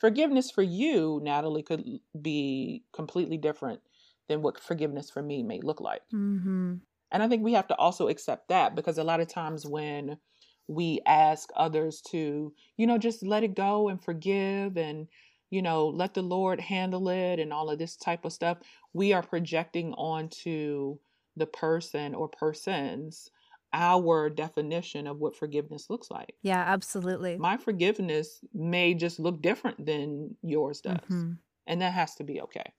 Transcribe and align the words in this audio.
forgiveness 0.00 0.50
for 0.50 0.62
you, 0.62 1.20
Natalie, 1.22 1.62
could 1.62 1.84
be 2.20 2.82
completely 2.92 3.36
different 3.36 3.80
than 4.28 4.42
what 4.42 4.60
forgiveness 4.60 5.10
for 5.10 5.22
me 5.22 5.42
may 5.42 5.60
look 5.60 5.80
like. 5.80 6.02
Mm-hmm. 6.14 6.74
And 7.12 7.22
I 7.22 7.28
think 7.28 7.42
we 7.42 7.52
have 7.54 7.68
to 7.68 7.76
also 7.76 8.08
accept 8.08 8.48
that 8.48 8.74
because 8.74 8.98
a 8.98 9.04
lot 9.04 9.20
of 9.20 9.28
times 9.28 9.66
when 9.66 10.16
we 10.68 11.00
ask 11.04 11.50
others 11.56 12.00
to, 12.10 12.52
you 12.76 12.86
know, 12.86 12.96
just 12.96 13.24
let 13.24 13.42
it 13.42 13.56
go 13.56 13.88
and 13.88 14.02
forgive 14.02 14.76
and, 14.76 15.08
you 15.50 15.62
know, 15.62 15.88
let 15.88 16.14
the 16.14 16.22
Lord 16.22 16.60
handle 16.60 17.08
it 17.08 17.40
and 17.40 17.52
all 17.52 17.70
of 17.70 17.78
this 17.78 17.96
type 17.96 18.24
of 18.24 18.32
stuff, 18.32 18.58
we 18.92 19.12
are 19.12 19.22
projecting 19.22 19.92
onto 19.94 20.98
the 21.36 21.46
person 21.46 22.14
or 22.14 22.28
persons 22.28 23.30
our 23.72 24.28
definition 24.28 25.06
of 25.06 25.18
what 25.18 25.36
forgiveness 25.36 25.88
looks 25.88 26.10
like. 26.10 26.34
Yeah, 26.42 26.62
absolutely. 26.66 27.36
My 27.38 27.56
forgiveness 27.56 28.40
may 28.52 28.94
just 28.94 29.20
look 29.20 29.40
different 29.42 29.86
than 29.86 30.36
yours 30.42 30.80
does. 30.80 30.98
Mhm. 31.08 31.38
And 31.66 31.80
that 31.82 31.92
has 31.92 32.16
to 32.16 32.24
be 32.24 32.40
okay. 32.40 32.72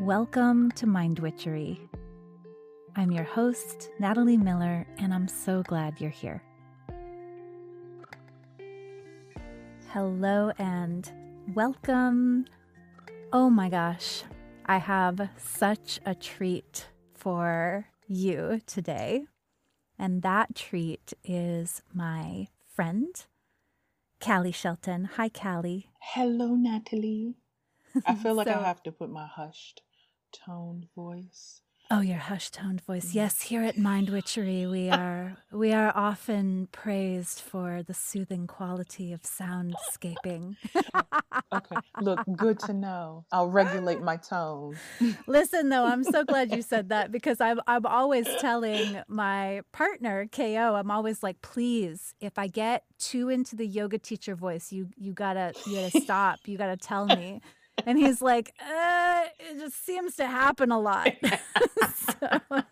Welcome 0.00 0.70
to 0.72 0.86
Mind 0.86 1.18
Witchery. 1.20 1.78
I'm 2.96 3.12
your 3.12 3.24
host, 3.24 3.90
Natalie 3.98 4.36
Miller, 4.36 4.86
and 4.98 5.14
I'm 5.14 5.28
so 5.28 5.62
glad 5.62 6.00
you're 6.00 6.10
here. 6.10 6.42
Hello 9.92 10.52
and 10.58 11.10
welcome. 11.54 12.46
Oh 13.32 13.50
my 13.50 13.68
gosh, 13.68 14.22
I 14.66 14.78
have 14.78 15.30
such 15.36 15.98
a 16.06 16.14
treat 16.14 16.86
for 17.14 17.86
you 18.06 18.60
today. 18.66 19.24
And 19.98 20.22
that 20.22 20.54
treat 20.54 21.12
is 21.24 21.82
my 21.92 22.48
friend, 22.72 23.14
Kali 24.20 24.52
Shelton. 24.52 25.04
Hi, 25.16 25.28
Kali. 25.28 25.90
Hello, 26.00 26.54
Natalie. 26.54 27.34
I 28.06 28.14
feel 28.22 28.34
like 28.34 28.46
So- 28.46 28.54
I 28.60 28.62
have 28.62 28.82
to 28.84 28.92
put 28.92 29.10
my 29.10 29.26
hushed 29.26 29.82
tone 30.32 30.86
voice. 30.94 31.62
Oh, 31.92 32.00
your 32.00 32.18
hushed 32.18 32.54
toned 32.54 32.82
voice. 32.82 33.06
Mm. 33.10 33.14
Yes, 33.14 33.42
here 33.42 33.64
at 33.64 33.76
Mind 33.76 34.10
Witchery, 34.10 34.64
we 34.66 34.90
are 34.90 35.36
we 35.50 35.72
are 35.72 35.92
often 35.96 36.68
praised 36.70 37.40
for 37.40 37.82
the 37.82 37.94
soothing 37.94 38.46
quality 38.46 39.12
of 39.12 39.22
soundscaping. 39.22 40.56
Okay. 41.52 41.76
Look, 42.00 42.20
good 42.36 42.60
to 42.60 42.72
know. 42.72 43.24
I'll 43.32 43.48
regulate 43.48 44.00
my 44.00 44.16
tone. 44.16 44.76
Listen, 45.26 45.68
though, 45.68 45.84
I'm 45.84 46.04
so 46.04 46.24
glad 46.24 46.52
you 46.52 46.62
said 46.62 46.90
that 46.90 47.10
because 47.10 47.40
I'm 47.40 47.60
I'm 47.66 47.84
always 47.86 48.28
telling 48.40 49.02
my 49.08 49.62
partner 49.72 50.26
Ko, 50.30 50.44
I'm 50.76 50.92
always 50.92 51.24
like, 51.24 51.42
please, 51.42 52.14
if 52.20 52.38
I 52.38 52.46
get 52.46 52.84
too 53.00 53.30
into 53.30 53.56
the 53.56 53.66
yoga 53.66 53.98
teacher 53.98 54.36
voice, 54.36 54.70
you 54.70 54.90
you 54.96 55.12
gotta 55.12 55.54
you 55.66 55.74
gotta 55.74 56.00
stop. 56.00 56.38
You 56.46 56.56
gotta 56.56 56.76
tell 56.76 57.06
me. 57.06 57.40
And 57.86 57.98
he's 57.98 58.22
like, 58.22 58.54
uh, 58.60 59.24
it 59.38 59.58
just 59.58 59.84
seems 59.84 60.16
to 60.16 60.26
happen 60.26 60.70
a 60.70 60.78
lot. 60.78 61.12
so, 62.20 62.62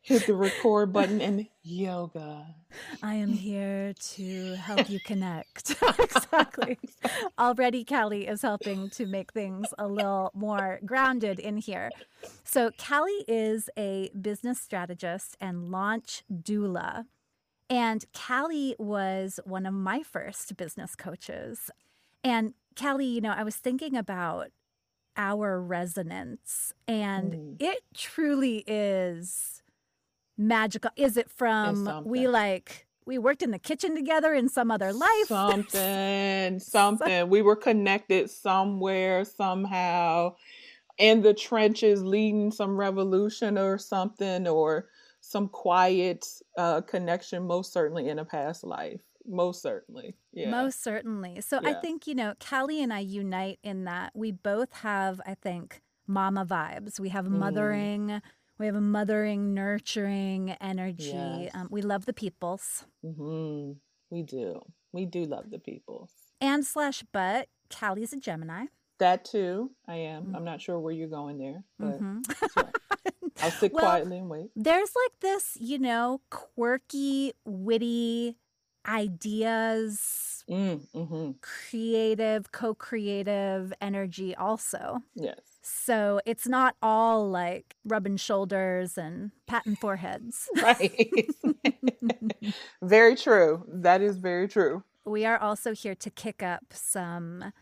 Hit 0.00 0.26
the 0.26 0.34
record 0.34 0.92
button 0.92 1.20
and 1.20 1.46
yoga. 1.62 2.46
I 3.02 3.14
am 3.14 3.32
here 3.32 3.92
to 4.14 4.54
help 4.54 4.88
you 4.88 5.00
connect. 5.00 5.74
exactly. 5.98 6.78
Already, 7.38 7.84
Kali 7.84 8.26
is 8.26 8.42
helping 8.42 8.88
to 8.90 9.06
make 9.06 9.32
things 9.32 9.68
a 9.78 9.86
little 9.86 10.30
more 10.34 10.80
grounded 10.84 11.38
in 11.38 11.58
here. 11.58 11.90
So, 12.44 12.70
Kali 12.78 13.24
is 13.28 13.68
a 13.76 14.10
business 14.20 14.60
strategist 14.60 15.36
and 15.40 15.70
launch 15.70 16.22
doula. 16.32 17.06
And 17.68 18.04
Kali 18.12 18.76
was 18.78 19.40
one 19.44 19.66
of 19.66 19.74
my 19.74 20.02
first 20.02 20.56
business 20.56 20.94
coaches. 20.94 21.70
And 22.22 22.54
Kali, 22.76 23.06
you 23.06 23.20
know, 23.20 23.30
I 23.32 23.42
was 23.42 23.56
thinking 23.56 23.96
about 23.96 24.48
our 25.16 25.60
resonance, 25.60 26.72
and 26.86 27.32
Mm. 27.32 27.56
it 27.58 27.80
truly 27.94 28.58
is 28.66 29.62
magical. 30.36 30.90
Is 30.96 31.16
it 31.16 31.30
from 31.30 32.04
we 32.04 32.28
like 32.28 32.86
we 33.06 33.18
worked 33.18 33.42
in 33.42 33.50
the 33.50 33.58
kitchen 33.58 33.94
together 33.94 34.34
in 34.34 34.48
some 34.48 34.70
other 34.70 34.92
life? 34.92 35.28
Something, 35.28 36.58
something. 36.60 37.30
We 37.30 37.40
were 37.42 37.56
connected 37.56 38.28
somewhere, 38.30 39.24
somehow, 39.24 40.34
in 40.98 41.22
the 41.22 41.32
trenches, 41.32 42.02
leading 42.02 42.50
some 42.50 42.76
revolution 42.76 43.56
or 43.56 43.78
something, 43.78 44.46
or 44.48 44.88
some 45.20 45.48
quiet 45.48 46.26
uh, 46.58 46.82
connection, 46.82 47.44
most 47.46 47.72
certainly 47.72 48.08
in 48.08 48.18
a 48.18 48.24
past 48.24 48.64
life. 48.64 49.00
Most 49.28 49.62
certainly. 49.62 50.14
Yeah. 50.32 50.50
Most 50.50 50.82
certainly. 50.82 51.40
So 51.40 51.60
I 51.64 51.74
think, 51.74 52.06
you 52.06 52.14
know, 52.14 52.34
Kali 52.40 52.82
and 52.82 52.92
I 52.92 53.00
unite 53.00 53.58
in 53.62 53.84
that 53.84 54.12
we 54.14 54.32
both 54.32 54.72
have, 54.74 55.20
I 55.26 55.34
think, 55.34 55.80
mama 56.06 56.44
vibes. 56.46 57.00
We 57.00 57.08
have 57.10 57.26
Mm. 57.26 57.32
mothering, 57.38 58.22
we 58.58 58.66
have 58.66 58.74
a 58.76 58.80
mothering, 58.80 59.54
nurturing 59.54 60.50
energy. 60.60 61.12
Yes. 61.12 61.50
Um, 61.54 61.68
we 61.70 61.82
love 61.82 62.06
the 62.06 62.12
peoples. 62.12 62.84
hmm 63.02 63.72
We 64.10 64.22
do. 64.22 64.60
We 64.92 65.04
do 65.04 65.24
love 65.24 65.50
the 65.50 65.58
people. 65.58 66.08
And 66.40 66.64
slash 66.64 67.02
but, 67.12 67.48
Kali's 67.70 68.12
a 68.12 68.18
Gemini. 68.18 68.66
That 68.98 69.24
too, 69.24 69.72
I 69.86 69.96
am. 69.96 70.26
Mm. 70.26 70.36
I'm 70.36 70.44
not 70.44 70.60
sure 70.60 70.78
where 70.78 70.92
you're 70.92 71.08
going 71.08 71.38
there, 71.38 71.64
but 71.78 72.00
Mhm. 72.00 72.22
right. 72.56 72.74
I'll 73.42 73.50
sit 73.50 73.72
Well, 73.74 73.82
quietly 73.84 74.18
and 74.18 74.30
wait. 74.30 74.50
There's 74.56 74.94
like 74.94 75.18
this, 75.20 75.56
you 75.60 75.78
know, 75.78 76.22
quirky, 76.30 77.34
witty 77.44 78.38
ideas, 78.88 80.44
Mm, 80.48 80.80
hmm 80.94 81.30
creative, 81.42 82.52
co 82.52 82.74
creative 82.74 83.72
energy 83.80 84.34
also. 84.36 84.98
Yes. 85.14 85.40
So 85.62 86.20
it's 86.24 86.46
not 86.46 86.76
all 86.80 87.28
like 87.28 87.74
rubbing 87.84 88.16
shoulders 88.16 88.96
and 88.96 89.32
patting 89.46 89.76
foreheads. 89.76 90.48
Right. 90.62 91.26
very 92.82 93.16
true. 93.16 93.64
That 93.68 94.00
is 94.02 94.16
very 94.18 94.48
true. 94.48 94.84
we 95.04 95.24
are 95.24 95.38
also 95.38 95.72
here 95.74 95.94
to 95.96 96.10
kick 96.10 96.42
up 96.42 96.64
some 96.72 97.52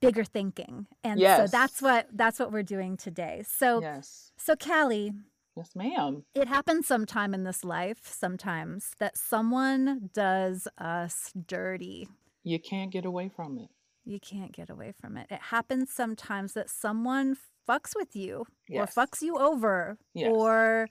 bigger 0.00 0.24
thinking. 0.24 0.86
And 1.04 1.20
so 1.20 1.46
that's 1.46 1.80
what 1.82 2.08
that's 2.12 2.38
what 2.38 2.52
we're 2.52 2.62
doing 2.62 2.96
today. 2.96 3.44
So 3.46 3.80
Yes. 3.80 4.32
so 4.36 4.56
Kali, 4.56 5.12
Yes, 5.56 5.70
ma'am. 5.74 6.24
it 6.34 6.48
happens 6.48 6.86
sometime 6.86 7.32
in 7.32 7.44
this 7.44 7.64
life, 7.64 8.00
sometimes, 8.04 8.90
that 8.98 9.16
someone 9.16 10.10
does 10.12 10.68
us 10.76 11.32
dirty. 11.46 12.08
You 12.44 12.58
can't 12.58 12.92
get 12.92 13.06
away 13.06 13.30
from 13.34 13.58
it. 13.58 13.68
You 14.04 14.20
can't 14.20 14.52
get 14.52 14.68
away 14.70 14.92
from 15.00 15.16
it. 15.16 15.26
It 15.30 15.40
happens 15.40 15.90
sometimes 15.90 16.52
that 16.52 16.68
someone 16.70 17.36
fucks 17.68 17.96
with 17.96 18.14
you 18.14 18.44
Yes. 18.68 18.96
or 18.96 19.06
fucks 19.06 19.22
you 19.22 19.36
over 19.38 19.98
Yes. 20.14 20.30
or 20.32 20.88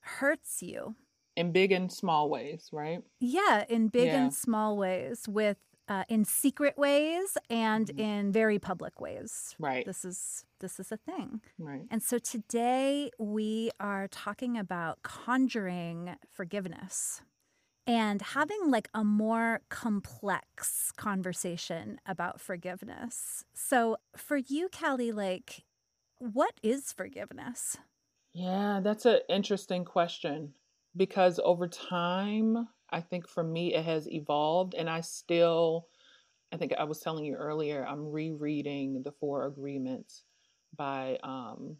hurts 0.00 0.60
you. 0.60 0.96
In 1.36 1.52
big 1.52 1.70
and 1.72 1.90
small 1.90 2.28
ways, 2.28 2.68
right? 2.72 3.02
Yeah, 3.20 3.64
in 3.68 3.88
big 3.88 4.08
Yeah. 4.08 4.24
and 4.24 4.34
small 4.34 4.76
ways, 4.76 5.26
with 5.28 5.56
uh, 5.90 6.04
in 6.08 6.24
secret 6.24 6.78
ways 6.78 7.36
and 7.50 7.88
Mhm. 7.88 7.98
in 7.98 8.32
very 8.32 8.58
public 8.58 9.00
ways. 9.00 9.56
Right. 9.58 9.84
This 9.84 10.04
is 10.04 10.44
this 10.60 10.78
is 10.78 10.92
a 10.92 10.96
thing. 10.96 11.40
Right. 11.58 11.86
And 11.90 12.02
so 12.02 12.18
today 12.18 13.10
we 13.18 13.70
are 13.80 14.06
talking 14.08 14.56
about 14.58 15.02
conjuring 15.02 16.16
forgiveness 16.28 17.22
and 17.86 18.20
having 18.22 18.70
like 18.70 18.88
a 18.94 19.02
more 19.02 19.62
complex 19.70 20.92
conversation 20.92 21.98
about 22.06 22.40
forgiveness. 22.40 23.44
So 23.54 23.96
for 24.16 24.36
you, 24.36 24.68
Kali, 24.68 25.12
like 25.12 25.64
what 26.18 26.54
is 26.62 26.92
forgiveness? 26.92 27.78
Yeah, 28.32 28.80
that's 28.82 29.06
an 29.06 29.20
interesting 29.28 29.84
question 29.84 30.54
because 30.94 31.40
over 31.42 31.66
time, 31.66 32.68
I 32.92 33.00
think 33.00 33.28
for 33.28 33.42
me, 33.44 33.74
it 33.74 33.84
has 33.84 34.08
evolved, 34.08 34.74
and 34.74 34.88
I 34.90 35.00
still, 35.02 35.88
I 36.52 36.56
think 36.58 36.74
I 36.74 36.84
was 36.84 37.00
telling 37.00 37.24
you 37.24 37.34
earlier, 37.36 37.86
I'm 37.86 38.10
rereading 38.12 39.02
the 39.02 39.12
Four 39.12 39.46
Agreements 39.46 40.24
by 40.76 41.18
um, 41.22 41.78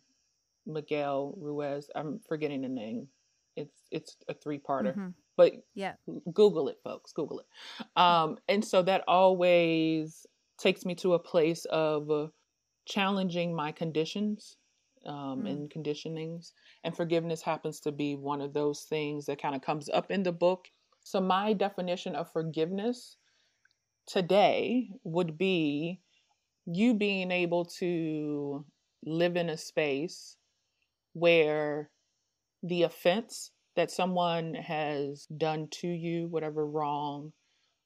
Miguel 0.67 1.35
Ruiz. 1.39 1.91
I'm 1.95 2.21
forgetting 2.21 2.63
the 2.63 2.69
name. 2.69 3.09
It's 3.57 3.89
it's 3.91 4.17
a 4.29 4.35
three 4.35 4.59
parter, 4.59 4.97
Mhm. 4.97 5.15
but 5.37 5.55
Yeah. 5.75 5.97
Google 6.33 6.69
it, 6.69 6.79
folks. 6.83 7.13
Google 7.13 7.41
it. 7.41 7.47
Um, 7.97 8.39
and 8.49 8.65
so 8.65 8.83
that 8.83 9.05
always 9.09 10.27
takes 10.59 10.85
me 10.85 10.95
to 10.97 11.15
a 11.15 11.19
place 11.19 11.65
of 11.67 12.33
challenging 12.87 13.55
my 13.55 13.73
conditions 13.73 14.59
um, 15.07 15.47
Mm. 15.47 15.47
and 15.47 15.71
conditionings. 15.71 16.53
And 16.85 16.97
forgiveness 16.97 17.43
happens 17.43 17.81
to 17.81 17.93
be 17.93 18.17
one 18.17 18.41
of 18.41 18.53
those 18.55 18.85
things 18.85 19.27
that 19.27 19.41
kind 19.41 19.55
of 19.55 19.63
comes 19.63 19.89
up 19.89 20.11
in 20.11 20.23
the 20.25 20.33
book. 20.33 20.71
So, 21.03 21.21
my 21.21 21.53
definition 21.53 22.15
of 22.15 22.33
forgiveness 22.33 23.17
today 24.07 24.91
would 25.05 25.39
be 25.39 26.01
you 26.67 26.95
being 26.95 27.31
able 27.31 27.65
to 27.65 28.65
live 29.05 29.37
in 29.37 29.49
a 29.51 29.57
space 29.57 30.37
where 31.13 31.91
the 32.63 32.83
offense 32.83 33.51
that 33.77 33.91
someone 33.91 34.55
has 34.55 35.27
done 35.37 35.69
to 35.71 35.89
you, 35.89 36.27
whatever 36.29 36.67
wrong 36.67 37.33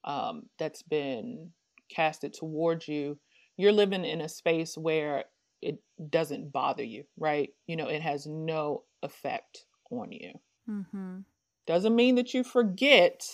um, 0.04 0.44
that's 0.58 0.82
been 0.82 1.50
casted 1.94 2.34
towards 2.34 2.88
you, 2.88 3.18
you're 3.56 3.72
living 3.72 4.04
in 4.04 4.20
a 4.20 4.28
space 4.28 4.76
where 4.76 5.24
it 5.62 5.78
doesn't 6.10 6.52
bother 6.52 6.82
you, 6.82 7.04
right? 7.16 7.50
You 7.66 7.76
know, 7.76 7.88
it 7.88 8.02
has 8.02 8.26
no 8.26 8.82
effect 9.02 9.64
on 9.90 10.12
you. 10.12 10.32
Mm-hmm. 10.68 11.18
Doesn't 11.66 11.96
mean 11.96 12.16
that 12.16 12.34
you 12.34 12.44
forget, 12.44 13.26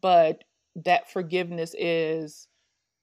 but 0.00 0.44
that 0.76 1.10
forgiveness 1.10 1.74
is 1.76 2.46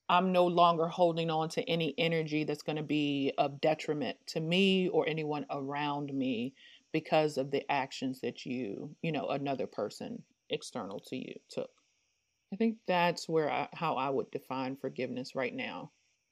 I'm 0.08 0.32
no 0.32 0.46
longer 0.46 0.88
holding 0.88 1.30
on 1.30 1.50
to 1.50 1.64
any 1.64 1.94
energy 1.98 2.44
that's 2.44 2.62
going 2.62 2.76
to 2.76 2.84
be 2.84 3.34
of 3.38 3.60
detriment 3.60 4.18
to 4.28 4.40
me 4.40 4.88
or 4.90 5.08
anyone 5.08 5.46
around 5.50 6.14
me 6.14 6.54
because 6.92 7.38
of 7.38 7.52
the 7.52 7.70
actions 7.72 8.22
that 8.22 8.46
you, 8.46 8.96
you 9.02 9.12
know, 9.12 9.28
another 9.30 9.68
person 9.68 10.22
external 10.50 11.00
to 11.08 11.18
you 11.18 11.34
took. 11.50 11.72
I 12.54 12.56
think 12.56 12.78
that's 12.88 13.28
where 13.28 13.52
I, 13.52 13.68
how 13.74 13.96
I 13.96 14.10
would 14.10 14.30
define 14.32 14.78
forgiveness 14.78 15.36
right 15.36 15.54
now. 15.54 15.92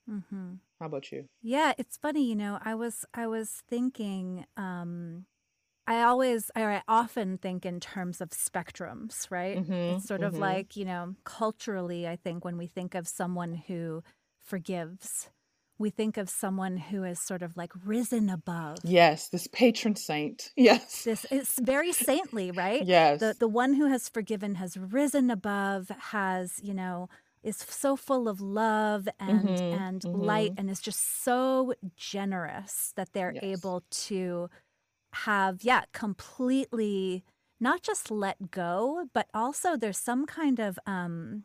Mm-hmm. 0.10 0.54
How 0.80 0.86
about 0.86 1.12
you? 1.12 1.25
Yeah, 1.42 1.74
it's 1.78 1.98
funny. 1.98 2.25
You 2.30 2.36
know, 2.36 2.60
I 2.64 2.75
was 2.75 3.06
I 3.14 3.28
was 3.28 3.64
thinking. 3.68 4.46
um 4.56 5.25
I 5.85 6.03
always, 6.03 6.50
I 6.56 6.81
often 6.88 7.38
think 7.38 7.65
in 7.65 7.80
terms 7.80 8.21
of 8.21 8.30
spectrums, 8.30 9.30
right? 9.30 9.57
Mm-hmm, 9.57 9.97
it's 9.97 10.07
sort 10.07 10.21
mm-hmm. 10.21 10.35
of 10.35 10.39
like, 10.39 10.77
you 10.77 10.85
know, 10.85 11.15
culturally, 11.25 12.07
I 12.07 12.15
think 12.15 12.45
when 12.45 12.57
we 12.57 12.68
think 12.68 12.95
of 12.95 13.07
someone 13.07 13.53
who 13.68 14.03
forgives, 14.39 15.30
we 15.77 15.89
think 15.89 16.18
of 16.18 16.30
someone 16.30 16.77
who 16.77 17.03
is 17.03 17.19
sort 17.19 17.41
of 17.41 17.57
like 17.57 17.74
risen 17.85 18.30
above. 18.30 18.77
Yes, 18.83 19.27
this 19.30 19.47
patron 19.47 19.95
saint. 19.95 20.51
Yes. 20.56 21.03
This 21.03 21.25
it's 21.30 21.59
very 21.59 21.91
saintly, 21.91 22.51
right? 22.51 22.86
Yes. 22.86 23.19
The 23.19 23.36
the 23.38 23.47
one 23.47 23.74
who 23.74 23.88
has 23.88 24.07
forgiven 24.07 24.56
has 24.56 24.77
risen 24.77 25.29
above, 25.29 25.89
has, 26.12 26.59
you 26.62 26.74
know, 26.74 27.09
is 27.44 27.57
so 27.57 27.97
full 27.97 28.29
of 28.29 28.39
love 28.39 29.09
and 29.19 29.50
mm-hmm, 29.50 29.83
and 29.83 30.01
mm-hmm. 30.01 30.21
light 30.21 30.53
and 30.57 30.69
is 30.69 30.79
just 30.79 31.24
so 31.24 31.74
generous 31.97 32.94
that 32.95 33.12
they're 33.13 33.33
yes. 33.33 33.44
able 33.44 33.83
to 33.89 34.50
have 35.13 35.63
yeah, 35.63 35.83
completely 35.94 37.24
not 37.60 37.81
just 37.81 38.12
let 38.12 38.51
go, 38.51 39.07
but 39.13 39.27
also 39.33 39.77
there's 39.77 39.98
some 39.98 40.25
kind 40.25 40.60
of 40.60 40.77
um 40.86 41.44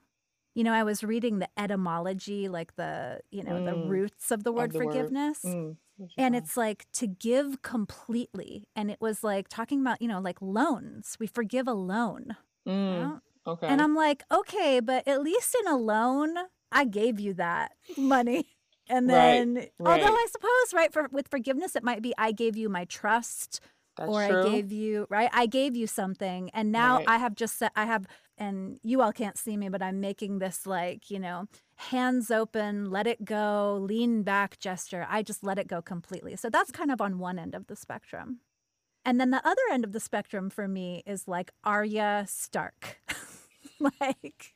you 0.55 0.65
know, 0.65 0.73
I 0.73 0.82
was 0.82 1.05
reading 1.05 1.38
the 1.38 1.49
etymology, 1.56 2.49
like 2.49 2.75
the, 2.75 3.20
you 3.31 3.44
know, 3.44 3.53
mm. 3.53 3.65
the 3.65 3.76
roots 3.76 4.32
of 4.32 4.43
the 4.43 4.50
word 4.50 4.70
of 4.70 4.73
the 4.73 4.79
forgiveness. 4.81 5.44
Word. 5.44 5.76
Mm. 6.00 6.09
And 6.17 6.35
it's 6.35 6.56
like 6.56 6.87
to 6.94 7.06
give 7.06 7.62
completely. 7.62 8.67
And 8.75 8.91
it 8.91 9.00
was 9.00 9.23
like 9.23 9.47
talking 9.47 9.81
about, 9.81 10.03
you 10.03 10.09
know, 10.09 10.20
like 10.20 10.43
loans. 10.43 11.17
We 11.20 11.29
forgive 11.29 11.69
a 11.69 11.75
loan. 11.75 12.37
Mm. 12.67 12.73
You 12.73 12.99
know? 12.99 13.20
Okay. 13.47 13.67
And 13.69 13.81
I'm 13.81 13.94
like, 13.94 14.25
okay, 14.32 14.81
but 14.81 15.06
at 15.06 15.23
least 15.23 15.56
in 15.61 15.70
a 15.70 15.76
loan, 15.76 16.35
I 16.73 16.85
gave 16.85 17.20
you 17.20 17.35
that 17.35 17.73
money. 17.97 18.47
And 18.88 19.08
then, 19.08 19.55
right, 19.55 19.73
right. 19.79 20.02
although 20.02 20.14
I 20.14 20.26
suppose, 20.31 20.75
right, 20.75 20.93
for 20.93 21.08
with 21.12 21.29
forgiveness, 21.29 21.76
it 21.76 21.85
might 21.85 22.02
be 22.02 22.14
I 22.17 22.32
gave 22.32 22.56
you 22.56 22.69
my 22.69 22.85
trust, 22.87 23.61
That's 23.96 24.08
or 24.08 24.26
true. 24.26 24.40
I 24.40 24.50
gave 24.50 24.73
you, 24.73 25.06
right, 25.11 25.31
I 25.32 25.46
gave 25.46 25.76
you 25.76 25.87
something, 25.87 26.50
and 26.55 26.73
now 26.73 26.99
right. 26.99 27.08
I 27.08 27.19
have 27.19 27.35
just 27.35 27.58
said 27.58 27.70
I 27.76 27.85
have 27.85 28.06
and 28.38 28.79
you 28.82 29.02
all 29.02 29.12
can't 29.12 29.37
see 29.37 29.56
me, 29.56 29.69
but 29.69 29.82
I'm 29.82 30.00
making 30.00 30.38
this 30.38 30.67
like, 30.67 31.11
you 31.11 31.19
know, 31.19 31.46
hands 31.76 32.31
open, 32.31 32.90
let 32.90 33.06
it 33.06 33.25
go, 33.25 33.79
lean 33.81 34.23
back 34.23 34.58
gesture. 34.58 35.06
I 35.08 35.23
just 35.23 35.43
let 35.43 35.58
it 35.58 35.67
go 35.67 35.82
completely. 35.82 36.37
So 36.37 36.49
that's 36.49 36.70
kind 36.70 36.91
of 36.91 37.00
on 37.00 37.19
one 37.19 37.38
end 37.38 37.55
of 37.55 37.67
the 37.67 37.76
spectrum. 37.76 38.41
And 39.05 39.20
then 39.20 39.31
the 39.31 39.46
other 39.46 39.62
end 39.73 39.84
of 39.84 39.93
the 39.93 40.00
spectrum 40.00 40.50
for 40.50 40.69
me 40.69 41.02
is 41.06 41.26
like 41.26 41.50
Arya 41.64 42.26
Stark. 42.29 43.00
like 43.81 44.55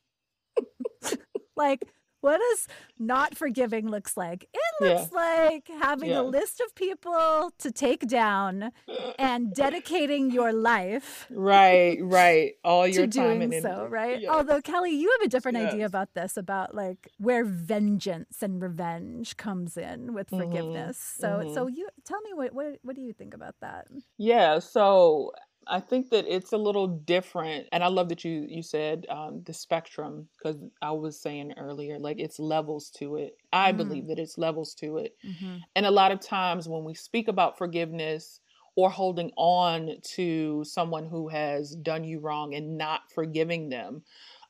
like 1.56 1.88
what 2.22 2.38
does 2.38 2.68
not 2.98 3.36
forgiving 3.36 3.90
looks 3.90 4.16
like? 4.16 4.48
It 4.54 4.84
looks 4.84 5.10
yeah. 5.12 5.18
like 5.18 5.68
having 5.80 6.10
yeah. 6.10 6.20
a 6.20 6.22
list 6.22 6.60
of 6.60 6.74
people 6.74 7.52
to 7.58 7.70
take 7.70 8.06
down 8.06 8.70
and 9.18 9.52
dedicating 9.52 10.30
your 10.30 10.52
life. 10.52 11.26
Right, 11.30 11.98
right. 12.00 12.52
All 12.64 12.86
your 12.86 13.06
to 13.06 13.18
time 13.18 13.40
doing 13.40 13.60
so, 13.60 13.86
right? 13.90 14.20
Yes. 14.20 14.30
Although 14.30 14.62
Kali, 14.62 14.92
you 14.92 15.10
have 15.10 15.26
a 15.26 15.28
different 15.28 15.58
yes. 15.58 15.74
idea 15.74 15.86
about 15.86 16.14
this, 16.14 16.36
about 16.36 16.74
like 16.74 17.08
where 17.18 17.44
vengeance 17.44 18.40
and 18.40 18.62
revenge 18.62 19.36
comes 19.36 19.76
in 19.76 20.14
with 20.14 20.30
mm-hmm. 20.30 20.44
forgiveness. 20.44 20.98
So 20.98 21.28
mm-hmm. 21.28 21.54
so 21.54 21.66
you 21.66 21.88
tell 22.04 22.20
me 22.22 22.30
what, 22.34 22.54
what 22.54 22.78
what 22.82 22.96
do 22.96 23.02
you 23.02 23.12
think 23.12 23.34
about 23.34 23.56
that? 23.60 23.88
Yeah, 24.16 24.60
so 24.60 25.32
I 25.66 25.80
think 25.80 26.10
that 26.10 26.24
it's 26.28 26.52
a 26.52 26.56
little 26.56 26.86
different, 26.86 27.66
and 27.72 27.82
I 27.82 27.88
love 27.88 28.08
that 28.08 28.24
you 28.24 28.46
you 28.48 28.62
said 28.62 29.06
um, 29.08 29.42
the 29.44 29.52
spectrum 29.52 30.28
because 30.36 30.56
I 30.80 30.92
was 30.92 31.20
saying 31.20 31.54
earlier, 31.56 31.98
like 31.98 32.18
it's 32.18 32.38
levels 32.38 32.90
to 32.98 33.16
it. 33.16 33.36
I 33.52 33.68
mm-hmm. 33.68 33.78
believe 33.78 34.06
that 34.08 34.18
it's 34.18 34.38
levels 34.38 34.74
to 34.76 34.98
it, 34.98 35.16
mm-hmm. 35.24 35.58
and 35.76 35.86
a 35.86 35.90
lot 35.90 36.12
of 36.12 36.20
times 36.20 36.68
when 36.68 36.84
we 36.84 36.94
speak 36.94 37.28
about 37.28 37.58
forgiveness 37.58 38.40
or 38.74 38.90
holding 38.90 39.30
on 39.36 39.96
to 40.02 40.64
someone 40.64 41.06
who 41.06 41.28
has 41.28 41.74
done 41.76 42.04
you 42.04 42.20
wrong 42.20 42.54
and 42.54 42.78
not 42.78 43.02
forgiving 43.14 43.68
them 43.68 44.02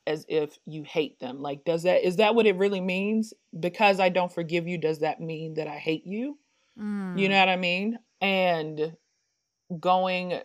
as 0.05 0.25
if 0.27 0.57
you 0.65 0.83
hate 0.83 1.19
them 1.19 1.41
like 1.41 1.63
does 1.63 1.83
that 1.83 2.05
is 2.05 2.17
that 2.17 2.35
what 2.35 2.45
it 2.45 2.57
really 2.57 2.81
means 2.81 3.33
because 3.59 3.99
i 4.01 4.09
don't 4.09 4.33
forgive 4.33 4.67
you 4.67 4.77
does 4.77 4.99
that 4.99 5.21
mean 5.21 5.53
that 5.53 5.67
i 5.67 5.77
hate 5.77 6.05
you 6.05 6.37
mm. 6.77 7.17
you 7.17 7.29
know 7.29 7.39
what 7.39 7.47
i 7.47 7.55
mean 7.55 7.97
and 8.19 8.95
going 9.79 10.39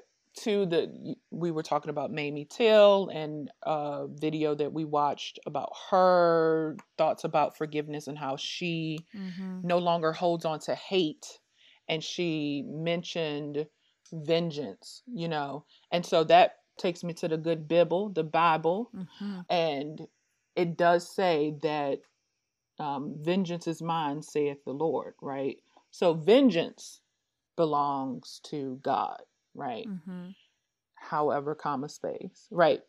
to 0.44 0.67
the 0.67 1.14
we 1.31 1.50
were 1.50 1.62
talking 1.62 1.90
about 1.90 2.12
Mamie 2.12 2.46
Till 2.49 3.08
and 3.12 3.50
a 3.62 4.06
video 4.08 4.55
that 4.55 4.73
we 4.73 4.85
watched 4.85 5.38
about 5.46 5.73
her 5.90 6.76
thoughts 6.96 7.25
about 7.25 7.56
forgiveness 7.56 8.06
and 8.06 8.19
how 8.19 8.37
she 8.37 8.99
mm-hmm. 9.14 9.61
no 9.62 9.79
longer 9.79 10.12
holds 10.12 10.44
on 10.44 10.61
to 10.61 10.75
hate 10.75 11.26
and 11.88 12.05
she 12.05 12.64
mentioned 12.67 13.67
vengeance, 14.12 15.02
you 15.06 15.29
know. 15.29 15.64
And 15.90 16.05
so 16.05 16.25
that 16.25 16.56
takes 16.79 17.02
me 17.02 17.12
to 17.14 17.29
the 17.29 17.37
good 17.37 17.67
Bible, 17.69 18.11
the 18.11 18.25
Bible, 18.25 18.91
mm-hmm. 18.94 19.41
and 19.50 20.06
it 20.55 20.76
does 20.76 21.08
say 21.14 21.55
that 21.62 22.00
um, 22.79 23.14
vengeance 23.19 23.67
is 23.67 23.82
mine, 23.82 24.23
saith 24.23 24.64
the 24.64 24.73
Lord, 24.73 25.14
right? 25.20 25.56
So 25.91 26.14
vengeance 26.14 27.00
belongs 27.56 28.41
to 28.44 28.79
God 28.82 29.20
right? 29.58 29.87
Mm-hmm. 29.87 30.28
However, 30.94 31.55
comma 31.55 31.88
space, 31.88 32.46
right? 32.50 32.81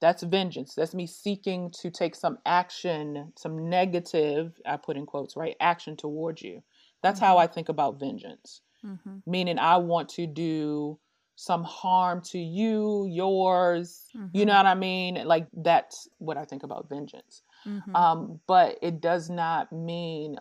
That's 0.00 0.22
vengeance. 0.22 0.74
That's 0.74 0.94
me 0.94 1.06
seeking 1.06 1.70
to 1.82 1.90
take 1.90 2.14
some 2.14 2.38
action, 2.46 3.32
some 3.36 3.68
negative, 3.68 4.52
I 4.64 4.76
put 4.76 4.96
in 4.96 5.04
quotes, 5.06 5.36
right? 5.36 5.56
Action 5.60 5.96
towards 5.96 6.42
you. 6.42 6.62
That's 7.02 7.18
mm-hmm. 7.18 7.26
how 7.26 7.38
I 7.38 7.46
think 7.46 7.68
about 7.68 8.00
vengeance. 8.00 8.62
Mm-hmm. 8.84 9.18
Meaning, 9.26 9.58
I 9.58 9.76
want 9.76 10.08
to 10.10 10.26
do 10.26 10.98
some 11.36 11.64
harm 11.64 12.22
to 12.22 12.38
you, 12.38 13.06
yours. 13.06 14.06
You 14.32 14.46
know 14.46 14.52
mm-hmm. 14.52 14.58
what 14.58 14.66
I 14.66 14.74
mean? 14.74 15.14
Like, 15.26 15.48
that's 15.52 16.08
what 16.18 16.36
I 16.38 16.44
think 16.44 16.62
about 16.62 16.88
vengeance. 16.88 17.42
Mm-hmm. 17.66 17.94
Um, 17.94 18.40
but 18.46 18.78
it 18.80 19.00
does 19.00 19.28
not 19.28 19.70
mean 19.70 20.38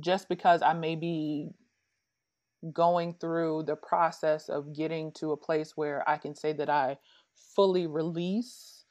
just 0.00 0.28
because 0.28 0.62
I 0.62 0.72
may 0.72 0.96
be 0.96 1.48
going 2.72 3.14
through 3.20 3.64
the 3.64 3.76
process 3.76 4.48
of 4.48 4.74
getting 4.74 5.12
to 5.12 5.32
a 5.32 5.36
place 5.36 5.72
where 5.76 6.08
I 6.08 6.16
can 6.16 6.34
say 6.34 6.52
that 6.54 6.68
I 6.70 6.98
fully 7.54 7.86
release 7.86 8.84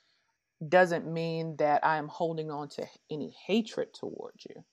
doesn't 0.67 1.11
mean 1.11 1.55
that 1.57 1.85
I 1.85 1.97
am 1.97 2.07
holding 2.07 2.49
on 2.49 2.69
to 2.69 2.85
any 3.11 3.35
hatred 3.45 3.93
towards 3.93 4.45
you. 4.49 4.63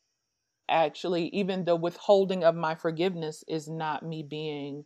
Actually, 0.69 1.29
even 1.29 1.65
the 1.65 1.77
withholding 1.77 2.45
of 2.45 2.55
my 2.55 2.75
forgiveness 2.75 3.45
is 3.49 3.69
not 3.69 4.05
me 4.05 4.23
being 4.23 4.85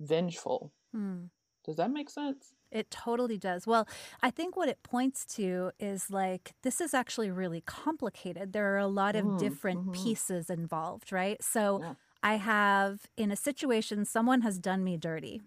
vengeful. 0.00 0.72
Mm. 0.96 1.28
Does 1.64 1.76
that 1.76 1.90
make 1.90 2.08
sense? 2.08 2.54
It 2.70 2.90
totally 2.90 3.36
does. 3.36 3.66
Well, 3.66 3.86
I 4.22 4.30
think 4.30 4.56
what 4.56 4.68
it 4.68 4.82
points 4.82 5.26
to 5.34 5.72
is 5.80 6.08
like 6.10 6.52
this 6.62 6.80
is 6.80 6.94
actually 6.94 7.30
really 7.30 7.62
complicated. 7.66 8.52
There 8.52 8.74
are 8.74 8.78
a 8.78 8.86
lot 8.86 9.16
of 9.16 9.24
mm, 9.24 9.38
different 9.38 9.80
mm-hmm. 9.80 10.04
pieces 10.04 10.48
involved, 10.48 11.12
right? 11.12 11.42
So, 11.42 11.80
yeah 11.82 11.94
I 12.22 12.36
have, 12.36 13.06
in 13.16 13.30
a 13.30 13.36
situation, 13.36 14.04
someone 14.04 14.42
has 14.42 14.58
done 14.58 14.84
me 14.84 14.96
dirty. 14.96 15.40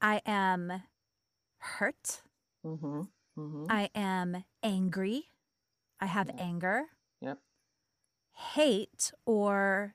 I 0.00 0.22
am 0.24 0.82
hurt. 1.58 2.22
Mm-hmm. 2.64 3.02
Mm-hmm. 3.38 3.64
I 3.68 3.90
am 3.94 4.44
angry. 4.62 5.24
I 6.00 6.06
have 6.06 6.28
yeah. 6.28 6.42
anger. 6.42 6.82
Yep. 7.20 7.38
Hate 8.54 9.12
or 9.26 9.94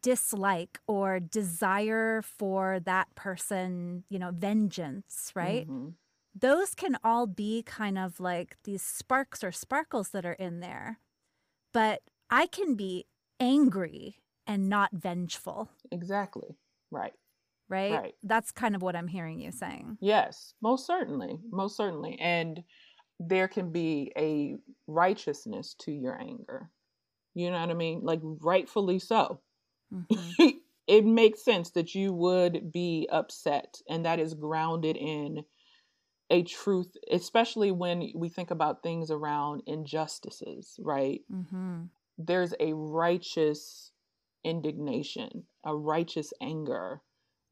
dislike 0.00 0.80
or 0.86 1.20
desire 1.20 2.22
for 2.22 2.80
that 2.80 3.14
person, 3.14 4.04
you 4.08 4.18
know, 4.18 4.30
vengeance, 4.32 5.30
right? 5.34 5.68
Mm-hmm. 5.68 5.90
Those 6.34 6.74
can 6.74 6.96
all 7.04 7.26
be 7.26 7.62
kind 7.62 7.98
of 7.98 8.18
like 8.18 8.56
these 8.64 8.82
sparks 8.82 9.44
or 9.44 9.52
sparkles 9.52 10.08
that 10.08 10.26
are 10.26 10.32
in 10.32 10.60
there. 10.60 10.98
But 11.72 12.02
I 12.30 12.46
can 12.46 12.74
be 12.74 13.06
angry 13.38 14.16
and 14.46 14.68
not 14.68 14.90
vengeful. 14.92 15.70
Exactly. 15.90 16.56
Right. 16.90 17.12
right? 17.68 17.92
Right. 17.92 18.14
That's 18.22 18.52
kind 18.52 18.74
of 18.74 18.82
what 18.82 18.96
I'm 18.96 19.08
hearing 19.08 19.40
you 19.40 19.52
saying. 19.52 19.98
Yes, 20.00 20.54
most 20.62 20.86
certainly. 20.86 21.38
Most 21.50 21.76
certainly. 21.76 22.18
And 22.20 22.62
there 23.20 23.48
can 23.48 23.70
be 23.72 24.12
a 24.16 24.56
righteousness 24.86 25.74
to 25.80 25.92
your 25.92 26.20
anger. 26.20 26.70
You 27.34 27.50
know 27.50 27.60
what 27.60 27.70
I 27.70 27.74
mean? 27.74 28.00
Like 28.02 28.20
rightfully 28.22 28.98
so. 28.98 29.40
hmm 29.90 30.08
it 30.86 31.04
makes 31.04 31.44
sense 31.44 31.70
that 31.70 31.94
you 31.94 32.12
would 32.12 32.70
be 32.72 33.08
upset 33.10 33.80
and 33.88 34.04
that 34.04 34.18
is 34.20 34.34
grounded 34.34 34.96
in 34.96 35.42
a 36.30 36.42
truth 36.42 36.94
especially 37.10 37.70
when 37.70 38.10
we 38.14 38.28
think 38.28 38.50
about 38.50 38.82
things 38.82 39.10
around 39.10 39.62
injustices 39.66 40.76
right 40.78 41.22
hmm 41.30 41.82
there's 42.18 42.54
a 42.60 42.72
righteous 42.74 43.90
indignation 44.44 45.44
a 45.64 45.74
righteous 45.74 46.32
anger 46.40 47.00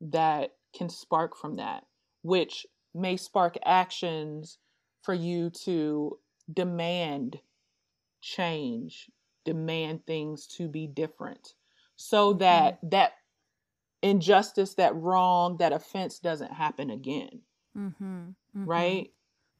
that 0.00 0.52
can 0.76 0.88
spark 0.88 1.36
from 1.36 1.56
that 1.56 1.84
which 2.22 2.66
may 2.94 3.16
spark 3.16 3.56
actions 3.64 4.58
for 5.02 5.14
you 5.14 5.50
to 5.50 6.18
demand 6.52 7.38
change 8.20 9.10
demand 9.44 10.06
things 10.06 10.46
to 10.46 10.68
be 10.68 10.86
different 10.86 11.54
so 11.96 12.34
that 12.34 12.78
that 12.82 13.12
injustice 14.02 14.74
that 14.74 14.94
wrong 14.96 15.56
that 15.58 15.72
offense 15.72 16.18
doesn't 16.18 16.52
happen 16.52 16.90
again. 16.90 17.40
Mm-hmm. 17.76 18.30
Right 18.54 19.10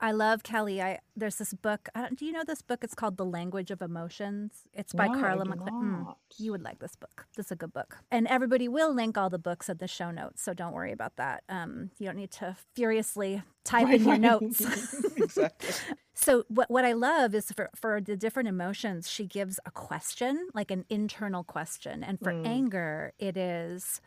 I 0.03 0.11
love 0.11 0.43
Kali. 0.43 0.83
I 0.83 0.99
there's 1.17 1.37
this 1.37 1.55
book. 1.55 1.89
I 1.95 2.01
don't, 2.03 2.19
do 2.19 2.27
you 2.27 2.33
know 2.33 2.43
this 2.45 2.61
book? 2.61 2.83
It's 2.83 2.95
called 2.95 3.17
The 3.17 3.25
Language 3.25 3.71
of 3.71 3.81
Emotions. 3.81 4.63
It's 4.73 4.93
by 4.93 5.07
No, 5.07 5.21
Karla 5.21 5.45
McLaren. 5.47 6.05
not. 6.05 6.19
you 6.39 6.51
would 6.51 6.63
like 6.63 6.81
this 6.81 6.97
book. 6.97 7.27
This 7.37 7.47
is 7.47 7.53
a 7.53 7.57
good 7.57 7.73
book. 7.73 7.99
And 8.11 8.27
everybody 8.27 8.67
will 8.69 8.93
link 8.93 9.17
all 9.17 9.31
the 9.31 9.39
books 9.39 9.71
at 9.71 9.79
the 9.79 9.87
show 9.87 10.11
notes, 10.11 10.43
so 10.43 10.55
don't 10.55 10.73
worry 10.73 10.91
about 10.93 11.17
that. 11.17 11.45
Um, 11.49 11.91
you 11.99 12.07
don't 12.07 12.17
need 12.17 12.33
to 12.33 12.57
furiously 12.75 13.43
type 13.65 13.87
Right, 13.87 14.01
in 14.01 14.05
your 14.09 14.19
notes. 14.19 14.61
exactly 15.17 15.71
So 16.15 16.45
what 16.49 16.71
what 16.71 16.85
I 16.85 16.93
love 16.95 17.35
is 17.35 17.53
for 17.53 17.71
for 17.75 18.01
the 18.01 18.17
different 18.17 18.49
emotions, 18.49 19.09
she 19.09 19.25
gives 19.27 19.61
a 19.65 19.71
question, 19.71 20.49
like 20.53 20.71
an 20.73 20.85
internal 20.91 21.45
question. 21.45 22.03
And 22.03 22.19
for 22.21 22.33
Mm. 22.33 22.47
anger, 22.47 23.13
it 23.19 23.37
is 23.37 24.01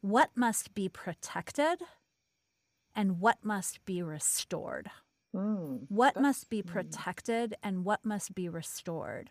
what 0.00 0.30
must 0.34 0.74
be 0.74 0.88
protected 0.88 1.80
and 2.94 3.20
what 3.20 3.38
must 3.44 3.84
be 3.84 4.02
restored. 4.02 4.90
Mm, 5.34 5.86
What 5.88 6.20
must 6.20 6.50
be 6.50 6.62
mm. 6.62 6.66
protected 6.66 7.54
and 7.62 7.84
what 7.84 8.04
must 8.04 8.34
be 8.34 8.48
restored. 8.48 9.30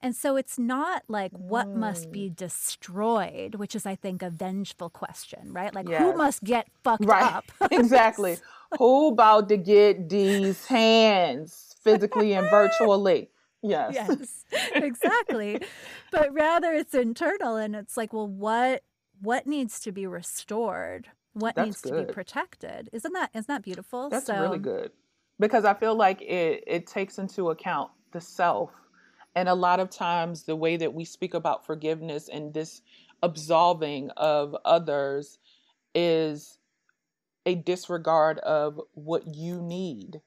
And 0.00 0.14
so 0.14 0.36
it's 0.36 0.58
not 0.58 1.02
like 1.08 1.32
what 1.32 1.68
must 1.68 2.08
Mm. 2.08 2.12
be 2.12 2.30
destroyed, 2.30 3.56
which 3.56 3.74
is 3.74 3.84
I 3.84 3.96
think 3.96 4.22
a 4.22 4.30
vengeful 4.30 4.90
question, 4.90 5.52
right? 5.52 5.74
Like 5.74 5.88
who 5.88 6.14
must 6.14 6.44
get 6.44 6.68
fucked 6.84 7.04
right. 7.04 7.34
up? 7.34 7.44
exactly. 7.72 8.38
Who 8.78 9.08
about 9.08 9.48
to 9.48 9.56
get 9.56 10.08
these 10.08 10.66
hands 10.66 11.74
physically 11.82 12.32
and 12.34 12.48
virtually? 12.48 13.30
Yes, 13.60 13.94
yes. 13.94 14.44
Exactly. 14.74 15.60
But 16.12 16.32
rather 16.32 16.72
it's 16.72 16.94
internal 16.94 17.56
and 17.56 17.74
it's 17.74 17.96
like 17.96 18.12
well 18.12 18.28
what 18.28 18.84
what 19.20 19.48
needs 19.48 19.80
to 19.80 19.90
be 19.90 20.06
restored? 20.06 21.08
What 21.32 21.56
That's 21.56 21.66
needs 21.66 21.82
to 21.82 22.04
be 22.04 22.12
protected? 22.12 22.88
Isn't 22.92 23.12
that 23.14 23.30
isn't 23.34 23.48
that 23.48 23.62
beautiful? 23.62 24.10
That's 24.10 24.26
so 24.26 24.40
really 24.40 24.60
good 24.60 24.92
because 25.38 25.64
i 25.64 25.74
feel 25.74 25.94
like 25.94 26.20
it 26.22 26.64
it 26.66 26.86
takes 26.86 27.18
into 27.18 27.50
account 27.50 27.90
the 28.12 28.20
self. 28.20 28.70
And 29.34 29.48
a 29.48 29.54
lot 29.54 29.80
of 29.80 29.90
times 29.90 30.44
the 30.44 30.56
way 30.56 30.76
that 30.76 30.94
we 30.94 31.04
speak 31.04 31.34
about 31.34 31.66
forgiveness 31.66 32.28
and 32.28 32.52
this 32.52 32.82
absolving 33.22 34.10
of 34.16 34.56
others 34.64 35.38
is 35.94 36.58
a 37.46 37.54
disregard 37.54 38.38
of 38.40 38.80
what 38.94 39.34
you 39.34 39.60
need. 39.62 40.20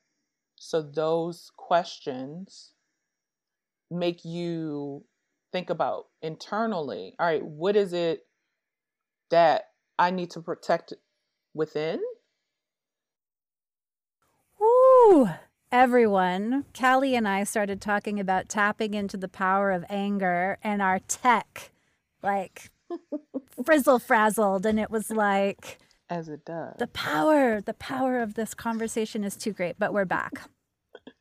So 0.56 0.82
those 0.82 1.52
questions 1.58 2.72
make 3.90 4.24
you 4.24 5.04
think 5.52 5.70
about 5.70 6.06
internally 6.22 7.14
all 7.20 7.26
right 7.26 7.46
what 7.46 7.76
is 7.76 7.92
it 7.92 8.26
that 9.30 9.64
i 10.00 10.10
need 10.10 10.32
to 10.32 10.40
protect 10.40 10.94
within 11.54 12.00
Woo! 15.12 15.30
everyone 15.74 16.66
Kali 16.74 17.16
and 17.16 17.28
i 17.28 17.44
started 17.44 17.82
talking 17.82 18.18
about 18.18 18.48
tapping 18.48 18.94
into 18.94 19.18
the 19.18 19.28
power 19.28 19.72
of 19.72 19.84
anger 19.90 20.58
and 20.64 20.82
our 20.82 21.00
tech 21.00 21.72
like 22.24 22.72
frizzle 23.66 24.00
frazzled. 24.00 24.66
And 24.66 24.80
it 24.80 24.90
was 24.90 25.10
like 25.10 25.80
as 26.10 26.30
it 26.30 26.46
does. 26.46 26.76
the 26.80 26.88
power 26.88 27.60
the 27.60 27.74
power 27.74 28.22
of 28.22 28.36
this 28.36 28.54
conversation 28.54 29.24
is 29.26 29.36
too 29.36 29.52
great 29.52 29.78
but 29.78 29.94
we're 29.94 30.06
back. 30.06 30.50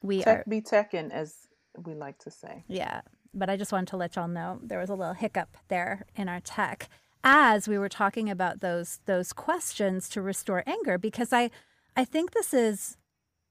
We 0.02 0.22
tech 0.22 0.38
are 0.40 0.44
be 0.48 0.60
teching 0.60 1.10
as 1.10 1.34
we 1.76 1.94
like 1.94 2.18
to 2.20 2.30
say. 2.30 2.64
Yeah, 2.68 3.00
but 3.34 3.50
I 3.50 3.56
just 3.56 3.72
wanted 3.72 3.88
to 3.88 3.96
let 3.96 4.14
y'all 4.14 4.28
know 4.28 4.60
there 4.62 4.78
was 4.78 4.90
a 4.90 4.94
little 4.94 5.14
hiccup 5.14 5.56
there 5.68 6.06
in 6.14 6.28
our 6.28 6.40
tech 6.40 6.88
as 7.22 7.68
we 7.68 7.76
were 7.76 7.88
talking 7.88 8.30
about 8.30 8.60
those 8.60 9.00
those 9.06 9.32
questions 9.32 10.08
to 10.10 10.22
restore 10.22 10.62
anger 10.66 10.96
because 10.96 11.32
I 11.32 11.50
I 11.96 12.04
think 12.04 12.32
this 12.32 12.54
is 12.54 12.96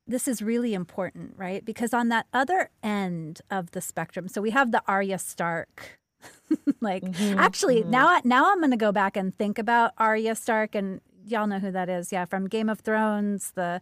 this 0.09 0.27
is 0.27 0.41
really 0.41 0.73
important, 0.73 1.35
right? 1.37 1.63
Because 1.63 1.93
on 1.93 2.09
that 2.09 2.25
other 2.33 2.69
end 2.83 3.41
of 3.49 3.71
the 3.71 3.79
spectrum, 3.81 4.27
so 4.27 4.41
we 4.41 4.49
have 4.51 4.71
the 4.71 4.81
Arya 4.87 5.19
Stark. 5.19 5.99
like 6.81 7.01
Mhm, 7.03 7.37
actually 7.37 7.81
mhm. 7.81 7.87
now 7.91 8.19
now 8.25 8.51
I'm 8.51 8.59
going 8.59 8.71
to 8.71 8.77
go 8.77 8.91
back 8.91 9.15
and 9.15 9.33
think 9.37 9.57
about 9.57 9.93
Arya 9.97 10.35
Stark 10.35 10.75
and 10.75 10.99
y'all 11.25 11.47
know 11.47 11.59
who 11.59 11.71
that 11.71 11.87
is. 11.87 12.11
Yeah, 12.11 12.25
from 12.25 12.47
Game 12.49 12.67
of 12.69 12.81
Thrones, 12.81 13.51
the 13.55 13.79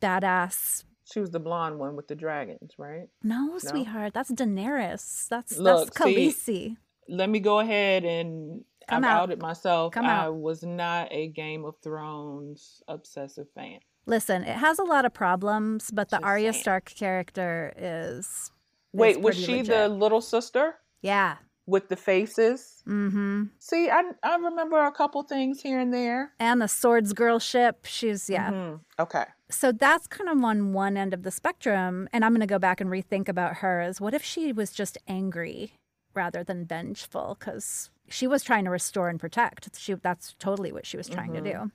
badass 0.00 0.84
she 1.10 1.20
was 1.20 1.30
the 1.32 1.40
blonde 1.40 1.78
one 1.78 1.96
with 1.96 2.08
the 2.08 2.14
dragons 2.14 2.72
right 2.78 3.08
no, 3.22 3.58
sweetheart, 3.58 4.14
that's 4.14 4.30
Daenerys. 4.30 5.28
That's 5.28 5.58
Look, 5.58 5.92
that's 5.92 5.98
Khaleesi. 5.98 6.76
let 7.08 7.28
me 7.28 7.40
go 7.40 7.58
ahead 7.60 8.04
and 8.04 8.64
Come 8.88 9.02
I've 9.04 9.10
out. 9.10 9.22
outed 9.22 9.40
myself. 9.40 9.92
Come 9.94 10.04
I 10.06 10.26
out. 10.26 10.36
was 10.36 10.62
not 10.62 11.08
a 11.10 11.28
Game 11.28 11.64
of 11.64 11.74
Thrones 11.82 12.82
obsessive 12.86 13.46
fan. 13.54 13.80
Listen, 14.06 14.42
it 14.42 14.56
has 14.56 14.78
a 14.78 14.84
lot 14.84 15.04
of 15.04 15.14
problems, 15.14 15.90
but 15.90 16.10
the 16.10 16.16
Just 16.16 16.24
Arya 16.24 16.52
saying. 16.52 16.62
Stark 16.62 16.84
character 16.94 17.72
is. 17.76 18.50
Wait, 18.92 19.16
is 19.16 19.22
was 19.22 19.36
she 19.36 19.56
legit. 19.58 19.66
the 19.66 19.88
little 19.88 20.20
sister 20.20 20.76
Yeah. 21.02 21.36
with 21.66 21.88
the 21.88 21.96
faces? 21.96 22.82
Mm-hmm. 22.86 23.44
See, 23.58 23.88
I 23.90 24.02
I 24.22 24.36
remember 24.36 24.78
a 24.84 24.92
couple 24.92 25.22
things 25.22 25.62
here 25.62 25.78
and 25.80 25.92
there. 25.92 26.32
And 26.38 26.60
the 26.60 26.68
Swords 26.68 27.12
Girl 27.12 27.38
ship. 27.38 27.86
She's 27.86 28.28
yeah. 28.30 28.50
Mhm. 28.50 28.80
Okay. 28.98 29.24
So 29.50 29.72
that's 29.72 30.06
kind 30.06 30.28
of 30.30 30.42
on 30.44 30.72
one 30.72 30.96
end 30.96 31.14
of 31.14 31.22
the 31.22 31.30
spectrum, 31.30 32.08
and 32.12 32.24
I'm 32.24 32.32
going 32.32 32.40
to 32.40 32.46
go 32.46 32.58
back 32.58 32.80
and 32.80 32.90
rethink 32.90 33.28
about 33.28 33.56
her. 33.56 33.80
Is 33.82 34.00
what 34.00 34.14
if 34.14 34.22
she 34.24 34.52
was 34.52 34.70
just 34.70 34.98
angry 35.08 35.74
rather 36.14 36.42
than 36.44 36.64
vengeful? 36.66 37.36
Because 37.38 37.90
she 38.08 38.26
was 38.26 38.42
trying 38.42 38.64
to 38.64 38.70
restore 38.70 39.08
and 39.08 39.18
protect. 39.18 39.76
She 39.78 39.94
that's 39.94 40.34
totally 40.38 40.72
what 40.72 40.86
she 40.86 40.96
was 40.96 41.08
trying 41.08 41.32
to 41.34 41.40
do. 41.40 41.70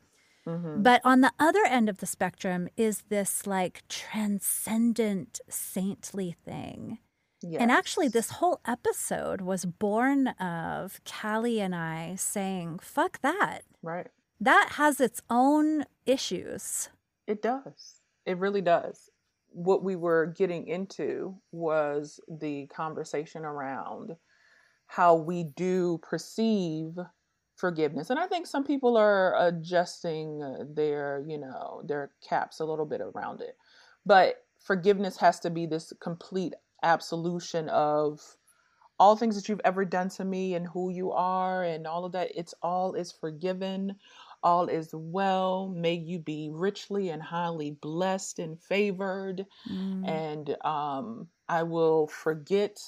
Mhm. 0.48 0.84
But 0.84 1.02
on 1.04 1.22
the 1.22 1.34
other 1.40 1.64
end 1.66 1.90
of 1.90 1.98
the 2.00 2.06
spectrum 2.06 2.68
is 2.78 3.04
this 3.10 3.46
like 3.48 3.84
transcendent 3.88 5.40
saintly 5.50 6.32
thing. 6.46 7.00
And 7.42 7.72
actually, 7.72 8.10
this 8.10 8.32
whole 8.32 8.60
episode 8.66 9.40
was 9.40 9.64
born 9.64 10.28
of 10.28 11.00
Kali 11.06 11.62
and 11.62 11.74
I 11.74 12.16
saying, 12.16 12.80
fuck 12.80 13.22
that. 13.22 13.62
right. 13.82 14.08
That 14.42 14.72
has 14.74 15.00
its 15.02 15.22
own 15.30 15.86
issues. 16.06 16.90
It 17.28 17.42
does. 17.42 18.02
It 18.26 18.38
really 18.38 18.62
does. 18.62 19.10
What 19.52 19.84
we 19.84 19.96
were 19.96 20.28
getting 20.28 20.68
into 20.68 21.42
was 21.52 22.20
the 22.30 22.68
conversation 22.68 23.44
around 23.46 24.16
how 24.88 25.16
we 25.16 25.44
do 25.44 25.98
perceive 26.02 26.98
forgiveness. 27.60 28.10
And 28.10 28.20
I 28.20 28.28
think 28.28 28.48
some 28.48 28.64
people 28.64 28.98
are 28.98 29.36
adjusting 29.48 30.42
uh, 30.42 30.64
their, 30.74 31.24
you 31.28 31.38
know, 31.38 31.82
their 31.86 32.12
caps 32.28 32.60
a 32.60 32.66
little 32.66 32.86
bit 32.86 33.02
around 33.02 33.42
it. 33.42 33.58
But 34.06 34.46
forgiveness 34.60 35.18
has 35.18 35.40
to 35.42 35.50
be 35.50 35.66
this 35.66 35.94
complete 36.02 36.54
absolution 36.84 37.70
of 37.70 38.22
all 39.00 39.16
things 39.16 39.36
that 39.36 39.48
you've 39.48 39.62
ever 39.64 39.86
done 39.86 40.10
to 40.10 40.26
me 40.26 40.56
and 40.56 40.68
who 40.68 40.90
you 40.90 41.12
are 41.12 41.64
and 41.64 41.88
all 41.88 42.06
of 42.06 42.12
that. 42.14 42.32
It's 42.36 42.54
all 42.62 42.94
is 42.94 43.12
forgiven 43.12 43.96
all 44.44 44.68
is 44.68 44.90
well. 44.94 45.68
May 45.76 45.94
you 45.94 46.20
be 46.20 46.50
richly 46.52 47.10
and 47.10 47.22
highly 47.22 47.72
blessed 47.82 48.40
and 48.40 48.62
favored. 48.62 49.46
Mm. 49.70 50.08
And 50.08 50.58
um, 50.66 51.28
I 51.48 51.64
will 51.64 52.08
forget 52.08 52.80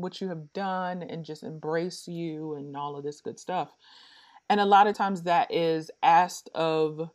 what 0.00 0.20
you 0.20 0.28
have 0.28 0.52
done 0.52 1.02
and 1.02 1.24
just 1.24 1.42
embrace 1.42 2.06
you 2.08 2.54
and 2.54 2.76
all 2.76 2.96
of 2.96 3.04
this 3.04 3.20
good 3.20 3.38
stuff. 3.38 3.74
And 4.48 4.60
a 4.60 4.64
lot 4.66 4.86
of 4.86 4.96
times 4.96 5.22
that 5.22 5.52
is 5.52 5.90
asked 6.02 6.48
of 6.54 7.10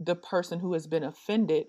the 0.00 0.16
person 0.16 0.58
who 0.58 0.72
has 0.72 0.86
been 0.86 1.04
offended 1.04 1.66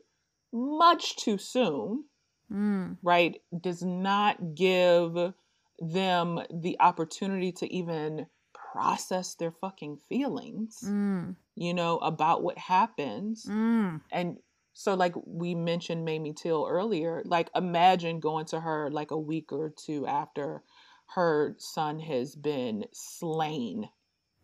much 0.52 1.16
too 1.18 1.38
soon, 1.38 2.06
Mm. 2.52 2.98
right? 3.02 3.42
Does 3.62 3.82
not 3.84 4.56
give 4.56 5.34
them 5.80 6.40
the 6.54 6.78
opportunity 6.80 7.52
to 7.54 7.74
even 7.74 8.28
process 8.54 9.36
their 9.36 9.52
fucking 9.52 9.98
feelings 10.10 10.82
Mm. 10.84 11.36
you 11.56 11.74
know, 11.74 12.00
about 12.00 12.42
what 12.44 12.58
happens. 12.58 13.46
Mm. 13.46 14.02
And 14.12 14.38
so, 14.74 14.96
like 14.96 15.14
we 15.26 15.54
mentioned 15.56 16.04
Mamie 16.04 16.34
Till 16.34 16.68
earlier, 16.70 17.22
like 17.26 17.50
imagine 17.56 18.20
going 18.20 18.46
to 18.48 18.60
her 18.60 18.90
like 18.92 19.12
a 19.12 19.18
week 19.18 19.52
or 19.52 19.70
two 19.70 20.06
after 20.08 20.64
her 21.16 21.56
son 21.60 22.00
has 22.00 22.36
been 22.36 22.86
slain, 22.92 23.90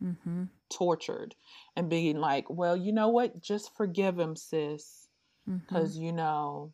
Mm-hmm. 0.03 0.43
tortured, 0.69 1.35
and 1.75 1.89
being 1.89 2.19
like, 2.19 2.45
well, 2.49 2.77
you 2.77 2.93
know 2.93 3.09
what? 3.09 3.41
Just 3.41 3.75
forgive 3.75 4.17
him, 4.17 4.37
sis. 4.37 5.09
Mm-hmm. 5.49 5.57
Because, 5.57 5.97
you 5.97 6.13
know, 6.13 6.71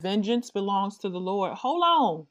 vengeance 0.00 0.52
belongs 0.52 0.98
to 0.98 1.08
the 1.08 1.18
Lord. 1.18 1.54
Hold 1.54 2.28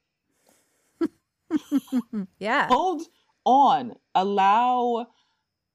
on. 1.52 2.28
yeah. 2.40 2.68
hold 2.68 3.02
on 3.46 3.94
allow 4.14 5.08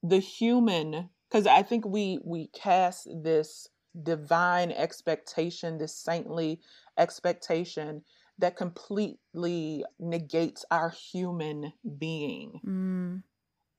the 0.02 0.18
human 0.18 1.08
because 1.28 1.46
i 1.46 1.62
think 1.62 1.86
we 1.86 2.18
we 2.22 2.48
cast 2.48 3.08
this 3.22 3.68
divine 4.00 4.70
expectation 4.72 5.78
this 5.78 5.94
saintly 5.96 6.60
expectation 6.98 8.04
that 8.38 8.56
completely 8.56 9.84
negates 9.98 10.64
our 10.70 10.90
human 10.90 11.72
being 11.98 12.62
Mm. 12.64 13.22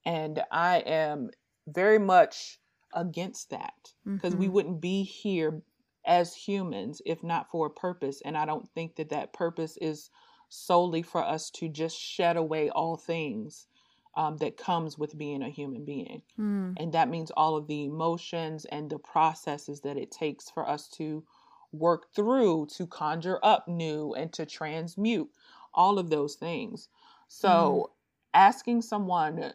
and 0.06 0.44
i 0.52 0.78
am 0.80 1.30
very 1.68 2.00
much 2.00 2.60
against 2.94 3.50
that 3.50 3.94
because 4.16 4.36
we 4.36 4.48
Mhm. 4.48 4.50
wouldn't 4.50 4.82
be 4.82 5.04
here 5.04 5.62
as 6.06 6.36
humans 6.36 7.02
if 7.06 7.24
not 7.24 7.50
for 7.50 7.68
a 7.68 7.72
purpose 7.72 8.22
and 8.22 8.38
i 8.38 8.46
don't 8.46 8.70
think 8.70 8.96
that 8.96 9.10
that 9.10 9.34
purpose 9.34 9.78
is 9.78 10.10
solely 10.50 11.02
for 11.02 11.24
us 11.24 11.50
to 11.50 11.68
just 11.70 11.98
shed 11.98 12.38
away 12.38 12.70
all 12.70 12.96
things 12.98 13.68
um, 14.16 14.38
that 14.38 14.58
comes 14.58 14.98
with 14.98 15.18
being 15.18 15.42
a 15.42 15.50
human 15.50 15.84
being 15.86 16.22
Mm. 16.40 16.76
and 16.78 16.94
that 16.94 17.10
means 17.10 17.32
all 17.32 17.56
of 17.56 17.68
the 17.68 17.84
emotions 17.86 18.66
and 18.66 18.90
the 18.90 19.00
processes 19.00 19.82
that 19.82 19.98
it 19.98 20.12
takes 20.12 20.50
for 20.50 20.68
us 20.68 20.88
to 20.90 21.24
work 21.72 22.14
through 22.16 22.68
to 22.78 22.86
conjure 22.88 23.40
up 23.44 23.68
new 23.68 24.14
and 24.14 24.32
to 24.34 24.46
transmute 24.46 25.30
all 25.74 25.98
of 26.00 26.10
those 26.10 26.36
things 26.36 26.90
so 27.28 27.92
asking 28.34 28.82
someone 28.82 29.54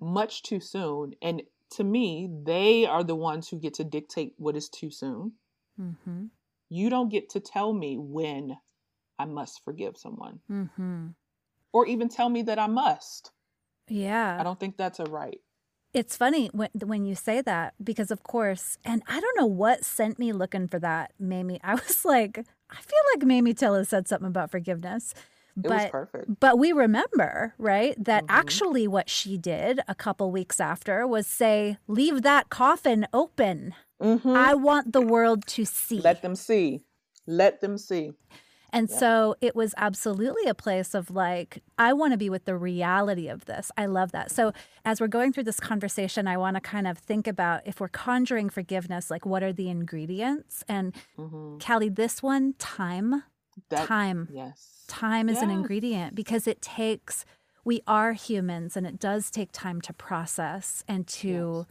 much 0.00 0.42
too 0.42 0.60
soon 0.60 1.14
and 1.20 1.42
to 1.70 1.84
me 1.84 2.28
they 2.44 2.86
are 2.86 3.04
the 3.04 3.14
ones 3.14 3.48
who 3.48 3.58
get 3.58 3.74
to 3.74 3.84
dictate 3.84 4.32
what 4.38 4.56
is 4.56 4.68
too 4.68 4.90
soon 4.90 5.32
Mm-hmm. 5.80 6.24
you 6.70 6.90
don't 6.90 7.08
get 7.10 7.28
to 7.30 7.40
tell 7.40 7.72
me 7.72 7.96
when 7.98 8.56
i 9.18 9.24
must 9.24 9.62
forgive 9.64 9.96
someone 9.96 10.40
Mm-hmm. 10.50 11.08
or 11.72 11.86
even 11.86 12.08
tell 12.08 12.28
me 12.28 12.42
that 12.42 12.58
i 12.58 12.66
must 12.66 13.30
Yeah. 13.88 14.36
i 14.40 14.42
don't 14.42 14.58
think 14.60 14.76
that's 14.76 15.00
a 15.00 15.04
right 15.04 15.40
It's 15.94 16.16
funny 16.16 16.50
when 16.52 16.68
when 16.84 17.04
you 17.08 17.14
say 17.14 17.40
that 17.42 17.72
because 17.82 18.10
of 18.12 18.20
course, 18.22 18.76
and 18.84 19.00
I 19.08 19.16
don't 19.20 19.38
know 19.40 19.48
what 19.48 19.84
sent 19.88 20.18
me 20.18 20.32
looking 20.36 20.68
for 20.68 20.78
that, 20.80 21.12
Mamie. 21.18 21.60
I 21.64 21.74
was 21.80 22.04
like, 22.04 22.34
I 22.70 22.80
feel 22.90 23.04
like 23.14 23.24
Mamie 23.24 23.54
Tilla 23.54 23.84
said 23.86 24.04
something 24.06 24.28
about 24.28 24.50
forgiveness. 24.50 25.14
it 25.56 25.64
was 25.66 25.82
But 25.88 25.90
perfect 25.90 26.26
but 26.44 26.54
we 26.62 26.70
remember, 26.72 27.54
right, 27.58 27.94
that 28.04 28.22
Mhm. 28.24 28.40
actually 28.40 28.84
what 28.86 29.08
she 29.08 29.38
did 29.38 29.80
a 29.88 29.94
couple 30.04 30.30
weeks 30.30 30.60
after 30.60 31.06
was 31.06 31.26
say, 31.26 31.78
"Leave 31.88 32.20
that 32.22 32.44
coffin 32.52 33.00
open. 33.22 33.74
Mhm. 33.98 34.36
I 34.36 34.52
want 34.54 34.92
the 34.92 35.02
world 35.14 35.40
to 35.56 35.64
see." 35.64 36.00
let 36.04 36.20
them 36.22 36.36
see 36.36 36.84
let 37.26 37.60
them 37.64 37.74
see 37.88 38.12
And 38.72 38.88
Yeah. 38.90 38.98
so 38.98 39.34
it 39.40 39.56
was 39.56 39.74
absolutely 39.76 40.48
a 40.48 40.54
place 40.54 40.94
of 40.94 41.10
like, 41.10 41.62
I 41.78 41.92
want 41.92 42.12
to 42.12 42.18
be 42.18 42.28
with 42.30 42.44
the 42.44 42.56
reality 42.56 43.28
of 43.28 43.46
this. 43.46 43.70
I 43.76 43.86
love 43.86 44.12
that. 44.12 44.30
So 44.30 44.52
as 44.84 45.00
we're 45.00 45.08
going 45.08 45.32
through 45.32 45.44
this 45.44 45.60
conversation, 45.60 46.26
I 46.28 46.36
want 46.36 46.56
to 46.56 46.60
kind 46.60 46.86
of 46.86 46.98
think 46.98 47.26
about 47.26 47.62
if 47.66 47.80
we're 47.80 47.88
conjuring 47.88 48.50
forgiveness, 48.50 49.10
like 49.10 49.24
what 49.24 49.42
are 49.42 49.52
the 49.52 49.68
ingredients? 49.68 50.64
And 50.68 50.94
hmm 51.16 51.58
Kali, 51.58 51.88
this 51.88 52.22
one, 52.22 52.54
time, 52.58 53.24
that 53.70 53.86
time, 53.86 54.28
yes 54.32 54.84
time 54.88 55.28
is 55.28 55.42
an 55.42 55.50
ingredient 55.50 56.14
because 56.14 56.46
it 56.46 56.62
takes, 56.62 57.24
we 57.64 57.80
are 57.86 58.12
humans 58.12 58.76
and 58.76 58.86
it 58.86 58.98
does 58.98 59.30
take 59.30 59.50
time 59.52 59.80
to 59.82 59.92
process 59.92 60.84
and 60.88 61.06
to 61.08 61.66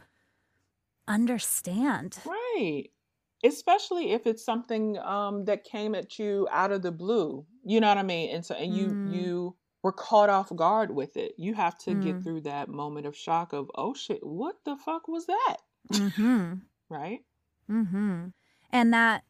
understand. 1.06 2.18
Right. 2.24 2.90
Especially 3.44 4.12
if 4.12 4.26
it's 4.26 4.44
something 4.44 4.98
um 4.98 5.44
that 5.44 5.64
came 5.64 5.94
at 5.94 6.18
you 6.18 6.48
out 6.50 6.72
of 6.72 6.82
the 6.82 6.92
blue. 6.92 7.46
You 7.64 7.80
know 7.80 7.88
what 7.88 7.98
I 7.98 8.02
mean? 8.02 8.34
And 8.34 8.44
so 8.44 8.54
and 8.54 8.74
you 8.74 8.88
Mm. 8.90 9.12
you 9.12 9.56
were 9.82 9.92
caught 9.92 10.28
off 10.28 10.54
guard 10.56 10.90
with 10.94 11.16
it. 11.16 11.34
You 11.38 11.54
have 11.54 11.78
to 11.78 11.92
Mm. 11.92 12.02
get 12.02 12.22
through 12.22 12.40
that 12.42 12.68
moment 12.68 13.06
of 13.06 13.16
shock 13.16 13.52
of, 13.52 13.70
"Oh 13.76 13.94
shit, 13.94 14.20
what 14.26 14.56
the 14.64 14.76
fuck 14.76 15.06
was 15.08 15.26
that?" 15.26 15.56
mm-hmm. 15.92 16.54
Right? 16.88 17.20
mm-hmm. 17.70 18.28
And 18.72 18.92
that 18.94 19.24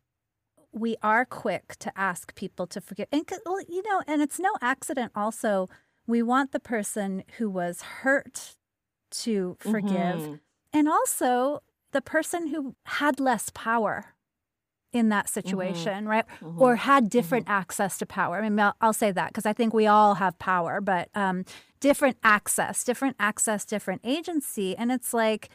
we 0.72 0.96
are 1.02 1.24
quick 1.24 1.76
to 1.80 1.98
ask 1.98 2.34
people 2.34 2.66
to 2.68 2.80
forgive. 2.80 3.08
and 3.12 3.24
well, 3.46 3.60
you 3.68 3.82
know, 3.82 4.02
and 4.06 4.22
it's 4.22 4.38
no 4.38 4.50
accident 4.60 5.12
also, 5.14 5.68
we 6.06 6.22
want 6.22 6.52
the 6.52 6.60
person 6.60 7.24
who 7.38 7.50
was 7.50 7.82
hurt 7.82 8.56
to 9.10 9.56
forgive. 9.60 10.20
Mhm. 10.20 10.40
And 10.72 10.88
also 10.88 11.62
the 11.92 12.00
person 12.00 12.48
who 12.48 12.74
had 12.86 13.18
less 13.20 13.50
power 13.54 14.14
in 14.92 15.10
that 15.10 15.26
Mm-hmm. 15.26 15.32
situation, 15.40 16.08
right? 16.08 16.24
Mhm. 16.40 16.60
Or 16.60 16.76
had 16.76 17.10
different 17.10 17.46
access 17.48 17.98
to 17.98 18.06
power. 18.06 18.38
I 18.38 18.48
mean, 18.48 18.58
I'll, 18.60 18.74
I'll 18.80 18.92
say 18.94 19.10
that 19.12 19.28
because 19.28 19.44
I 19.46 19.52
think 19.52 19.74
we 19.74 19.86
all 19.86 20.14
have 20.14 20.38
power, 20.38 20.80
but 20.80 21.08
um, 21.14 21.44
different 21.80 22.16
access, 22.24 22.84
different 22.84 23.16
access, 23.20 23.64
different 23.66 24.00
agency. 24.04 24.74
And 24.76 24.90
it's 24.90 25.12
like 25.12 25.50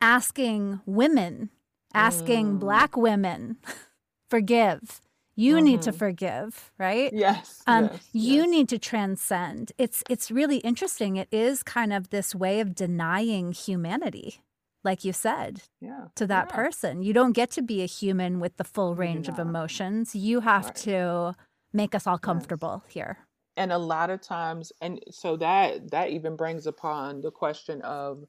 asking 0.00 0.80
women, 0.86 1.50
asking 1.94 2.56
Mm. 2.56 2.60
Black 2.60 2.96
women, 2.96 3.56
forgive. 4.30 5.00
You 5.38 5.60
need 5.60 5.82
to 5.82 5.92
Mhm. 5.92 5.96
forgive, 5.98 6.72
right? 6.78 7.12
Yes. 7.12 7.62
Um, 7.66 7.90
yes, 7.92 8.08
you 8.12 8.40
yes. 8.42 8.48
need 8.48 8.68
to 8.70 8.78
transcend. 8.78 9.72
It's 9.76 10.02
it's 10.08 10.30
really 10.30 10.56
interesting. 10.58 11.16
It 11.16 11.28
is 11.30 11.62
kind 11.62 11.92
of 11.92 12.08
this 12.08 12.34
way 12.34 12.58
of 12.60 12.74
denying 12.74 13.52
humanity, 13.52 14.40
like 14.86 15.04
you 15.04 15.12
said, 15.12 15.52
yeah. 15.80 16.04
to 16.14 16.26
that 16.28 16.46
yeah. 16.48 16.56
person. 16.56 17.02
You 17.02 17.12
don't 17.12 17.32
get 17.40 17.50
to 17.52 17.62
be 17.62 17.82
a 17.82 17.86
human 18.00 18.40
with 18.40 18.56
the 18.56 18.64
full 18.64 18.94
range 18.94 19.28
of 19.28 19.38
emotions. 19.38 20.14
You 20.14 20.40
have 20.40 20.66
Right. 20.66 20.76
to 20.88 21.36
make 21.74 21.94
us 21.94 22.06
all 22.06 22.14
Yes. 22.22 22.28
comfortable 22.30 22.76
here. 22.88 23.18
and 23.58 23.72
a 23.72 23.78
lot 23.78 24.10
of 24.10 24.20
times 24.20 24.70
and 24.82 25.00
so 25.10 25.34
that 25.36 25.90
that 25.90 26.10
even 26.10 26.36
brings 26.36 26.66
upon 26.66 27.22
the 27.22 27.30
question 27.30 27.80
of 27.82 28.24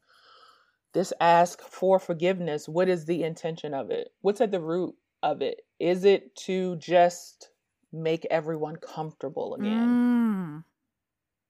this 0.94 1.12
ask 1.20 1.62
for 1.62 2.00
forgiveness 2.00 2.70
what 2.70 2.88
is 2.88 3.04
the 3.06 3.24
intention 3.32 3.74
of 3.74 3.92
it 3.92 4.08
what's 4.22 4.40
at 4.40 4.52
the 4.52 4.62
root 4.74 4.96
of 5.30 5.42
it 5.42 5.58
is 5.80 6.06
it 6.06 6.34
to 6.48 6.78
just 6.78 7.50
make 7.92 8.26
everyone 8.32 8.78
comfortable 8.78 9.50
again 9.56 9.90
Mm. 9.90 10.64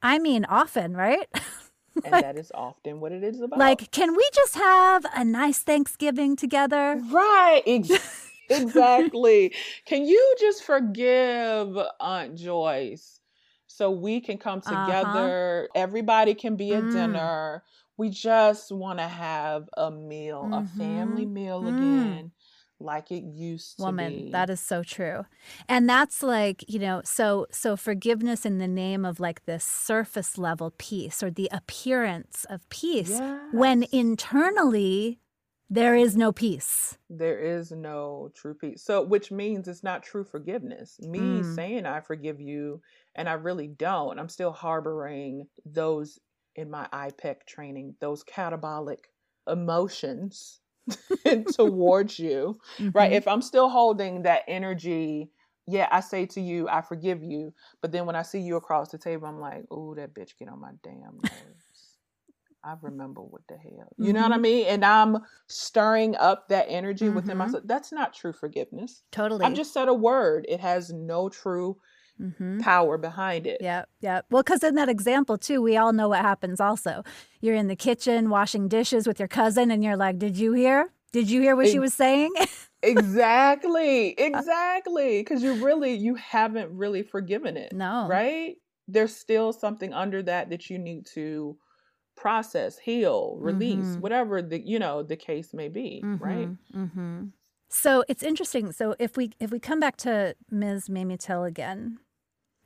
I 0.02 0.20
mean, 0.20 0.44
often, 0.46 0.96
right? 0.98 1.28
and 2.04 2.14
like, 2.14 2.22
that 2.22 2.38
is 2.38 2.52
often 2.54 3.00
what 3.00 3.12
it 3.12 3.24
is 3.24 3.42
about 3.42 3.60
like, 3.60 3.92
can 3.92 4.16
we 4.16 4.24
just 4.34 4.56
have 4.56 5.06
a 5.16 5.24
nice 5.24 5.60
Thanksgiving 5.60 6.36
together? 6.36 7.02
right 7.12 7.64
ex- 7.66 8.32
exactly 8.50 9.54
can 9.86 10.06
you 10.06 10.36
just 10.40 10.64
forgive 10.64 11.78
aunt 12.00 12.36
joyce 12.36 13.20
so 13.68 13.92
we 13.92 14.22
can 14.22 14.38
come 14.38 14.62
Uh-huh. 14.66 14.76
together 14.76 15.70
everybody 15.76 16.34
can 16.34 16.56
be 16.56 16.74
at 16.74 16.84
Mm. 16.86 16.92
dinner 16.92 17.64
we 17.98 18.10
just 18.10 18.72
want 18.72 19.00
to 19.00 19.08
have 19.08 19.68
a 19.76 19.92
meal 19.92 20.50
a 20.54 20.64
family 20.64 21.26
Mhm. 21.26 21.34
meal 21.34 21.64
Mm. 21.64 21.68
again 21.68 22.32
like 22.80 23.12
it 23.12 23.24
used 23.24 23.78
to 23.78 23.84
woman 23.84 24.26
be. 24.26 24.32
that 24.32 24.50
is 24.50 24.60
so 24.60 24.84
true. 24.84 25.26
And 25.68 25.90
that's 25.90 26.22
like 26.24 26.64
you 26.68 26.80
know 26.80 27.02
so 27.04 27.48
so 27.52 27.76
forgiveness 27.76 28.46
in 28.46 28.58
the 28.58 28.68
name 28.68 29.06
of 29.06 29.20
like 29.20 29.46
this 29.46 29.64
surface 29.64 30.38
level 30.38 30.74
peace 30.78 31.22
or 31.24 31.30
the 31.32 31.50
appearance 31.52 32.46
of 32.50 32.68
peace 32.70 33.20
when 33.52 33.86
internally 33.92 35.20
there 35.70 35.96
is 35.96 36.16
no 36.16 36.32
peace. 36.32 36.98
There 37.10 37.40
is 37.40 37.72
no 37.72 38.32
true 38.36 38.54
peace. 38.54 38.84
So 38.84 39.02
which 39.04 39.32
means 39.32 39.68
it's 39.68 39.84
not 39.84 40.04
true 40.04 40.24
forgiveness. 40.24 41.00
Me 41.02 41.42
Mm. 41.42 41.56
saying 41.56 41.86
i 41.86 42.00
forgive 42.00 42.40
you 42.40 42.82
and 43.16 43.28
i 43.28 43.34
really 43.34 43.68
don't 43.68 44.20
i'm 44.20 44.30
still 44.30 44.52
harboring 44.52 45.48
those 45.66 46.20
in 46.56 46.70
my 46.70 46.88
iPEC 46.94 47.46
training 47.46 47.96
those 48.00 48.24
catabolic 48.24 49.00
emotions 49.48 50.60
towards 51.56 52.20
you 52.20 52.60
right? 52.94 53.12
Mhm. 53.12 53.16
if 53.16 53.28
i'm 53.28 53.42
still 53.42 53.70
holding 53.70 54.24
that 54.24 54.44
energy 54.48 55.30
yeah 55.68 55.88
i 55.92 56.00
say 56.00 56.26
to 56.26 56.42
you 56.42 56.68
i 56.70 56.82
forgive 56.82 57.22
you 57.24 57.54
but 57.82 57.92
then 57.92 58.06
when 58.06 58.16
i 58.16 58.22
see 58.22 58.40
you 58.40 58.56
across 58.56 58.90
the 58.90 58.98
table 58.98 59.28
i'm 59.28 59.40
like 59.40 59.64
oh 59.72 59.94
that 59.96 60.14
bitch 60.14 60.38
get 60.40 60.48
on 60.50 60.60
my 60.62 60.72
damn 60.84 61.18
nerves. 61.22 61.94
I 62.64 62.74
remember 62.82 63.22
what 63.22 63.44
the 63.48 63.56
hell. 63.56 63.88
You 63.98 64.12
know 64.14 64.24
what 64.24 64.34
i 64.34 64.38
Mhm. 64.38 64.42
mean? 64.42 64.66
And 64.68 64.84
i'm 64.84 65.20
stirring 65.48 66.16
up 66.18 66.50
that 66.50 66.66
energy 66.68 67.08
within 67.08 67.36
Mhm. 67.36 67.38
myself. 67.38 67.64
That's 67.66 67.92
not 67.94 68.14
true 68.14 68.34
forgiveness. 68.34 69.04
Totally. 69.12 69.46
i've 69.46 69.54
just 69.54 69.74
said 69.74 69.88
a 69.88 69.94
word. 69.94 70.46
It 70.50 70.60
has 70.60 70.92
no 70.92 71.30
true 71.30 71.78
Mm-hmm. 72.22 72.60
power 72.60 72.98
behind 72.98 73.46
it. 73.48 73.58
Yeah, 73.62 73.86
yeah. 74.02 74.22
Well, 74.30 74.44
because 74.44 74.64
in 74.64 74.76
that 74.76 74.90
example 74.90 75.38
too, 75.38 75.62
we 75.62 75.78
all 75.78 75.94
know 75.94 76.10
what 76.10 76.22
happens. 76.22 76.60
Also, 76.60 77.04
you're 77.42 77.56
in 77.56 77.68
the 77.68 77.76
kitchen 77.76 78.30
washing 78.30 78.68
dishes 78.68 79.06
with 79.08 79.20
your 79.20 79.28
cousin, 79.28 79.70
and 79.72 79.84
you're 79.84 79.98
like, 79.98 80.18
"Did 80.20 80.38
you 80.38 80.54
hear? 80.54 80.92
Did 81.12 81.30
you 81.30 81.42
hear 81.42 81.56
what 81.56 81.68
she 81.68 81.80
was 81.80 81.94
saying?" 81.94 82.32
exactly, 82.84 84.10
exactly. 84.18 85.20
Because 85.22 85.44
you 85.44 85.54
really 85.66 85.94
you 85.94 86.16
haven't 86.16 86.76
really 86.76 87.04
forgiven 87.04 87.58
it. 87.58 87.74
No, 87.74 88.08
right? 88.10 88.56
There's 88.88 89.16
still 89.16 89.54
something 89.54 89.94
under 89.94 90.24
that 90.24 90.50
that 90.50 90.70
you 90.70 90.78
need 90.80 91.06
to 91.14 91.58
process, 92.16 92.78
heal, 92.80 93.38
release, 93.40 93.86
Mhm. 93.86 94.00
whatever 94.02 94.42
the 94.42 94.60
you 94.60 94.80
know 94.80 95.04
the 95.04 95.16
case 95.16 95.54
may 95.54 95.68
be. 95.70 96.02
Right? 96.04 96.50
Mm-hmm. 96.74 97.26
So 97.70 98.04
it's 98.08 98.24
interesting. 98.24 98.72
So 98.72 98.96
if 98.98 99.18
we 99.18 99.32
if 99.40 99.52
we 99.52 99.60
come 99.60 99.80
back 99.80 99.98
to 99.98 100.36
Ms. 100.50 100.90
Mamie 100.90 101.18
Till 101.18 101.44
again, 101.44 102.00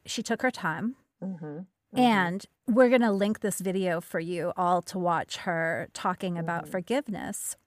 she 0.05 0.21
took 0.23 0.41
her 0.41 0.51
time. 0.51 0.95
Mm-hmm. 1.23 1.59
And 1.93 2.45
we're 2.67 2.89
going 2.89 3.01
to 3.01 3.11
link 3.11 3.41
this 3.41 3.59
video 3.59 3.99
for 3.99 4.19
you 4.19 4.53
all 4.55 4.81
to 4.83 4.97
watch 4.97 5.37
her 5.37 5.89
talking 5.93 6.37
about 6.37 6.65
Mhm. 6.65 6.69
forgiveness. 6.71 7.57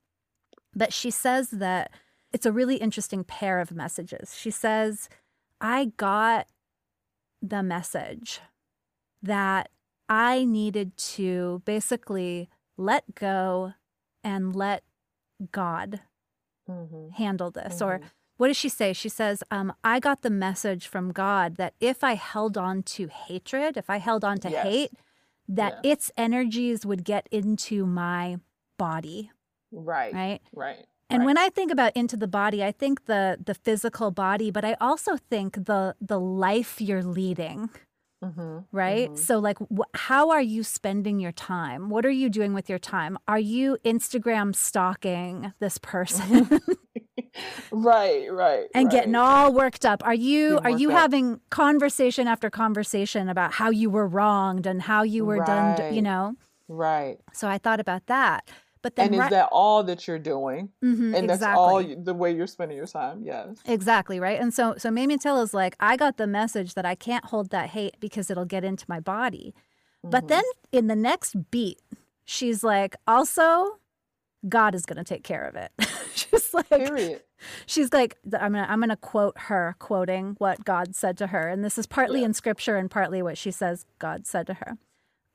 But 0.74 0.92
she 0.92 1.10
says 1.10 1.50
that 1.50 1.90
it's 2.32 2.46
a 2.46 2.52
really 2.52 2.76
interesting 2.76 3.22
pair 3.22 3.60
of 3.60 3.70
messages. 3.70 4.34
She 4.36 4.50
says, 4.50 5.08
I 5.60 5.92
got 5.96 6.48
the 7.42 7.62
message 7.62 8.40
that 9.22 9.70
I 10.08 10.44
needed 10.44 10.96
to 10.96 11.62
basically 11.64 12.48
let 12.76 13.14
go 13.14 13.74
and 14.22 14.54
let 14.56 14.82
God 15.52 16.00
Mm-hmm. 16.68 17.10
handle 17.10 17.50
this. 17.50 17.82
Or 17.82 18.00
what 18.36 18.48
does 18.48 18.56
she 18.56 18.68
say? 18.68 18.92
She 18.92 19.08
says, 19.08 19.42
um, 19.50 19.72
I 19.84 20.00
got 20.00 20.22
the 20.22 20.30
message 20.30 20.86
from 20.88 21.12
God 21.12 21.56
that 21.56 21.74
if 21.80 22.02
I 22.02 22.14
held 22.14 22.58
on 22.58 22.82
to 22.82 23.08
hatred, 23.08 23.76
if 23.76 23.88
I 23.88 23.98
held 23.98 24.24
on 24.24 24.38
to 24.38 24.50
Yes. 24.50 24.64
hate, 24.66 24.90
that 25.48 25.80
Yeah. 25.84 25.92
its 25.92 26.10
energies 26.16 26.84
would 26.84 27.04
get 27.04 27.28
into 27.30 27.86
my 27.86 28.38
body, 28.78 29.30
right, 29.70 30.12
right? 30.14 30.42
right. 30.52 30.86
And 31.10 31.20
right. 31.20 31.26
when 31.26 31.38
I 31.38 31.48
think 31.50 31.70
about 31.70 31.94
into 31.94 32.16
the 32.16 32.26
body, 32.26 32.64
I 32.64 32.72
think 32.72 33.04
the 33.04 33.38
the 33.44 33.54
physical 33.54 34.10
body, 34.10 34.50
but 34.50 34.64
I 34.64 34.74
also 34.80 35.16
think 35.16 35.66
the 35.66 35.94
the 36.00 36.18
life 36.18 36.80
you're 36.80 37.02
leading, 37.04 37.70
mm-hmm. 38.22 38.58
right? 38.72 39.10
Mhm. 39.10 39.18
So 39.18 39.38
like 39.38 39.58
wh- 39.58 39.88
how 39.94 40.30
are 40.30 40.42
you 40.42 40.62
spending 40.62 41.20
your 41.20 41.32
time? 41.32 41.88
What 41.88 42.04
are 42.04 42.10
you 42.10 42.28
doing 42.28 42.54
with 42.54 42.68
your 42.68 42.78
time? 42.78 43.18
Are 43.26 43.38
you 43.38 43.78
Instagram 43.84 44.54
stalking 44.54 45.52
this 45.60 45.78
person? 45.78 46.48
right, 47.70 48.32
right, 48.32 48.66
and 48.74 48.90
getting 48.90 49.14
all 49.14 49.52
worked 49.52 49.84
up. 49.84 50.04
Are 50.04 50.14
you 50.14 50.60
are 50.64 50.70
you 50.70 50.90
up. 50.90 50.98
having 50.98 51.40
conversation 51.50 52.28
after 52.28 52.50
conversation 52.50 53.28
about 53.28 53.52
how 53.52 53.70
you 53.70 53.90
were 53.90 54.06
wronged 54.06 54.66
and 54.66 54.82
how 54.82 55.02
you 55.02 55.24
were 55.24 55.44
done, 55.44 55.94
you 55.94 56.02
know? 56.02 56.36
right. 56.68 57.18
So 57.32 57.48
I 57.48 57.58
thought 57.58 57.80
about 57.80 58.06
that. 58.06 58.48
But 58.84 58.94
then 58.96 59.06
And 59.14 59.22
is 59.24 59.30
that 59.30 59.48
all 59.50 59.82
that 59.84 60.06
you're 60.06 60.18
doing? 60.20 60.68
Mhm, 60.84 61.16
And 61.16 61.28
that's 61.28 61.42
all 61.42 61.80
you, 61.82 61.96
the 61.96 62.14
way 62.14 62.30
you're 62.36 62.46
spending 62.46 62.76
your 62.76 62.86
time. 62.86 63.22
Yes. 63.24 63.56
Exactly, 63.64 64.20
right? 64.20 64.38
And 64.40 64.54
so 64.54 64.74
so 64.78 64.90
Mamie 64.92 65.18
Till 65.18 65.40
is 65.42 65.52
like, 65.54 65.74
I 65.80 65.96
got 65.96 66.16
the 66.18 66.26
message 66.28 66.74
that 66.74 66.84
I 66.86 66.94
can't 66.94 67.24
hold 67.24 67.50
that 67.50 67.70
hate 67.70 67.96
because 67.98 68.30
it'll 68.30 68.44
get 68.44 68.62
into 68.62 68.84
my 68.86 69.00
body. 69.00 69.54
But 70.04 70.24
Mhm. 70.24 70.28
then 70.28 70.44
in 70.70 70.86
the 70.86 70.94
next 70.96 71.50
beat, 71.50 71.80
she's 72.24 72.62
like, 72.62 72.94
also 73.08 73.78
God 74.46 74.74
is 74.74 74.84
going 74.84 74.98
to 74.98 75.04
take 75.14 75.24
care 75.24 75.44
of 75.48 75.56
it. 75.56 75.72
she's 76.14 76.52
like 76.52 76.68
Period. 76.68 77.22
she's 77.66 77.92
like 77.92 78.16
i'm 78.40 78.52
gonna 78.52 78.66
i'm 78.68 78.78
gonna 78.80 78.96
quote 78.96 79.36
her 79.48 79.74
quoting 79.80 80.34
what 80.38 80.64
god 80.64 80.94
said 80.94 81.16
to 81.18 81.26
her 81.28 81.48
and 81.48 81.64
this 81.64 81.76
is 81.76 81.86
partly 81.86 82.20
Yeah. 82.20 82.26
in 82.26 82.34
scripture 82.34 82.76
and 82.76 82.88
partly 82.90 83.20
what 83.20 83.36
she 83.36 83.50
says 83.50 83.84
god 83.98 84.24
said 84.26 84.46
to 84.46 84.54
her 84.54 84.78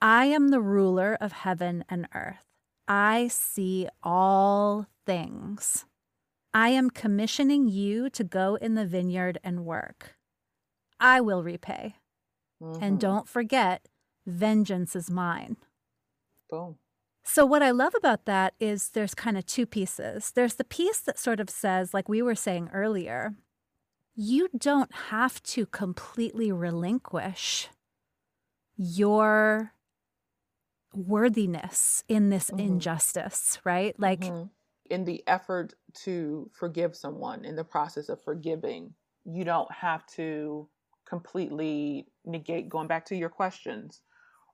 i 0.01 0.23
am 0.25 0.47
the 0.49 0.61
ruler 0.61 1.17
of 1.19 1.33
heaven 1.33 1.83
and 1.89 2.07
earth 2.15 2.45
i 2.89 3.27
see 3.29 3.87
all 4.03 4.87
things 5.05 5.85
i 6.53 6.69
am 6.69 6.89
commissioning 6.89 7.67
you 7.69 8.09
to 8.09 8.23
go 8.23 8.55
in 8.55 8.75
the 8.75 8.85
vineyard 8.85 9.37
and 9.43 9.63
work 9.65 10.15
i 10.99 11.21
will 11.21 11.43
repay 11.43 11.95
and 12.59 12.97
Mhm. 12.97 12.99
don't 12.99 13.27
forget 13.29 13.87
vengeance 14.25 14.95
is 14.95 15.09
mine 15.09 15.55
Boom. 16.49 16.77
so, 17.23 17.45
what 17.45 17.61
I 17.61 17.69
love 17.71 17.93
about 17.95 18.25
that 18.25 18.53
is 18.59 18.89
there's 18.89 19.13
kind 19.13 19.37
of 19.37 19.45
two 19.45 19.65
pieces. 19.67 20.31
There's 20.31 20.55
the 20.55 20.63
piece 20.63 20.99
that 21.01 21.19
sort 21.19 21.39
of 21.39 21.47
says, 21.49 21.93
like 21.93 22.09
we 22.09 22.21
were 22.23 22.33
saying 22.35 22.69
earlier, 22.73 23.35
you 24.15 24.49
don't 24.57 24.91
have 25.11 25.41
to 25.43 25.67
completely 25.67 26.51
relinquish 26.51 27.69
your 28.75 29.73
worthiness 30.93 32.03
in 32.07 32.29
this 32.29 32.51
Mhm. 32.51 32.89
injustice, 32.89 33.59
right? 33.65 33.97
Like, 33.99 34.31
Mhm. 34.31 34.51
in 34.89 35.05
the 35.05 35.25
effort 35.27 35.73
to 35.93 36.49
forgive 36.53 36.95
someone, 36.95 37.45
in 37.45 37.55
the 37.55 37.63
process 37.63 38.09
of 38.09 38.21
forgiving, 38.23 38.95
you 39.23 39.43
don't 39.43 39.71
have 39.71 40.05
to 40.07 40.69
completely 41.05 42.11
negate, 42.25 42.69
going 42.69 42.87
back 42.87 43.05
to 43.05 43.15
your 43.15 43.29
questions, 43.29 44.01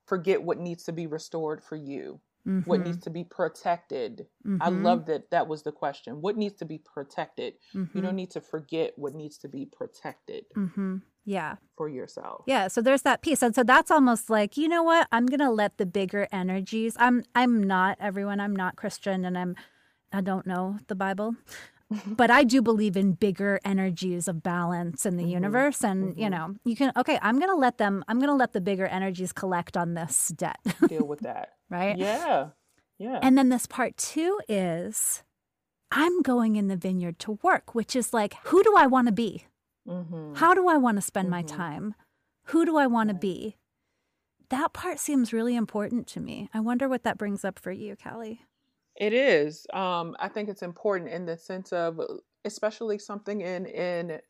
forget 0.05 0.43
what 0.43 0.59
needs 0.59 0.83
to 0.85 0.93
be 0.93 1.07
restored 1.07 1.63
for 1.63 1.75
you, 1.77 2.21
what 2.65 2.81
mhm, 2.81 2.81
needs 2.81 2.99
to 2.99 3.09
be 3.11 3.23
protected. 3.25 4.27
I 4.59 4.69
mhm, 4.69 4.69
love 4.69 5.05
that 5.07 5.31
that 5.31 5.47
was 5.47 5.63
the 5.63 5.71
question. 5.73 6.21
What 6.21 6.37
needs 6.37 6.55
to 6.57 6.65
be 6.65 6.79
protected? 6.79 7.55
You 7.93 8.01
don't 8.01 8.15
need 8.17 8.31
to 8.31 8.41
forget 8.41 8.93
what 8.97 9.15
needs 9.15 9.37
to 9.39 9.49
be 9.49 9.65
protected 9.67 10.45
mhm. 10.55 11.01
Yeah. 11.25 11.55
for 11.77 11.89
yourself. 11.89 12.43
Yeah, 12.47 12.67
so 12.69 12.81
there's 12.81 13.01
that 13.01 13.21
piece. 13.21 13.41
And 13.41 13.53
so 13.55 13.63
that's 13.63 13.91
almost 13.91 14.29
like, 14.29 14.55
you 14.57 14.67
know 14.67 14.83
what? 14.83 15.07
I'm 15.11 15.25
going 15.25 15.39
to 15.41 15.49
let 15.51 15.77
the 15.77 15.85
bigger 15.85 16.27
energies. 16.31 16.95
I'm 16.99 17.23
I'm 17.35 17.61
not 17.63 17.97
everyone. 17.99 18.39
I'm 18.39 18.55
not 18.55 18.75
Christian 18.75 19.25
and 19.25 19.38
I'm 19.38 19.55
I 20.13 20.21
don't 20.21 20.45
know 20.47 20.77
the 20.88 20.95
Bible. 20.95 21.35
But 22.07 22.31
I 22.31 22.43
do 22.43 22.63
believe 22.63 22.97
in 22.97 23.11
bigger 23.13 23.59
energies 23.63 24.27
of 24.27 24.41
balance 24.41 25.05
in 25.05 25.17
the 25.17 25.23
Mhm, 25.23 25.29
universe 25.29 25.83
and, 25.83 26.17
you 26.17 26.25
mhm. 26.25 26.31
know, 26.31 26.55
you 26.65 26.75
can 26.75 26.91
okay, 26.97 27.19
I'm 27.21 27.38
going 27.38 27.51
to 27.51 27.55
let 27.55 27.77
them 27.77 28.03
I'm 28.07 28.17
going 28.17 28.29
to 28.31 28.35
let 28.35 28.53
the 28.53 28.59
bigger 28.61 28.88
energies 28.88 29.31
collect 29.31 29.77
on 29.77 29.93
this 29.93 30.29
debt, 30.35 30.57
Deal 30.88 31.05
with 31.05 31.19
that. 31.29 31.53
right? 31.69 31.95
Yeah. 31.95 32.49
Yeah. 32.97 33.19
And 33.21 33.38
then 33.38 33.49
this 33.49 33.67
part 33.67 33.97
2 33.97 34.39
is 34.49 35.21
I'm 35.91 36.23
going 36.23 36.55
in 36.55 36.69
the 36.69 36.75
vineyard 36.77 37.19
to 37.19 37.38
work, 37.43 37.75
which 37.75 37.95
is 37.95 38.13
like 38.13 38.33
who 38.45 38.63
do 38.63 38.73
I 38.75 38.88
want 38.88 39.07
to 39.07 39.13
be? 39.13 39.45
Mhm. 39.87 40.37
How 40.37 40.53
do 40.53 40.67
I 40.67 40.77
want 40.77 40.97
to 40.97 41.01
spend 41.01 41.29
my 41.29 41.43
Mhm. 41.43 41.47
time? 41.47 41.95
Who 42.45 42.65
do 42.65 42.77
I 42.77 42.87
want 42.87 43.09
to 43.09 43.13
be? 43.15 43.57
That 44.49 44.73
part 44.73 44.99
seems 44.99 45.33
really 45.33 45.55
important 45.55 46.07
to 46.09 46.19
me. 46.19 46.49
I 46.53 46.59
wonder 46.59 46.87
what 46.87 47.03
that 47.03 47.17
brings 47.17 47.43
up 47.43 47.57
for 47.59 47.71
you, 47.71 47.95
Kali. 47.95 48.45
It 48.95 49.13
is. 49.13 49.65
Um, 49.73 50.15
I 50.19 50.29
think 50.29 50.49
it's 50.49 50.61
important 50.61 51.09
in 51.11 51.25
the 51.25 51.37
sense 51.37 51.73
of, 51.73 51.99
especially 52.45 52.97
something 52.99 53.41
in 53.41 53.65
in 53.65 54.21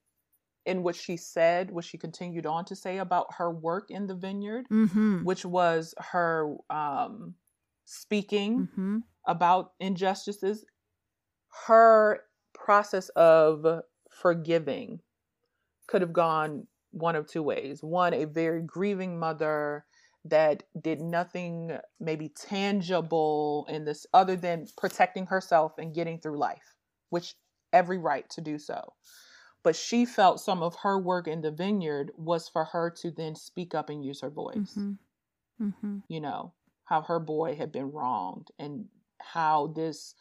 in 0.65 0.81
what 0.83 0.95
she 0.95 1.15
said, 1.17 1.69
what 1.71 1.85
she 1.85 1.97
continued 1.97 2.45
on 2.45 2.65
to 2.65 2.75
say 2.75 2.97
about 2.97 3.35
her 3.35 3.51
work 3.51 3.91
in 3.91 4.07
the 4.07 4.15
vineyard, 4.15 4.67
Mm-hmm. 4.71 5.23
which 5.23 5.45
was 5.45 5.93
her 5.99 6.55
um, 6.71 7.35
speaking 7.85 8.61
Mm-hmm. 8.61 8.99
about 9.27 9.73
injustices. 9.79 10.65
Her 11.67 12.21
process 12.53 13.09
of 13.09 13.83
forgiving 14.09 15.01
could 15.87 16.01
have 16.01 16.13
gone 16.13 16.67
one 16.91 17.15
of 17.15 17.27
two 17.27 17.43
ways. 17.43 17.83
One, 17.83 18.13
a 18.13 18.25
very 18.25 18.61
grieving 18.61 19.19
mother 19.19 19.85
that 20.25 20.63
did 20.81 21.01
nothing 21.01 21.77
maybe 21.99 22.29
tangible 22.29 23.65
in 23.69 23.85
this 23.85 24.05
other 24.13 24.35
than 24.35 24.67
protecting 24.77 25.27
herself 25.27 25.73
and 25.77 25.93
getting 25.93 26.19
through 26.19 26.39
life, 26.39 26.75
which 27.09 27.35
every 27.73 27.97
right 27.99 28.29
to 28.31 28.41
do 28.41 28.57
so. 28.57 28.93
But 29.63 29.75
she 29.75 30.05
felt 30.05 30.39
some 30.41 30.63
of 30.63 30.75
her 30.83 30.99
work 30.99 31.27
in 31.27 31.41
the 31.41 31.51
vineyard 31.51 32.11
was 32.17 32.49
for 32.49 32.65
her 32.65 32.89
to 33.01 33.11
then 33.11 33.35
speak 33.35 33.75
up 33.75 33.89
and 33.89 34.05
use 34.05 34.21
her 34.21 34.29
voice 34.29 34.77
Mm-hmm. 34.77 34.93
Mm-hmm. 35.61 35.97
you 36.09 36.21
know, 36.21 36.53
how 36.85 37.01
her 37.03 37.19
boy 37.19 37.55
had 37.55 37.71
been 37.71 37.91
wronged 37.91 38.49
and 38.59 38.85
how 39.19 39.67
this 39.75 40.15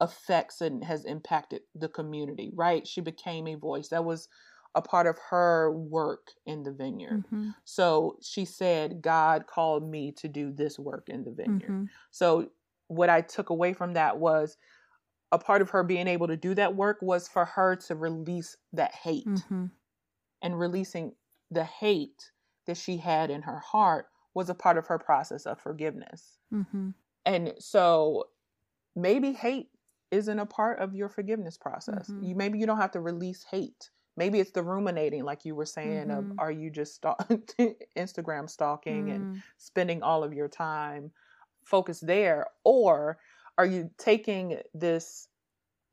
affects 0.00 0.60
and 0.60 0.84
has 0.84 1.04
impacted 1.04 1.62
the 1.74 1.88
community, 1.88 2.50
right? 2.54 2.86
She 2.86 3.00
became 3.00 3.46
a 3.48 3.54
voice. 3.54 3.88
That 3.88 4.04
was 4.04 4.28
a 4.74 4.82
part 4.82 5.06
of 5.06 5.18
her 5.30 5.70
work 5.70 6.28
in 6.46 6.62
the 6.62 6.72
vineyard. 6.72 7.24
Mm-hmm. 7.26 7.50
So 7.64 8.16
she 8.22 8.44
said, 8.44 9.02
God 9.02 9.46
called 9.46 9.88
me 9.88 10.12
to 10.12 10.28
do 10.28 10.50
this 10.50 10.78
work 10.78 11.08
in 11.08 11.24
the 11.24 11.30
vineyard. 11.30 11.70
Mm-hmm. 11.70 11.84
So 12.10 12.48
what 12.88 13.10
I 13.10 13.20
took 13.20 13.50
away 13.50 13.74
from 13.74 13.94
that 13.94 14.18
was 14.18 14.56
a 15.30 15.38
part 15.38 15.62
of 15.62 15.70
her 15.70 15.82
being 15.82 16.08
able 16.08 16.26
to 16.28 16.36
do 16.36 16.54
that 16.54 16.74
work 16.74 16.98
was 17.02 17.28
for 17.28 17.44
her 17.44 17.76
to 17.76 17.94
release 17.94 18.56
that 18.72 18.94
hate 18.94 19.26
Mm-hmm. 19.26 19.66
and 20.42 20.58
releasing 20.58 21.12
the 21.50 21.64
hate 21.64 22.30
that 22.66 22.76
she 22.76 22.96
had 22.96 23.30
in 23.30 23.42
her 23.42 23.58
heart 23.58 24.06
was 24.34 24.48
a 24.48 24.54
part 24.54 24.78
of 24.78 24.86
her 24.86 24.98
process 24.98 25.44
of 25.46 25.60
forgiveness. 25.60 26.38
Mm-hmm. 26.52 26.90
And 27.26 27.52
so 27.58 28.24
maybe 28.96 29.32
hate 29.32 29.68
isn't 30.10 30.38
a 30.38 30.46
part 30.46 30.78
of 30.78 30.94
your 30.94 31.08
forgiveness 31.08 31.56
process. 31.56 32.10
Mhm. 32.10 32.28
You 32.28 32.34
maybe 32.34 32.58
you 32.58 32.66
don't 32.66 32.80
have 32.80 32.90
to 32.92 33.00
release 33.00 33.44
hate. 33.44 33.90
Maybe 34.16 34.40
it's 34.40 34.52
the 34.52 34.62
ruminating 34.62 35.24
like 35.24 35.44
you 35.44 35.54
were 35.54 35.66
saying 35.66 36.10
Mhm. 36.10 36.18
of 36.18 36.32
are 36.38 36.52
you 36.52 36.70
just 36.70 36.94
stalk- 36.94 37.18
instagram 37.96 38.48
stalking 38.50 39.10
and 39.10 39.26
Mm. 39.26 39.42
spending 39.58 40.02
all 40.02 40.24
of 40.24 40.32
your 40.34 40.48
time 40.48 41.12
focused 41.64 42.06
there 42.06 42.46
or 42.64 43.18
are 43.58 43.66
you 43.66 43.90
taking 43.98 44.60
this 44.74 45.28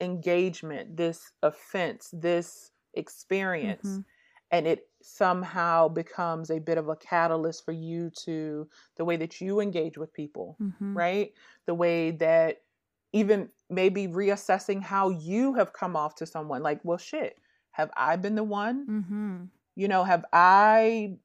engagement 0.02 0.98
this 0.98 1.34
offense 1.44 2.10
this 2.14 2.72
experience 2.96 4.00
Mhm. 4.00 4.06
and 4.52 4.68
it 4.68 4.90
somehow 5.02 5.88
becomes 5.88 6.50
a 6.50 6.60
bit 6.60 6.78
of 6.78 6.90
a 6.90 6.96
catalyst 6.96 7.64
for 7.66 7.72
you 7.74 8.10
to 8.12 8.70
the 8.96 9.06
way 9.06 9.18
that 9.18 9.42
you 9.42 9.60
engage 9.60 9.98
with 9.98 10.14
people 10.14 10.60
Mhm. 10.60 10.96
right 10.96 11.34
the 11.66 11.74
way 11.76 12.12
that 12.12 12.64
even 13.14 13.50
maybe 13.70 14.08
reassessing 14.08 14.82
how 14.82 15.10
you 15.10 15.54
have 15.56 15.74
come 15.74 15.96
off 15.96 16.16
to 16.16 16.26
someone 16.26 16.64
like 16.64 16.80
well 16.84 16.98
shit 16.98 17.40
have 17.80 17.92
i 17.98 18.16
been 18.16 18.36
the 18.36 18.44
one 18.44 18.88
Mhm. 18.88 19.52
you 19.76 19.88
know 19.88 20.04
have 20.04 20.26
i 20.34 21.18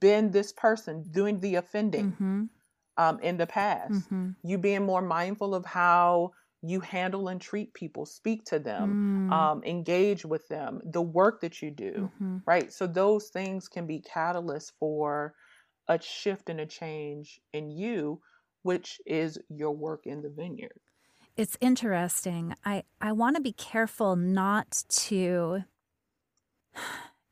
been 0.00 0.30
this 0.30 0.52
person 0.52 1.02
doing 1.10 1.40
the 1.40 1.56
offending 1.56 2.18
Mhm. 2.18 2.50
um, 2.96 3.20
in 3.20 3.36
the 3.38 3.46
past 3.46 4.10
Mhm. 4.10 4.36
you 4.42 4.58
being 4.58 4.84
more 4.84 5.02
mindful 5.02 5.54
of 5.54 5.64
how 5.66 6.32
you 6.62 6.80
handle 6.80 7.28
and 7.28 7.40
treat 7.40 7.74
people 7.74 8.06
speak 8.06 8.44
to 8.46 8.58
them 8.58 8.88
Mm. 8.88 9.28
um, 9.30 9.64
engage 9.64 10.24
with 10.24 10.46
them 10.48 10.80
the 10.84 11.02
work 11.02 11.40
that 11.42 11.62
you 11.62 11.70
do 11.70 12.12
Mhm. 12.20 12.42
right 12.46 12.72
so 12.72 12.86
those 12.86 13.30
things 13.30 13.68
can 13.68 13.86
be 13.86 14.00
catalysts 14.00 14.72
for 14.78 15.34
a 15.88 16.00
shift 16.00 16.48
and 16.50 16.60
a 16.60 16.66
change 16.66 17.40
in 17.52 17.70
you 17.70 18.20
which 18.62 19.00
is 19.06 19.38
your 19.48 19.72
work 19.72 20.06
in 20.06 20.22
the 20.22 20.30
vineyard 20.30 20.80
It's 21.36 21.56
interesting. 21.60 22.54
I 22.64 22.84
I 23.00 23.12
want 23.12 23.36
to 23.36 23.42
be 23.42 23.52
careful 23.52 24.16
not 24.16 24.84
to 25.06 25.64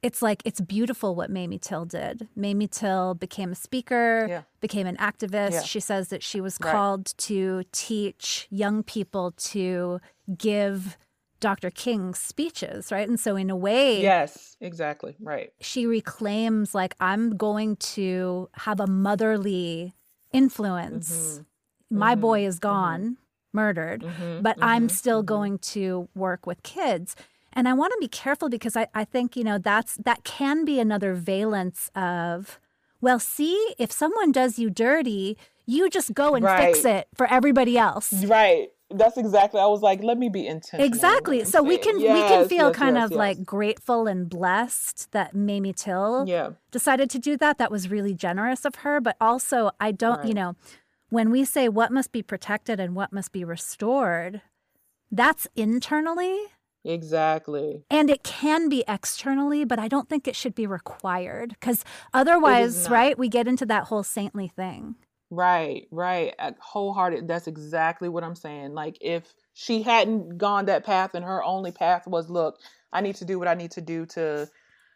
it's 0.03 0.22
like 0.22 0.42
it's 0.44 0.61
beautiful 0.61 1.14
what 1.14 1.31
Mamie 1.31 1.59
Till 1.59 1.85
did. 1.85 2.29
Mamie 2.35 2.68
Till 2.68 3.14
became 3.14 3.53
a 3.53 3.55
speaker, 3.55 4.26
Yeah. 4.29 4.42
became 4.61 4.87
an 4.87 4.96
activist. 4.96 5.53
Yeah. 5.53 5.62
She 5.62 5.81
says 5.81 6.09
that 6.09 6.22
she 6.22 6.40
was 6.40 6.57
Right. 6.61 6.72
called 6.72 7.07
to 7.18 7.64
teach 7.72 8.46
young 8.50 8.83
people 8.83 9.33
to 9.53 10.00
give 10.38 10.96
Dr. 11.40 11.70
King 11.70 12.12
speeches, 12.14 12.92
right? 12.92 13.09
And 13.09 13.18
so 13.18 13.35
in 13.37 13.48
a 13.50 13.57
way, 13.57 14.00
yes 14.03 14.57
exactly 14.61 15.16
right 15.20 15.53
she 15.61 15.87
reclaims 15.87 16.74
like 16.74 16.94
I'm 17.00 17.37
going 17.37 17.76
to 17.76 18.50
have 18.66 18.79
a 18.79 18.87
motherly 18.87 19.94
influence. 20.33 21.40
My 21.90 22.14
Mhm. 22.14 22.20
boy 22.20 22.44
is 22.46 22.57
Mhm. 22.59 22.61
gone, 22.61 23.16
murdered 23.53 24.03
Mhm, 24.03 24.42
but 24.42 24.57
I'm 24.62 24.87
mhm, 24.88 24.90
still 24.90 25.22
mhm. 25.22 25.26
going 25.26 25.59
to 25.74 26.09
work 26.14 26.46
with 26.46 26.62
kids. 26.62 27.16
And 27.53 27.69
I 27.69 27.73
want 27.73 27.93
to 27.93 27.99
be 28.01 28.09
careful 28.09 28.49
because 28.49 28.77
I, 28.77 28.87
I 28.95 29.05
think, 29.05 29.37
you 29.37 29.45
know, 29.45 29.59
that's 29.59 29.97
that 29.97 30.25
can 30.25 30.65
be 30.65 30.79
another 30.81 31.15
valence 31.15 31.91
of, 31.95 32.61
well, 33.01 33.19
see, 33.19 33.75
if 33.79 33.91
someone 33.91 34.33
does 34.33 34.59
you 34.59 34.71
dirty, 34.71 35.37
you 35.67 35.89
just 35.89 36.15
go 36.15 36.35
and 36.35 36.45
fix 36.47 36.85
it 36.85 37.09
for 37.15 37.27
everybody 37.29 37.79
else. 37.79 38.25
right 38.25 38.69
that's 38.93 39.17
exactly 39.17 39.61
i 39.61 39.67
was 39.67 39.83
like 39.83 40.03
let 40.03 40.19
me 40.19 40.29
be 40.29 40.47
intentional 40.47 40.85
Exactly. 40.85 41.45
So 41.45 41.63
we 41.63 41.81
saying. 41.81 42.01
can 42.01 42.13
we 42.13 42.23
can 42.23 42.49
feel 42.49 42.69
yes, 42.69 42.77
kind 42.77 42.97
yes, 42.97 43.05
of 43.05 43.11
yes. 43.13 43.19
like 43.19 43.45
grateful 43.45 44.09
and 44.09 44.29
blessed 44.29 45.13
that 45.13 45.35
Mamie 45.35 45.73
Till 45.73 46.25
yeah 46.27 46.51
decided 46.73 47.09
to 47.11 47.19
do 47.19 47.37
that. 47.37 47.59
That 47.59 47.71
was 47.71 47.89
really 47.89 48.15
generous 48.15 48.65
of 48.65 48.77
her. 48.77 49.01
But 49.01 49.17
also, 49.21 49.71
I 49.79 49.93
don't, 49.93 50.25
you 50.27 50.35
know, 50.35 50.57
when 51.09 51.31
we 51.31 51.45
say 51.45 51.69
what 51.69 51.93
must 51.93 52.11
be 52.11 52.23
protected 52.23 52.81
and 52.81 52.95
what 52.97 53.13
must 53.13 53.31
be 53.33 53.45
restored, 53.45 54.43
that's 55.11 55.47
internally 55.55 56.37
exactly 56.85 57.85
and 57.90 58.09
it 58.09 58.23
can 58.23 58.69
be 58.69 58.85
externally, 58.88 59.64
but 59.64 59.79
I 59.79 59.88
don't 59.88 60.09
think 60.09 60.27
it 60.27 60.37
should 60.37 60.55
be 60.55 60.66
required 60.66 61.51
because 61.51 61.85
otherwise, 62.14 62.88
right, 62.88 63.19
we 63.19 63.29
get 63.29 63.47
into 63.47 63.66
that 63.66 63.85
whole 63.85 64.03
saintly 64.03 64.49
thing. 64.49 64.97
Right, 65.31 65.87
right. 65.93 66.35
Wholehearted. 66.59 67.29
That's 67.29 67.47
exactly 67.47 68.09
what 68.09 68.25
I'm 68.25 68.35
saying. 68.35 68.75
Like, 68.75 68.99
if 69.01 69.33
she 69.55 69.83
hadn't 69.83 70.38
gone 70.38 70.66
that 70.66 70.85
path 70.85 71.14
and 71.14 71.25
her 71.25 71.43
only 71.45 71.71
path 71.71 72.07
was, 72.07 72.29
look, 72.29 72.59
I 72.93 73.01
need 73.01 73.14
to 73.16 73.25
do 73.25 73.38
what 73.38 73.47
I 73.47 73.55
need 73.55 73.71
to 73.73 73.81
do 73.81 74.07
to 74.07 74.49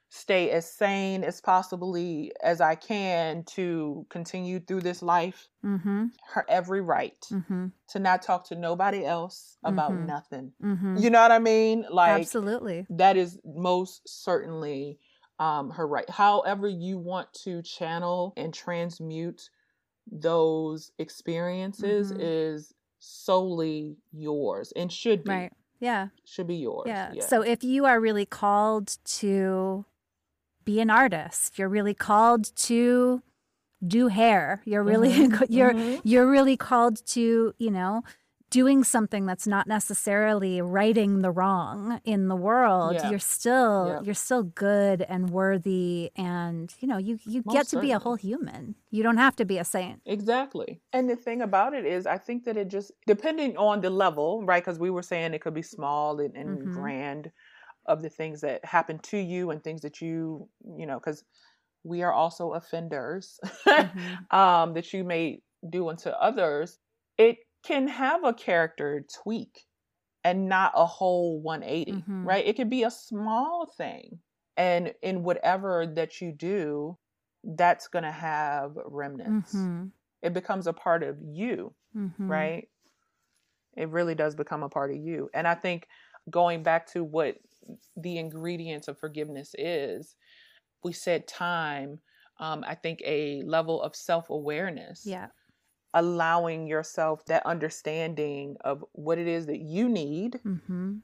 stay 0.09 0.51
as 0.51 0.71
sane 0.71 1.25
as 1.25 1.41
possibly 1.41 2.33
as 2.43 2.61
I 2.61 2.75
can 2.77 3.45
to 3.57 4.07
continue 4.11 4.61
through 4.61 4.81
this 4.83 5.03
life, 5.03 5.49
Mm-hmm. 5.65 6.07
her 6.35 6.45
every 6.49 6.81
right 6.83 7.17
Mm-hmm. 7.31 7.67
to 7.89 7.99
not 7.99 8.23
talk 8.23 8.47
to 8.49 8.55
nobody 8.55 9.05
else 9.05 9.57
about 9.65 9.93
Mhm. 9.93 10.07
nothing. 10.07 10.53
Mm-hmm. 10.63 10.97
You 10.99 11.11
know 11.11 11.21
what 11.23 11.33
I 11.33 11.39
mean? 11.39 11.87
Like, 11.91 12.21
Absolutely. 12.23 12.87
that 12.91 13.17
is 13.17 13.39
most 13.45 14.03
certainly 14.09 14.99
um, 15.41 15.71
her 15.71 15.87
right. 15.87 16.09
However, 16.09 16.69
you 16.69 16.97
want 16.99 17.33
to 17.45 17.61
channel 17.63 18.35
and 18.37 18.55
transmute 18.55 19.51
those 20.07 20.93
experiences 20.99 22.13
Mhm. 22.13 22.17
is 22.21 22.73
solely 23.01 23.97
yours 24.13 24.73
and 24.77 24.93
should 24.93 25.25
be 25.25 25.31
Right. 25.31 25.53
Yeah. 25.81 26.09
should 26.25 26.47
be 26.47 26.57
yours. 26.57 26.85
Yeah. 26.87 27.27
So 27.27 27.43
if 27.43 27.65
you 27.65 27.85
are 27.85 27.99
really 28.01 28.27
called 28.27 28.97
to 29.05 29.85
be 30.65 30.81
an 30.81 30.91
artist, 30.91 31.59
you're 31.59 31.69
really 31.69 31.95
called 31.95 32.55
to 32.57 33.23
do 33.87 34.09
hair. 34.09 34.63
You're 34.65 34.85
really 34.85 35.11
Mhm, 35.11 35.47
you're 35.51 35.75
mhm. 35.75 36.01
you're 36.05 36.29
really 36.31 36.57
called 36.57 37.05
to, 37.09 37.55
you 37.59 37.71
know, 37.71 38.03
doing 38.51 38.85
something 38.85 39.27
that's 39.27 39.47
not 39.47 39.67
necessarily 39.67 40.61
righting 40.63 41.23
the 41.23 41.31
wrong 41.31 42.01
in 42.05 42.29
the 42.29 42.37
world. 42.37 42.95
Yeah. 42.95 43.09
You're 43.11 43.19
still 43.19 43.87
Yeah. 43.89 44.01
you're 44.01 44.15
still 44.15 44.43
good 44.45 45.03
and 45.03 45.31
worthy 45.31 46.11
and, 46.17 46.75
you 46.81 46.89
know, 46.89 46.99
you 46.99 47.19
you 47.25 47.43
get 47.43 47.47
Most 47.47 47.71
to 47.71 47.77
be 47.77 47.91
a 47.93 47.99
whole 47.99 48.17
human. 48.17 48.77
You 48.91 49.03
don't 49.03 49.19
have 49.19 49.37
to 49.37 49.45
be 49.45 49.59
a 49.59 49.65
saint. 49.65 50.03
Exactly. 50.07 50.83
And 50.93 51.09
the 51.09 51.17
thing 51.17 51.41
about 51.41 51.73
it 51.75 51.87
is, 51.87 52.07
I 52.07 52.19
think 52.19 52.45
that 52.45 52.57
it 52.59 52.69
just, 52.69 52.93
depending 53.07 53.57
on 53.57 53.81
the 53.81 53.89
level, 53.91 54.45
right? 54.45 54.63
Because 54.63 54.79
we 54.79 54.91
were 54.91 55.03
saying 55.03 55.33
it 55.33 55.41
could 55.41 55.55
be 55.55 55.63
small 55.63 56.21
and, 56.21 56.37
and 56.37 56.59
Mhm. 56.59 56.71
grand 56.71 57.33
of 57.87 58.03
the 58.03 58.11
things 58.11 58.41
that 58.43 58.65
happen 58.65 58.99
to 59.01 59.19
you 59.19 59.51
and 59.51 59.63
things 59.63 59.83
that 59.83 60.01
you, 60.01 60.49
you 60.79 60.87
know, 60.87 60.99
because 60.99 61.25
we 61.85 62.03
are 62.03 62.13
also 62.13 62.53
offenders 62.53 63.39
Mhm. 63.77 64.29
um, 64.31 64.75
that 64.75 64.93
you 64.93 65.05
may 65.05 65.43
do 65.71 65.89
unto 65.89 66.11
others. 66.11 66.79
It 67.19 67.39
can 67.65 67.89
have 67.89 68.25
a 68.25 68.35
character 68.35 69.05
tweak 69.23 69.67
and 70.25 70.49
not 70.49 70.73
a 70.75 70.87
whole 70.87 71.41
180, 71.41 72.07
Mhm. 72.07 72.25
right? 72.25 72.45
It 72.47 72.57
could 72.57 72.71
be 72.71 72.85
a 72.85 72.91
small 72.91 73.67
thing. 73.67 74.21
And 74.57 74.95
in 75.03 75.23
whatever 75.25 75.87
that 75.87 76.21
you 76.21 76.33
do, 76.33 76.99
that's 77.43 77.89
going 77.89 78.05
to 78.05 78.13
have 78.13 78.77
remnants 78.87 79.69
Mhm. 79.69 79.93
it 80.23 80.35
becomes 80.35 80.67
a 80.67 80.73
part 80.73 81.03
of 81.03 81.19
you, 81.23 81.75
Mhm. 81.95 82.29
right? 82.29 82.69
It 83.77 83.89
really 83.89 84.15
does 84.15 84.35
become 84.35 84.63
a 84.63 84.69
part 84.69 84.91
of 84.91 84.97
you. 84.97 85.31
And 85.35 85.49
I 85.49 85.55
think 85.55 85.89
going 86.31 86.63
back 86.63 86.87
to 86.89 87.03
what 87.05 87.39
the 87.97 88.19
ingredients 88.19 88.89
of 88.89 88.99
forgiveness 88.99 89.55
is, 89.59 90.17
we 90.85 90.93
said 90.93 91.29
time. 91.29 92.01
Um, 92.41 92.65
I 92.67 92.75
think 92.77 93.03
a 93.05 93.43
level 93.45 93.83
of 93.83 93.97
self 93.97 94.31
awareness, 94.31 95.05
Yeah. 95.05 95.31
allowing 95.95 96.67
yourself 96.69 97.25
that 97.27 97.47
understanding 97.47 98.57
of 98.63 98.85
what 98.93 99.19
it 99.19 99.29
is 99.29 99.47
that 99.47 99.61
you 99.61 99.89
need 99.89 100.41
Mhm. 100.45 101.03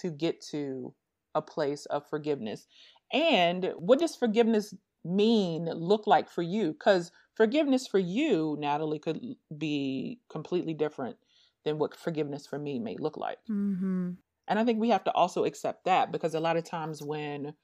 to 0.00 0.10
get 0.10 0.40
to 0.40 0.94
a 1.34 1.42
place 1.42 1.86
of 1.86 2.08
forgiveness. 2.08 2.66
And 3.12 3.72
what 3.76 3.98
does 3.98 4.16
forgiveness 4.16 4.74
mean, 5.04 5.66
look 5.66 6.06
like 6.06 6.28
for 6.30 6.42
you? 6.42 6.72
Because 6.72 7.12
forgiveness 7.34 7.86
for 7.86 7.98
you, 7.98 8.56
Natalie, 8.58 8.98
could 8.98 9.20
be 9.56 10.20
completely 10.28 10.74
different 10.74 11.18
than 11.64 11.78
what 11.78 11.96
forgiveness 11.96 12.46
for 12.46 12.58
me 12.58 12.78
may 12.78 12.96
look 12.96 13.16
like. 13.16 13.38
Mhm. 13.48 14.18
And 14.48 14.58
I 14.58 14.64
think 14.64 14.80
we 14.80 14.90
have 14.90 15.04
to 15.04 15.12
also 15.12 15.44
accept 15.44 15.84
that 15.84 16.12
because 16.12 16.34
a 16.34 16.40
lot 16.40 16.56
of 16.56 16.64
times 16.64 17.02
when 17.02 17.54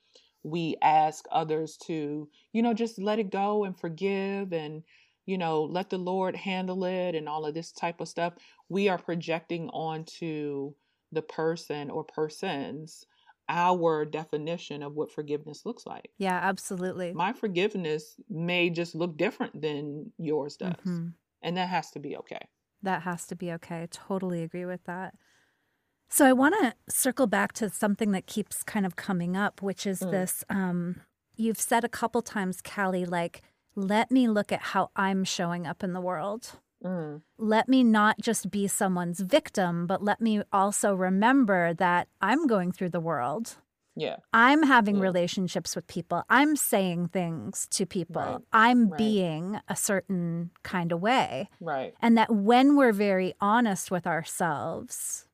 we 0.42 0.76
ask 0.82 1.26
others 1.30 1.76
to, 1.86 2.30
you 2.52 2.62
know, 2.62 2.74
just 2.74 2.98
let 2.98 3.18
it 3.18 3.30
go 3.30 3.64
and 3.64 3.78
forgive 3.78 4.52
and, 4.52 4.82
you 5.26 5.36
know, 5.36 5.62
let 5.62 5.90
the 5.90 5.98
Lord 5.98 6.34
handle 6.36 6.84
it 6.84 7.14
and 7.14 7.28
all 7.28 7.44
of 7.46 7.54
this 7.54 7.72
type 7.72 8.00
of 8.00 8.08
stuff, 8.08 8.34
we 8.68 8.88
are 8.88 8.98
projecting 8.98 9.68
onto 9.70 10.74
the 11.12 11.22
person 11.22 11.90
or 11.90 12.04
persons 12.04 13.04
our 13.48 14.04
definition 14.04 14.82
of 14.82 14.94
what 14.94 15.12
forgiveness 15.12 15.66
looks 15.66 15.84
like. 15.84 16.12
Yeah, 16.18 16.38
absolutely. 16.38 17.18
My 17.20 17.32
forgiveness 17.32 18.18
may 18.28 18.68
just 18.70 18.94
look 18.96 19.16
different 19.16 19.60
than 19.62 20.12
yours 20.18 20.56
does. 20.56 20.74
Mhm. 20.84 21.14
And 21.42 21.56
that 21.56 21.68
has 21.68 21.90
to 21.92 22.00
be 22.00 22.16
okay. 22.16 22.48
That 22.82 23.02
has 23.02 23.26
to 23.28 23.36
be 23.36 23.50
okay. 23.52 23.82
I 23.82 23.86
totally 23.86 24.42
agree 24.42 24.64
with 24.66 24.84
that. 24.84 25.14
So 26.10 26.26
I 26.26 26.32
want 26.32 26.54
to 26.60 26.74
circle 26.92 27.26
back 27.26 27.52
to 27.54 27.68
something 27.70 28.10
that 28.12 28.26
keeps 28.26 28.62
kind 28.62 28.84
of 28.84 28.96
coming 28.96 29.36
up, 29.36 29.62
which 29.62 29.86
is 29.86 30.00
Mm. 30.00 30.10
this 30.10 30.44
um 30.50 31.00
you've 31.36 31.60
said 31.60 31.84
a 31.84 31.88
couple 31.88 32.20
times, 32.20 32.60
Kali, 32.60 33.06
like, 33.06 33.40
let 33.74 34.10
me 34.10 34.28
look 34.28 34.52
at 34.52 34.60
how 34.60 34.90
I'm 34.94 35.24
showing 35.24 35.66
up 35.66 35.82
in 35.82 35.94
the 35.94 36.00
world. 36.00 36.58
Mm, 36.84 37.22
Let 37.38 37.68
me 37.68 37.82
not 37.84 38.18
just 38.20 38.50
be 38.50 38.66
someone's 38.66 39.20
victim, 39.20 39.86
but 39.86 40.02
let 40.02 40.20
me 40.20 40.42
also 40.52 40.94
remember 40.94 41.72
that 41.74 42.08
I'm 42.20 42.46
going 42.46 42.72
through 42.72 42.90
the 42.90 43.00
world 43.00 43.56
Yeah. 43.96 44.16
I'm 44.32 44.62
having 44.62 44.96
Yeah. 44.96 45.02
relationships 45.02 45.74
with 45.76 45.86
people. 45.86 46.22
I'm 46.30 46.56
saying 46.56 47.08
things 47.08 47.66
to 47.72 47.84
people. 47.86 48.22
Right. 48.22 48.38
I'm 48.52 48.88
Right. 48.88 48.98
being 48.98 49.60
a 49.68 49.76
certain 49.76 50.50
kind 50.62 50.90
of 50.92 51.00
way. 51.02 51.48
Right. 51.60 51.94
And 52.00 52.16
that 52.16 52.30
when 52.32 52.76
we're 52.76 52.92
very 52.92 53.34
honest 53.40 53.90
with 53.90 54.06
ourselves, 54.06 55.26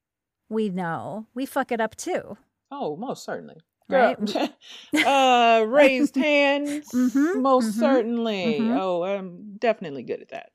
we 0.49 0.69
know 0.69 1.27
we 1.35 1.47
fuck 1.47 1.73
it 1.73 1.81
up 1.81 1.97
too. 1.97 2.37
Oh, 2.71 2.97
most 2.97 3.25
certainly. 3.25 3.57
Right? 3.89 4.19
Uh, 5.07 5.65
raised 5.69 6.17
hands. 6.31 6.91
Mhm, 6.93 7.41
Most 7.41 7.77
mhm, 7.77 7.81
certainly. 7.81 8.59
mhm. 8.61 8.79
Oh, 8.81 9.05
I'm 9.05 9.55
definitely 9.59 10.03
good 10.03 10.23
at 10.23 10.29
that. 10.31 10.51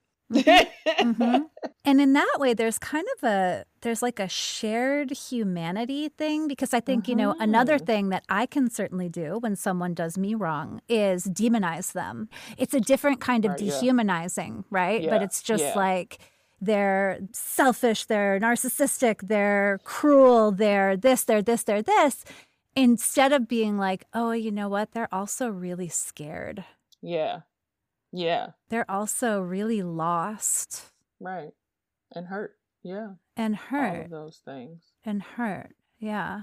Mhm. 1.01 1.45
And 1.83 1.99
in 1.99 2.13
that 2.13 2.35
way, 2.37 2.53
there's 2.53 2.77
kind 2.77 3.07
of 3.17 3.23
a, 3.27 3.65
there's 3.81 4.03
like 4.03 4.19
a 4.19 4.27
shared 4.29 5.09
humanity 5.09 6.09
thing 6.09 6.47
because 6.47 6.75
I 6.75 6.79
think, 6.79 7.07
you 7.07 7.15
know, 7.15 7.33
another 7.39 7.79
Mhm. 7.79 7.85
thing 7.87 8.09
that 8.09 8.23
I 8.29 8.45
can 8.45 8.69
certainly 8.69 9.09
do 9.09 9.39
when 9.39 9.55
someone 9.55 9.95
does 9.95 10.15
me 10.15 10.35
wrong 10.35 10.81
is 10.87 11.25
demonize 11.25 11.93
them. 11.93 12.29
It's 12.59 12.75
a 12.75 12.79
different 12.79 13.19
kind 13.19 13.45
of 13.45 13.51
Right, 13.53 13.61
yeah. 13.61 13.71
dehumanizing, 13.79 14.65
right? 14.69 15.09
But 15.09 15.23
it's 15.23 15.41
just 15.41 15.63
yeah. 15.63 15.73
like, 15.75 16.19
they're 16.61 17.19
selfish, 17.33 18.05
they're 18.05 18.39
narcissistic, 18.39 19.27
they're 19.27 19.79
cruel, 19.83 20.51
they're 20.51 20.95
this, 20.95 21.23
they're 21.23 21.41
this, 21.41 21.63
they're 21.63 21.81
this. 21.81 22.23
Instead 22.75 23.33
of 23.33 23.47
being 23.47 23.77
like, 23.77 24.05
oh, 24.13 24.31
you 24.31 24.51
know 24.51 24.69
what? 24.69 24.91
They're 24.93 25.13
also 25.13 25.49
really 25.49 25.89
scared. 25.89 26.63
yeah. 27.01 27.41
Yeah. 28.13 28.47
They're 28.69 28.89
also 28.91 29.39
really 29.41 29.81
lost 29.81 30.91
Right. 31.19 31.51
And 32.13 32.27
hurt. 32.27 32.57
Yeah. 32.83 33.13
and 33.37 33.55
All 33.55 33.59
hurt 33.79 34.05
of 34.05 34.11
those 34.11 34.41
things. 34.43 34.83
and 35.05 35.21
hurt. 35.23 35.75
Yeah. 35.97 36.41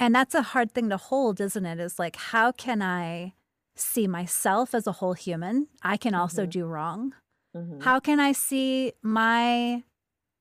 And 0.00 0.14
that's 0.14 0.34
a 0.34 0.42
hard 0.42 0.72
thing 0.72 0.88
to 0.90 0.96
hold, 0.96 1.40
isn't 1.40 1.64
it? 1.64 1.78
Is 1.78 1.98
like, 2.00 2.16
how 2.16 2.50
can 2.50 2.82
I 2.82 3.34
see 3.76 4.08
myself 4.08 4.74
as 4.74 4.86
a 4.88 4.92
whole 4.92 5.12
human? 5.14 5.68
I 5.82 5.96
can 5.96 6.12
also 6.14 6.44
Mhm. 6.44 6.50
do 6.50 6.66
wrong. 6.66 7.14
Mhm. 7.56 7.82
How 7.82 8.00
can 8.00 8.20
I 8.20 8.32
see 8.32 8.92
my 9.02 9.82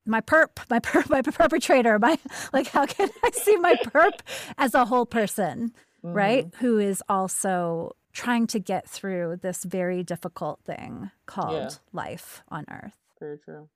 my 0.05 0.21
perp, 0.21 0.69
my 0.69 0.79
perp, 0.87 1.09
my 1.09 1.21
perpetrator, 1.21 1.97
my 1.99 2.17
like 2.53 2.67
how 2.67 2.85
can 2.85 3.09
I 3.23 3.31
see 3.31 3.57
my 3.57 3.75
perp 3.83 4.19
as 4.57 4.73
a 4.73 4.85
whole 4.85 5.05
person, 5.05 5.73
right? 6.03 6.45
Mhm. 6.45 6.55
Who 6.55 6.77
is 6.79 7.01
also 7.09 7.95
trying 8.15 8.47
to 8.47 8.59
get 8.59 8.87
through 8.87 9.37
this 9.41 9.63
very 9.65 10.01
difficult 10.01 10.61
thing 10.63 11.11
called 11.25 11.79
life 11.91 12.43
on 12.49 12.65
earth. 12.71 12.95
Very 13.19 13.37
true. 13.37 13.67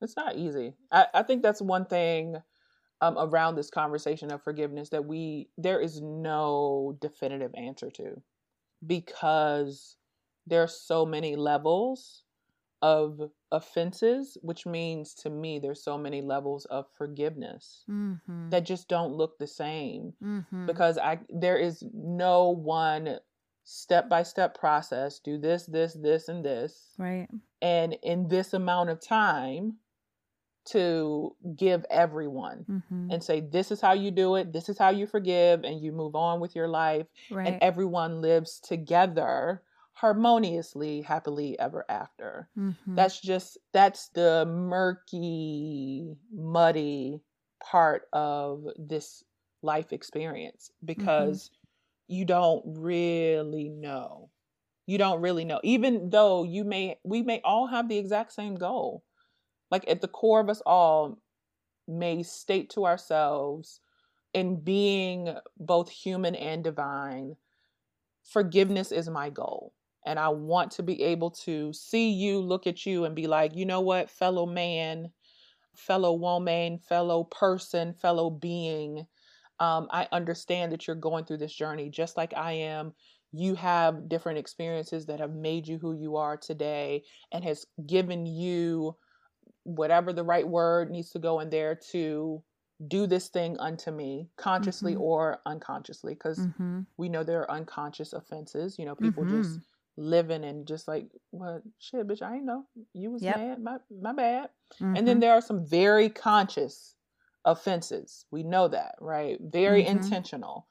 It's 0.00 0.16
not 0.16 0.36
easy. 0.36 0.74
I, 0.92 1.06
I 1.12 1.22
think 1.24 1.42
that's 1.42 1.60
one 1.60 1.84
thing 1.84 2.36
um, 3.00 3.16
around 3.18 3.56
this 3.56 3.68
conversation 3.68 4.30
of 4.30 4.42
forgiveness 4.42 4.90
that 4.90 5.04
we 5.04 5.48
there 5.58 5.80
is 5.80 6.00
no 6.00 6.96
definitive 7.00 7.52
answer 7.56 7.90
to 7.90 8.22
because 8.86 9.96
there's 10.46 10.74
so 10.80 11.04
many 11.04 11.34
levels 11.34 12.22
of 12.82 13.30
offenses, 13.50 14.36
which 14.42 14.66
means 14.66 15.14
to 15.14 15.30
me 15.30 15.58
there's 15.58 15.82
so 15.82 15.98
many 15.98 16.22
levels 16.22 16.64
of 16.66 16.86
forgiveness 16.96 17.84
Mm-hmm. 17.90 18.50
that 18.50 18.64
just 18.64 18.88
don't 18.88 19.12
look 19.14 19.38
the 19.38 19.46
same 19.46 20.12
mm-hmm. 20.22 20.66
because 20.66 20.96
I 20.98 21.18
there 21.28 21.56
is 21.58 21.82
no 21.92 22.50
one 22.50 23.18
step 23.64 24.08
by 24.08 24.22
step 24.22 24.56
process. 24.58 25.18
Do 25.18 25.38
this, 25.38 25.66
this, 25.66 25.92
this, 25.94 26.28
and 26.28 26.44
this 26.44 26.94
right. 26.98 27.28
and 27.60 27.96
in 28.02 28.28
this 28.28 28.54
amount 28.54 28.90
of 28.90 29.00
time 29.00 29.78
to 30.66 31.34
give 31.56 31.84
everyone 31.90 32.64
Mm-hmm. 32.68 33.10
and 33.10 33.24
say 33.24 33.40
this 33.40 33.70
is 33.70 33.80
how 33.80 33.92
you 33.94 34.10
do 34.10 34.34
it 34.36 34.52
this 34.52 34.68
is 34.68 34.76
how 34.78 34.90
you 34.90 35.06
forgive 35.06 35.64
and 35.64 35.80
you 35.80 35.92
move 35.92 36.14
on 36.14 36.40
with 36.40 36.54
your 36.54 36.68
life 36.68 37.06
Right. 37.30 37.46
and 37.48 37.62
everyone 37.62 38.20
lives 38.20 38.60
together 38.60 39.62
harmoniously 40.00 41.02
happily 41.02 41.58
ever 41.58 41.84
after. 41.88 42.48
Mhm. 42.56 42.96
that's 42.96 43.20
just 43.20 43.58
that's 43.72 44.08
the 44.10 44.44
murky 44.46 46.16
muddy 46.32 47.22
part 47.62 48.08
of 48.12 48.64
this 48.78 49.22
life 49.62 49.92
experience 49.92 50.70
because 50.84 51.50
you 52.08 52.24
don't 52.24 52.64
really 52.66 53.68
know. 53.70 54.30
You 54.86 54.98
don't 54.98 55.20
really 55.22 55.44
know. 55.44 55.60
Even 55.64 56.10
though 56.10 56.44
you 56.44 56.64
may 56.64 56.98
we 57.04 57.22
may 57.22 57.40
all 57.44 57.66
have 57.68 57.88
the 57.88 57.98
exact 57.98 58.32
same 58.32 58.56
goal. 58.56 59.04
Like 59.70 59.88
at 59.88 60.00
the 60.02 60.08
core 60.08 60.40
of 60.40 60.48
us 60.50 60.62
all 60.66 61.18
may 61.88 62.22
state 62.22 62.70
to 62.70 62.86
ourselves 62.86 63.80
in 64.34 64.60
being 64.60 65.36
both 65.58 65.90
human 65.90 66.34
and 66.36 66.64
divine 66.64 67.36
forgiveness 68.24 68.92
is 68.92 69.08
my 69.10 69.30
goal 69.30 69.74
and 70.08 70.18
i 70.20 70.28
want 70.28 70.72
to 70.72 70.82
be 70.82 71.02
able 71.02 71.30
to 71.30 71.72
see 71.74 72.10
you 72.10 72.40
look 72.40 72.66
at 72.66 72.86
you 72.86 73.04
and 73.06 73.16
be 73.16 73.28
like 73.28 73.54
you 73.56 73.66
know 73.66 73.82
what 73.82 74.10
fellow 74.10 74.46
man 74.46 75.12
fellow 75.76 76.12
woman 76.12 76.78
fellow 76.78 77.24
person 77.24 77.94
fellow 77.94 78.30
being 78.30 79.06
um, 79.60 79.88
i 79.90 80.08
understand 80.12 80.72
that 80.72 80.86
you're 80.86 80.96
going 80.96 81.24
through 81.24 81.36
this 81.38 81.54
journey 81.54 81.88
just 81.90 82.16
like 82.16 82.34
i 82.34 82.52
am 82.52 82.92
you 83.32 83.54
have 83.54 84.08
different 84.08 84.38
experiences 84.38 85.06
that 85.06 85.20
have 85.20 85.32
made 85.34 85.68
you 85.68 85.78
who 85.78 85.92
you 85.94 86.16
are 86.16 86.36
today 86.36 87.04
and 87.32 87.44
has 87.44 87.66
given 87.86 88.26
you 88.26 88.96
whatever 89.64 90.12
the 90.12 90.24
right 90.24 90.48
word 90.48 90.90
needs 90.90 91.10
to 91.10 91.18
go 91.18 91.40
in 91.40 91.50
there 91.50 91.74
to 91.74 92.42
do 92.86 93.06
this 93.06 93.28
thing 93.28 93.58
unto 93.58 93.90
me 93.90 94.30
consciously 94.36 94.94
Mhm. 94.94 94.96
or 94.96 95.40
unconsciously 95.46 96.14
because 96.14 96.48
Mhm. 96.48 96.86
we 96.96 97.08
know 97.08 97.24
there 97.24 97.42
are 97.42 97.50
unconscious 97.50 98.12
offenses 98.12 98.78
you 98.78 98.84
know 98.84 98.94
people 98.94 99.24
just 99.26 99.58
Mhm. 99.58 99.62
Living 99.98 100.44
and 100.44 100.66
just 100.66 100.88
like 100.88 101.08
well 101.32 101.60
shit 101.78 102.06
bitch 102.06 102.22
i 102.22 102.36
ain't 102.36 102.44
know. 102.44 102.64
You 102.94 103.10
was 103.10 103.22
Yep. 103.22 103.36
mad. 103.36 103.62
My, 103.62 103.78
my 104.00 104.12
bad. 104.12 104.50
And 104.94 105.06
then 105.06 105.18
Mhm. 105.18 105.20
there 105.20 105.32
are 105.32 105.40
some 105.40 105.66
very 105.66 106.08
conscious 106.08 106.94
offenses. 107.44 108.26
We 108.30 108.42
know 108.44 108.68
that 108.68 108.94
right? 109.00 109.38
Very 109.40 109.84
Mhm. 109.84 109.88
intentional 109.90 110.66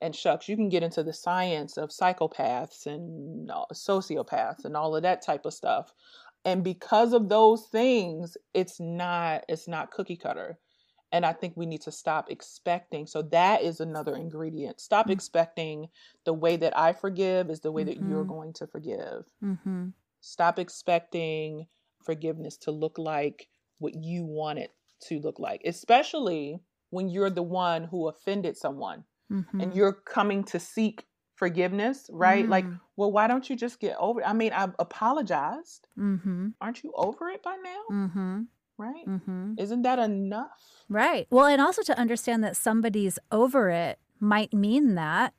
and 0.00 0.14
shucks. 0.16 0.48
You 0.48 0.56
can 0.56 0.68
get 0.68 0.82
into 0.82 1.02
the 1.02 1.12
science 1.12 1.76
of 1.76 1.90
psychopaths 1.90 2.86
and 2.86 3.50
uh, 3.50 3.66
sociopaths 3.72 4.64
and 4.64 4.76
all 4.76 4.96
of 4.96 5.02
that 5.02 5.22
type 5.22 5.46
of 5.46 5.54
stuff. 5.54 5.92
And 6.44 6.64
because 6.64 7.12
of 7.12 7.28
those 7.28 7.66
things 7.66 8.36
it's 8.54 8.80
not 8.80 9.44
it's 9.48 9.68
not 9.68 9.90
cookie 9.90 10.16
cutter 10.16 10.58
and 11.14 11.24
i 11.24 11.32
think 11.32 11.52
we 11.56 11.66
need 11.72 11.80
to 11.80 11.92
stop 11.92 12.24
expecting 12.30 13.06
so 13.06 13.22
that 13.22 13.62
is 13.62 13.80
another 13.80 14.14
ingredient 14.16 14.80
stop 14.80 15.06
Mm. 15.06 15.12
expecting 15.16 15.88
the 16.24 16.34
way 16.44 16.56
that 16.56 16.76
i 16.86 16.92
forgive 16.92 17.50
is 17.54 17.60
the 17.60 17.72
way 17.76 17.84
that 17.84 17.98
you're 18.08 18.24
Mhm. 18.24 18.34
going 18.36 18.52
to 18.60 18.66
forgive 18.66 19.20
Mm-hmm. 19.42 19.88
stop 20.20 20.58
expecting 20.58 21.66
forgiveness 22.02 22.56
to 22.64 22.70
look 22.70 22.98
like 22.98 23.48
what 23.78 23.94
you 23.94 24.24
want 24.24 24.58
it 24.58 24.72
to 25.08 25.18
look 25.20 25.38
like 25.38 25.60
especially 25.64 26.60
when 26.90 27.08
you're 27.08 27.30
the 27.40 27.42
one 27.66 27.84
who 27.84 28.08
offended 28.08 28.56
someone 28.56 29.04
and 29.60 29.74
you're 29.74 29.92
coming 29.92 30.44
to 30.44 30.58
seek 30.60 31.06
forgiveness 31.34 32.08
right 32.12 32.48
like 32.48 32.64
Mm. 32.66 32.80
well 32.96 33.12
why 33.16 33.26
don't 33.26 33.48
you 33.50 33.56
just 33.56 33.80
get 33.80 33.96
over 33.98 34.20
it 34.20 34.28
i 34.28 34.32
mean 34.32 34.52
i've 34.52 34.74
apologized 34.78 35.88
Mhm. 35.98 36.54
aren't 36.60 36.82
you 36.84 36.92
over 37.06 37.28
it 37.34 37.42
by 37.42 37.56
now. 37.70 37.82
Right 38.78 39.06
Mm-hmm. 39.08 39.54
isn't 39.58 39.82
that 39.82 39.98
enough 39.98 40.50
Right. 40.90 41.26
Well, 41.30 41.46
and 41.46 41.62
also 41.62 41.82
to 41.82 41.98
understand 41.98 42.44
that 42.44 42.56
somebody's 42.58 43.18
over 43.32 43.70
it 43.70 43.98
might 44.20 44.52
mean 44.52 44.94
that 44.96 45.32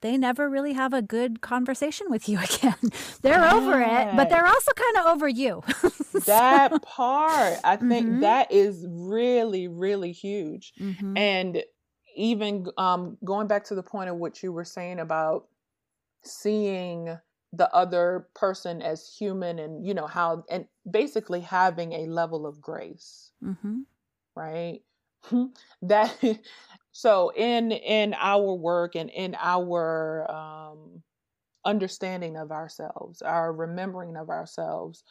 they 0.00 0.16
never 0.16 0.48
really 0.48 0.72
have 0.72 0.94
a 0.94 1.02
good 1.02 1.40
conversation 1.42 2.06
with 2.10 2.28
you 2.30 2.38
again. 2.50 2.76
they're 3.20 3.44
over 3.44 3.80
it, 3.80 4.16
but 4.16 4.30
they're 4.30 4.46
also 4.46 4.72
kind 4.72 4.96
of 4.98 5.06
over 5.14 5.28
you. 5.28 5.62
that 6.26 6.80
part 6.82 7.58
i 7.62 7.76
think 7.76 8.08
Mhm. 8.08 8.20
that 8.22 8.50
is 8.50 8.84
really 8.88 9.68
really 9.68 10.12
huge 10.12 10.72
Mhm. 10.80 11.16
and 11.18 11.62
even 12.16 12.66
um, 12.78 13.18
going 13.22 13.46
back 13.46 13.64
to 13.64 13.74
the 13.74 13.82
point 13.82 14.08
of 14.08 14.16
what 14.16 14.42
you 14.42 14.50
were 14.50 14.64
saying 14.64 14.98
about 14.98 15.46
seeing 16.24 17.18
the 17.52 17.72
other 17.74 18.28
person 18.34 18.82
as 18.82 19.08
human 19.18 19.58
and 19.58 19.86
you 19.86 19.94
know 19.94 20.06
how 20.06 20.44
and 20.50 20.66
basically 20.90 21.40
having 21.40 21.92
a 21.92 22.06
level 22.06 22.46
of 22.46 22.60
grace 22.60 23.30
mm-hmm. 23.42 23.80
right 24.34 24.80
that 25.82 26.14
so 26.92 27.32
in 27.36 27.72
in 27.72 28.14
our 28.14 28.54
work 28.54 28.94
and 28.94 29.10
in 29.10 29.36
our 29.40 30.30
um 30.30 31.02
understanding 31.64 32.36
of 32.36 32.52
ourselves 32.52 33.22
our 33.22 33.52
remembering 33.52 34.16
of 34.16 34.28
ourselves 34.28 35.02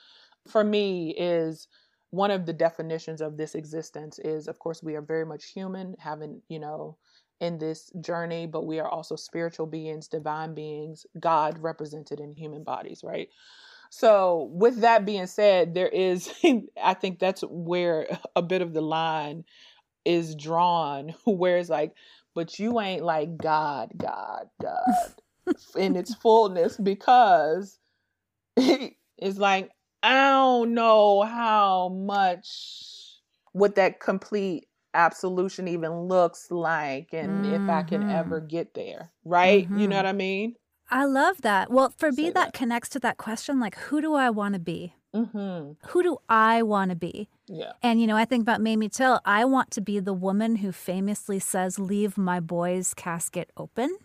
for 0.47 0.64
me 0.64 1.16
is 1.18 1.68
one 2.12 2.32
of 2.32 2.45
the 2.45 2.53
definitions 2.53 3.20
of 3.20 3.36
this 3.36 3.55
existence 3.55 4.20
is 4.20 4.47
of 4.47 4.59
course 4.59 4.82
we 4.84 4.95
are 4.95 5.01
very 5.01 5.26
much 5.26 5.51
human 5.51 5.95
having 5.99 6.41
you 6.47 6.59
know 6.59 6.97
in 7.41 7.57
this 7.57 7.91
journey 8.01 8.47
but 8.47 8.65
we 8.65 8.79
are 8.79 8.88
also 8.88 9.15
spiritual 9.15 9.65
beings 9.65 10.07
divine 10.07 10.53
beings 10.53 11.05
god 11.19 11.57
represented 11.59 12.19
in 12.19 12.33
human 12.33 12.63
bodies 12.63 13.01
right? 13.03 13.29
So 13.91 14.49
with 14.51 14.81
that 14.81 15.05
being 15.05 15.27
said 15.27 15.73
there 15.73 15.88
is 15.89 16.31
i 16.83 16.93
think 16.93 17.19
that's 17.19 17.43
where 17.49 18.07
a 18.36 18.41
bit 18.41 18.61
of 18.61 18.73
the 18.73 18.81
line 18.81 19.45
is 20.03 20.36
drawn 20.36 21.09
where 21.25 21.57
it's 21.57 21.69
like 21.69 21.93
but 22.36 22.59
you 22.59 22.81
ain't 22.81 23.01
like 23.01 23.38
God, 23.38 23.91
God, 23.97 24.49
God 24.61 25.13
in 25.75 25.95
its 25.95 26.13
fullness 26.13 26.77
because 26.77 27.79
it's 28.57 29.38
like 29.38 29.71
I 30.03 30.13
don't 30.13 30.73
know 30.73 31.21
how 31.23 31.89
much 31.89 33.19
what 33.53 33.75
that 33.75 33.99
complete 33.99 34.67
absolution 34.96 35.68
even 35.68 35.91
looks 36.08 36.50
like 36.52 37.14
and 37.14 37.46
if 37.46 37.70
I 37.70 37.84
can 37.84 38.10
ever 38.10 38.39
Mm-hmm. 38.39 38.48
get 38.48 38.74
there. 38.74 39.12
Right? 39.24 39.64
You 39.70 39.88
know 39.88 39.96
Mm-hmm. 39.96 39.96
what 39.96 40.06
I 40.06 40.14
mean? 40.14 40.56
I 40.89 41.06
love 41.06 41.41
that. 41.41 41.72
Well, 41.72 41.93
for 41.98 42.12
me, 42.12 42.26
that 42.26 42.34
that. 42.34 42.54
connects 42.54 42.89
to 42.89 43.00
that 43.00 43.18
question 43.18 43.60
like, 43.60 43.76
who 43.76 44.02
do 44.02 44.14
I 44.14 44.30
want 44.30 44.54
to 44.54 44.60
be? 44.60 44.93
Mm-hmm. 45.16 45.72
Who 45.89 46.04
do 46.04 46.18
I 46.30 46.62
want 46.62 46.89
to 46.91 46.96
be? 46.96 47.30
Yeah. 47.48 47.72
And, 47.82 48.02
you 48.02 48.06
know, 48.08 48.18
I 48.18 48.26
think 48.26 48.41
about 48.43 48.62
Mamie 48.62 48.89
Till. 48.89 49.20
I 49.26 49.46
want 49.46 49.72
to 49.72 49.82
be 49.82 50.00
the 50.00 50.14
woman 50.14 50.58
who 50.58 50.72
famously 50.72 51.39
says, 51.39 51.80
Leave 51.80 52.18
my 52.18 52.39
boy's 52.39 52.93
casket 52.93 53.50
open. 53.58 53.98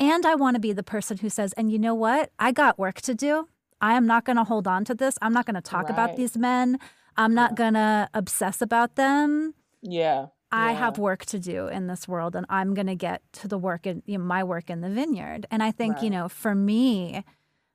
And 0.00 0.24
I 0.24 0.34
want 0.36 0.54
to 0.54 0.60
be 0.60 0.72
the 0.72 0.82
person 0.84 1.18
who 1.18 1.28
says, 1.28 1.52
And 1.54 1.70
you 1.70 1.78
know 1.78 1.94
what? 1.94 2.30
I 2.38 2.52
got 2.52 2.78
work 2.78 3.00
to 3.02 3.14
do. 3.14 3.48
I 3.80 3.94
am 3.94 4.06
not 4.06 4.24
going 4.24 4.36
to 4.36 4.44
hold 4.44 4.66
on 4.68 4.84
to 4.86 4.94
this. 4.94 5.18
I'm 5.20 5.32
not 5.32 5.44
going 5.46 5.56
to 5.56 5.60
talk 5.60 5.90
about 5.90 6.16
these 6.16 6.36
men. 6.38 6.78
I'm 7.16 7.34
not 7.34 7.56
going 7.56 7.74
to 7.74 8.08
obsess 8.14 8.62
about 8.62 8.94
them. 8.94 9.54
Yeah. 9.82 10.26
I 10.50 10.72
Yeah. 10.72 10.78
have 10.78 10.98
work 10.98 11.24
to 11.26 11.38
do 11.38 11.66
in 11.68 11.86
this 11.86 12.06
world 12.06 12.36
and 12.36 12.44
I'm 12.48 12.74
going 12.74 12.86
to 12.86 12.94
get 12.94 13.22
to 13.34 13.48
the 13.48 13.58
work 13.58 13.86
in 13.86 14.02
you 14.06 14.18
know, 14.18 14.24
my 14.24 14.44
work 14.44 14.68
in 14.70 14.80
the 14.80 14.90
vineyard. 14.90 15.46
And 15.50 15.62
I 15.62 15.70
think, 15.70 16.02
you 16.02 16.10
know, 16.10 16.28
for 16.28 16.54
me, 16.54 17.24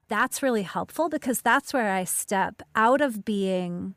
that's 0.07 0.41
really 0.43 0.61
helpful 0.63 1.09
because 1.09 1.41
that's 1.41 1.73
where 1.73 1.91
I 1.91 2.03
step 2.05 2.61
out 2.75 3.01
of 3.01 3.25
being, 3.25 3.95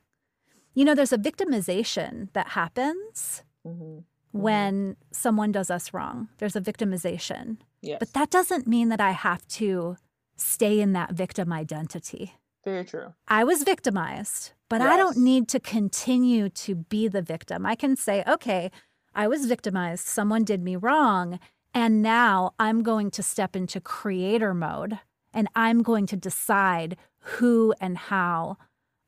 you 0.74 0.84
know, 0.84 0.94
there's 0.94 1.12
a 1.12 1.18
victimization 1.18 2.32
that 2.32 2.48
happens 2.48 3.42
Mm-hmm. 3.66 3.98
when 4.32 4.96
someone 5.12 5.52
does 5.52 5.70
us 5.70 5.92
wrong. 5.92 6.28
There's 6.38 6.56
a 6.56 6.60
victimization. 6.62 7.58
Yes. 7.82 7.98
But 8.00 8.14
that 8.14 8.30
doesn't 8.30 8.66
mean 8.66 8.88
that 8.88 9.00
I 9.00 9.10
have 9.10 9.46
to 9.48 9.96
stay 10.36 10.80
in 10.80 10.92
that 10.94 11.12
victim 11.12 11.52
identity. 11.52 12.34
Very 12.64 12.84
true. 12.86 13.12
I 13.28 13.44
was 13.44 13.62
victimized, 13.64 14.52
but 14.70 14.80
I 14.80 14.96
don't 14.96 15.18
need 15.18 15.48
to 15.48 15.60
continue 15.60 16.48
to 16.48 16.74
be 16.76 17.08
the 17.08 17.20
victim. 17.20 17.66
I 17.66 17.74
can 17.74 17.96
say, 17.96 18.24
okay, 18.26 18.70
I 19.14 19.26
was 19.26 19.46
victimized, 19.46 20.06
someone 20.06 20.44
did 20.44 20.62
me 20.62 20.76
wrong, 20.76 21.40
and 21.74 22.02
now 22.02 22.54
I'm 22.58 22.82
going 22.82 23.10
to 23.12 23.22
step 23.22 23.54
into 23.54 23.80
creator 23.80 24.54
mode 24.54 24.98
and 25.34 25.48
I'm 25.54 25.82
going 25.82 26.06
to 26.06 26.16
decide 26.16 26.96
who 27.18 27.74
and 27.80 27.98
how 27.98 28.56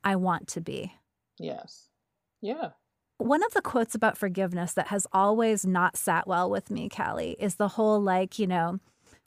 I 0.04 0.16
want 0.16 0.48
to 0.48 0.60
be. 0.60 0.94
Yes. 1.38 1.88
Yeah. 2.40 2.70
One 3.18 3.44
of 3.44 3.54
the 3.54 3.62
quotes 3.62 3.94
about 3.94 4.18
forgiveness 4.18 4.72
that 4.72 4.88
has 4.88 5.06
always 5.12 5.64
not 5.64 5.96
sat 5.96 6.26
well 6.26 6.50
with 6.50 6.70
me, 6.70 6.88
Kali, 6.88 7.36
is 7.38 7.54
the 7.54 7.68
whole 7.68 8.00
like, 8.00 8.38
you 8.38 8.48
know, 8.48 8.80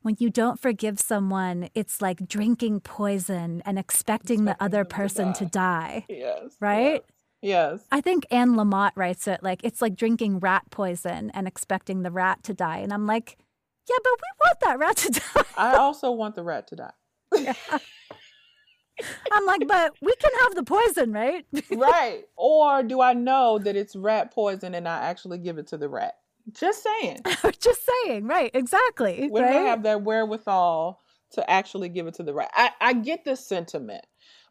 when 0.05 0.15
you 0.19 0.29
don't 0.29 0.59
forgive 0.59 0.99
someone, 0.99 1.67
it's 1.73 1.99
like 1.99 2.27
drinking 2.27 2.79
poison 2.81 3.63
and 3.65 3.79
expecting 3.79 4.45
the 4.45 4.55
other 4.59 4.83
them 4.83 4.87
to 4.87 4.95
person 4.95 5.33
to 5.33 5.45
die. 5.47 6.05
Yes. 6.07 6.55
Right? 6.59 7.03
Yes. 7.41 7.79
I 7.91 8.01
think 8.01 8.27
Anne 8.29 8.51
Lamott 8.51 8.91
writes 8.95 9.27
it 9.27 9.41
like 9.41 9.61
it's 9.63 9.81
like 9.81 9.95
drinking 9.95 10.41
rat 10.41 10.61
poison 10.69 11.31
and 11.31 11.47
expecting 11.47 12.03
the 12.03 12.11
rat 12.11 12.43
to 12.43 12.53
die. 12.53 12.77
And 12.77 12.93
I'm 12.93 13.07
like, 13.07 13.37
yeah, 13.89 13.95
but 14.03 14.11
we 14.13 14.45
want 14.45 14.59
that 14.61 14.77
rat 14.77 14.97
to 14.97 15.09
die. 15.33 15.43
I 15.57 15.75
also 15.77 16.11
want 16.11 16.35
the 16.35 16.43
rat 16.43 16.67
to 16.67 16.75
die. 16.75 16.93
I'm 19.31 19.45
like, 19.47 19.67
but 19.67 19.95
we 20.03 20.13
can 20.17 20.31
have 20.41 20.53
the 20.53 20.63
poison, 20.63 21.13
right? 21.13 21.47
right. 21.71 22.25
Or 22.35 22.83
do 22.83 23.01
I 23.01 23.13
know 23.13 23.57
that 23.57 23.75
it's 23.75 23.95
rat 23.95 24.31
poison 24.31 24.75
and 24.75 24.87
I 24.87 24.97
actually 25.07 25.39
give 25.39 25.57
it 25.57 25.65
to 25.67 25.77
the 25.77 25.89
rat? 25.89 26.15
Just 26.51 26.83
saying. 26.83 27.19
Just 27.59 27.81
saying, 28.03 28.27
right? 28.27 28.51
Exactly. 28.53 29.27
When 29.29 29.43
right? 29.43 29.53
Have 29.53 29.83
that 29.83 30.03
wherewithal 30.03 31.01
to 31.31 31.49
actually 31.49 31.89
give 31.89 32.07
it 32.07 32.13
to 32.15 32.23
the 32.23 32.33
right. 32.33 32.49
I, 32.53 32.71
I 32.79 32.93
get 32.93 33.25
the 33.25 33.35
sentiment 33.35 34.05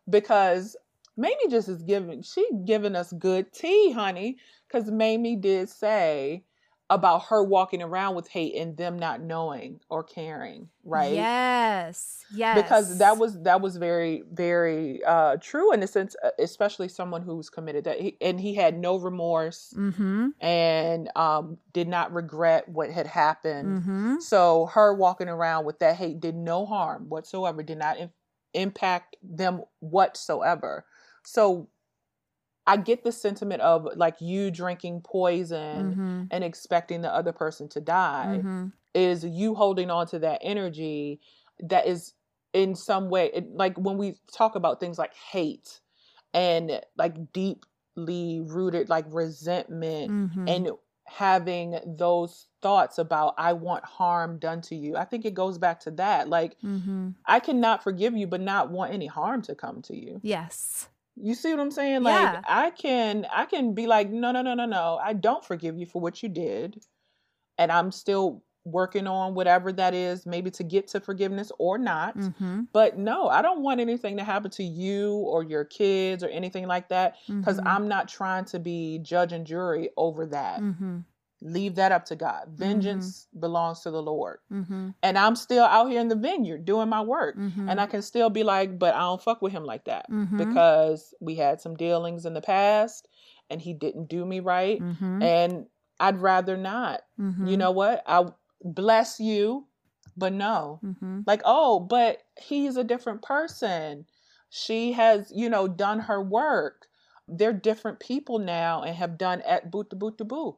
because 0.08 0.76
Mamie 1.16 1.48
just 1.48 1.68
is 1.68 1.82
giving 1.82 2.22
she 2.22 2.46
giving 2.64 2.96
us 2.96 3.12
good 3.12 3.52
tea, 3.52 3.92
honey. 3.92 4.38
Because 4.66 4.90
Mamie 4.90 5.36
did 5.36 5.68
say 5.68 6.44
about 6.90 7.24
her 7.26 7.42
walking 7.42 7.82
around 7.82 8.14
with 8.14 8.28
hate 8.28 8.54
and 8.56 8.76
them 8.76 8.98
not 8.98 9.20
knowing 9.20 9.80
or 9.88 10.02
caring, 10.04 10.68
right? 10.84 11.14
Yes. 11.14 12.24
Yes. 12.34 12.62
because 12.62 12.98
that 12.98 13.16
was 13.18 13.40
that 13.42 13.60
was 13.60 13.76
very 13.76 14.22
very 14.32 15.02
uh 15.04 15.36
true 15.40 15.72
in 15.72 15.82
a 15.82 15.86
sense 15.86 16.16
uh, 16.24 16.30
especially 16.38 16.88
someone 16.88 17.22
who's 17.22 17.48
committed 17.48 17.84
that 17.84 18.00
he, 18.00 18.16
and 18.20 18.40
he 18.40 18.54
had 18.54 18.76
no 18.78 18.96
remorse 18.98 19.72
Mm-hmm. 19.76 20.28
and 20.40 21.10
um 21.16 21.58
did 21.72 21.86
not 21.88 22.12
regret 22.12 22.68
what 22.68 22.90
had 22.90 23.06
happened 23.06 23.80
Mm-hmm. 23.80 24.20
so 24.20 24.66
her 24.66 24.94
walking 24.94 25.28
around 25.28 25.64
with 25.64 25.78
that 25.78 25.96
hate 25.96 26.18
did 26.20 26.34
no 26.34 26.66
harm 26.66 27.08
whatsoever 27.08 27.62
did 27.62 27.78
not 27.78 27.98
in- 27.98 28.10
impact 28.52 29.16
them 29.22 29.62
whatsoever 29.80 30.84
so 31.24 31.68
i 32.66 32.76
get 32.76 33.04
the 33.04 33.12
sentiment 33.12 33.60
of 33.62 33.88
like 33.96 34.20
you 34.20 34.50
drinking 34.50 35.00
poison 35.02 35.92
Mm-hmm. 35.92 36.22
and 36.30 36.44
expecting 36.44 37.00
the 37.02 37.12
other 37.14 37.32
person 37.32 37.68
to 37.70 37.80
die 37.80 38.36
Mm-hmm. 38.38 38.66
is 38.94 39.24
you 39.24 39.54
holding 39.54 39.90
on 39.90 40.06
to 40.08 40.18
that 40.20 40.38
energy 40.42 41.20
that 41.60 41.86
is 41.86 42.14
in 42.52 42.74
some 42.74 43.08
way 43.10 43.30
it, 43.34 43.50
like 43.54 43.76
when 43.76 43.96
we 43.98 44.16
talk 44.32 44.54
about 44.54 44.80
things 44.80 44.98
like 44.98 45.14
hate 45.14 45.80
and 46.32 46.80
like 46.96 47.32
deeply 47.32 48.40
rooted 48.44 48.88
like 48.88 49.04
resentment 49.08 50.10
Mm-hmm. 50.10 50.48
and 50.48 50.68
having 51.06 51.78
those 51.86 52.46
thoughts 52.62 52.96
about 52.96 53.34
i 53.36 53.52
want 53.52 53.84
harm 53.84 54.38
done 54.38 54.62
to 54.62 54.74
you 54.74 54.96
i 54.96 55.04
think 55.04 55.26
it 55.26 55.34
goes 55.34 55.58
back 55.58 55.78
to 55.80 55.90
that 55.90 56.30
like 56.30 56.56
mm-hmm. 56.64 57.10
i 57.26 57.38
cannot 57.40 57.84
forgive 57.84 58.16
you 58.16 58.26
but 58.26 58.40
not 58.40 58.70
want 58.70 58.90
any 58.92 59.06
harm 59.06 59.42
to 59.42 59.54
come 59.54 59.82
to 59.82 59.94
you 59.94 60.18
Yes. 60.22 60.88
You 61.16 61.34
see 61.34 61.50
what 61.52 61.60
i'm 61.60 61.70
saying 61.70 62.02
Yeah. 62.02 62.32
like 62.32 62.44
i 62.48 62.70
can 62.70 63.26
i 63.32 63.44
can 63.44 63.74
be 63.74 63.86
like 63.86 64.10
no 64.10 64.32
no 64.32 64.42
no 64.42 64.54
no 64.54 64.66
no 64.66 64.98
i 65.02 65.12
don't 65.12 65.44
forgive 65.44 65.78
you 65.78 65.86
for 65.86 66.00
what 66.00 66.22
you 66.22 66.28
did 66.28 66.82
and 67.58 67.70
i'm 67.70 67.92
still 67.92 68.42
working 68.66 69.06
on 69.06 69.34
whatever 69.34 69.70
that 69.72 69.92
is 69.94 70.24
maybe 70.24 70.50
to 70.50 70.64
get 70.64 70.88
to 70.88 71.00
forgiveness 71.00 71.52
or 71.58 71.76
not 71.78 72.16
Mm-hmm. 72.16 72.62
but 72.72 72.96
no 72.98 73.28
i 73.28 73.42
don't 73.42 73.60
want 73.60 73.78
anything 73.80 74.16
to 74.16 74.24
happen 74.24 74.50
to 74.52 74.64
you 74.64 75.12
or 75.12 75.42
your 75.44 75.64
kids 75.64 76.24
or 76.24 76.28
anything 76.28 76.66
like 76.66 76.88
that 76.88 77.16
because 77.28 77.58
Mhm. 77.58 77.66
i'm 77.66 77.88
not 77.88 78.08
trying 78.08 78.46
to 78.46 78.58
be 78.58 78.98
judge 79.00 79.32
and 79.32 79.46
jury 79.46 79.90
over 79.98 80.24
that 80.26 80.60
Mm-hmm. 80.62 81.00
Leave 81.46 81.74
that 81.74 81.92
up 81.92 82.06
to 82.06 82.16
god 82.16 82.46
vengeance 82.48 83.28
belongs 83.38 83.80
to 83.80 83.90
the 83.90 84.00
lord 84.02 84.38
Mm-hmm. 84.50 84.88
and 85.02 85.18
i'm 85.18 85.36
still 85.36 85.64
out 85.64 85.90
here 85.90 86.00
in 86.00 86.08
the 86.08 86.16
vineyard 86.16 86.64
doing 86.64 86.88
my 86.88 87.02
work 87.02 87.36
Mm-hmm. 87.36 87.68
and 87.68 87.78
i 87.80 87.86
can 87.86 88.00
still 88.02 88.30
be 88.30 88.42
like 88.42 88.78
but 88.78 88.94
i 88.94 89.00
don't 89.00 89.22
fuck 89.22 89.42
with 89.42 89.52
him 89.52 89.64
like 89.64 89.84
that 89.84 90.10
Mhm. 90.10 90.38
because 90.38 91.12
we 91.20 91.34
had 91.34 91.60
some 91.60 91.76
dealings 91.76 92.24
in 92.24 92.32
the 92.32 92.40
past 92.40 93.06
and 93.50 93.60
he 93.60 93.74
didn't 93.74 94.08
do 94.08 94.24
me 94.24 94.40
right 94.40 94.80
Mm-hmm. 94.80 95.22
and 95.22 95.66
i'd 96.00 96.18
rather 96.18 96.56
not 96.56 97.02
Mm-hmm. 97.20 97.46
you 97.46 97.56
know 97.58 97.70
what 97.72 98.02
i 98.06 98.24
bless 98.64 99.20
you 99.20 99.66
but 100.16 100.32
no 100.32 100.80
Mm-hmm. 100.82 101.20
like 101.26 101.42
oh 101.44 101.78
but 101.78 102.22
he's 102.40 102.76
a 102.78 102.84
different 102.84 103.20
person 103.20 104.06
she 104.48 104.92
has 104.92 105.30
you 105.34 105.50
know 105.50 105.68
done 105.68 105.98
her 106.00 106.22
work 106.22 106.86
they're 107.28 107.52
different 107.52 108.00
people 108.00 108.38
now 108.38 108.82
and 108.82 108.94
have 108.96 109.18
done 109.18 109.42
at 109.42 109.70
boot 109.70 109.90
to 109.90 109.96
boot 109.96 110.16
to 110.18 110.24
boo 110.24 110.56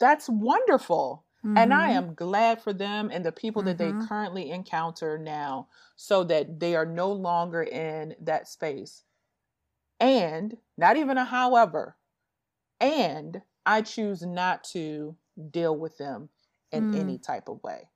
that's 0.00 0.28
wonderful 0.28 1.26
and 1.56 1.74
i 1.74 1.88
Mhm. 1.88 1.90
am 1.90 2.14
glad 2.14 2.62
for 2.62 2.72
them 2.72 3.10
and 3.12 3.24
the 3.24 3.32
people 3.32 3.62
that 3.62 3.78
they 3.78 3.92
Mhm. 3.92 3.94
currently 3.94 4.50
encounter 4.50 5.18
now 5.18 5.68
so 5.96 6.24
that 6.24 6.60
they 6.60 6.76
are 6.76 6.86
no 6.86 7.12
longer 7.12 7.62
in 7.62 8.16
that 8.20 8.48
space 8.48 9.04
and 10.00 10.58
not 10.76 10.96
even 10.96 11.18
a 11.18 11.24
however 11.24 11.96
and 12.80 13.42
i 13.66 13.82
choose 13.82 14.22
not 14.22 14.64
to 14.64 15.16
deal 15.50 15.76
with 15.76 15.98
them 15.98 16.30
in 16.72 16.86
Mm. 16.86 16.90
any 16.92 17.18
type 17.18 17.48
of 17.48 17.62
way 17.62 17.90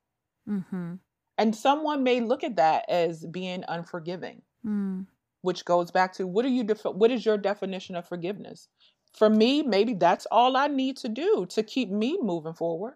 Mm-hmm. 0.47 0.95
and 1.37 1.55
someone 1.55 2.03
may 2.03 2.19
look 2.21 2.43
at 2.43 2.55
that 2.57 2.85
as 2.89 3.25
being 3.25 3.63
unforgiving, 3.67 4.41
Mm. 4.63 5.05
which 5.41 5.65
goes 5.65 5.91
back 5.91 6.13
to 6.13 6.27
what 6.27 6.45
are 6.45 6.49
you 6.49 6.63
what 6.93 7.11
is 7.11 7.25
your 7.25 7.37
definition 7.37 7.95
of 7.95 8.07
forgiveness? 8.07 8.69
For 9.15 9.29
me, 9.29 9.63
maybe 9.63 9.93
that's 9.93 10.25
all 10.31 10.57
I 10.57 10.67
need 10.67 10.97
to 10.97 11.09
do 11.09 11.45
to 11.49 11.63
keep 11.63 11.89
me 11.89 12.17
moving 12.21 12.53
forward. 12.53 12.95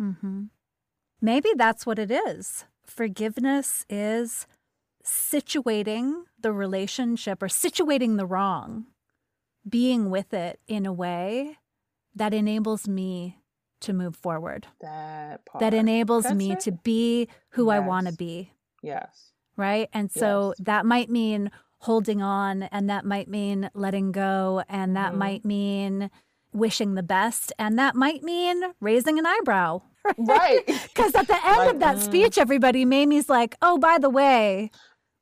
Mm-hmm. 0.00 0.44
Maybe 1.20 1.50
that's 1.56 1.86
what 1.86 1.98
it 1.98 2.10
is. 2.10 2.64
Forgiveness 2.84 3.86
is 3.88 4.46
situating 5.04 6.24
the 6.40 6.52
relationship 6.52 7.42
or 7.42 7.46
situating 7.48 8.16
the 8.16 8.26
wrong, 8.26 8.86
being 9.68 10.10
with 10.10 10.34
it 10.34 10.58
in 10.66 10.86
a 10.86 10.92
way 10.92 11.58
that 12.14 12.34
enables 12.34 12.88
me 12.88 13.38
to 13.80 13.92
move 13.92 14.16
forward, 14.16 14.66
That 14.80 15.44
part. 15.44 15.60
that 15.60 15.74
enables 15.74 16.24
That's 16.24 16.36
me 16.36 16.52
it. 16.52 16.60
to 16.60 16.72
be 16.72 17.28
who 17.50 17.70
I 17.70 17.80
want 17.80 18.06
to 18.06 18.12
be. 18.12 18.52
Yes. 18.82 19.32
Right. 19.56 19.88
And 19.92 20.10
so 20.10 20.54
Yes. 20.58 20.66
that 20.66 20.86
might 20.86 21.10
mean 21.10 21.50
holding 21.82 22.22
on, 22.22 22.64
and 22.64 22.88
that 22.88 23.04
might 23.04 23.28
mean 23.28 23.70
letting 23.74 24.12
go, 24.12 24.62
and 24.68 24.96
that 24.96 25.12
Mhm. 25.12 25.18
might 25.18 25.44
mean, 25.44 26.10
wishing 26.52 26.94
the 26.94 27.02
best. 27.02 27.52
And 27.58 27.78
that 27.78 27.94
might 27.94 28.22
mean 28.22 28.62
raising 28.80 29.18
an 29.18 29.26
eyebrow. 29.26 29.82
Right. 30.18 30.66
Because 30.66 31.14
at 31.14 31.28
the 31.28 31.46
end 31.46 31.58
Like, 31.58 31.74
of 31.74 31.78
that 31.80 31.96
mm. 31.96 32.02
speech, 32.02 32.36
everybody, 32.36 32.84
Mamie's 32.84 33.28
like, 33.28 33.56
oh, 33.62 33.78
by 33.78 33.98
the 33.98 34.10
way, 34.10 34.70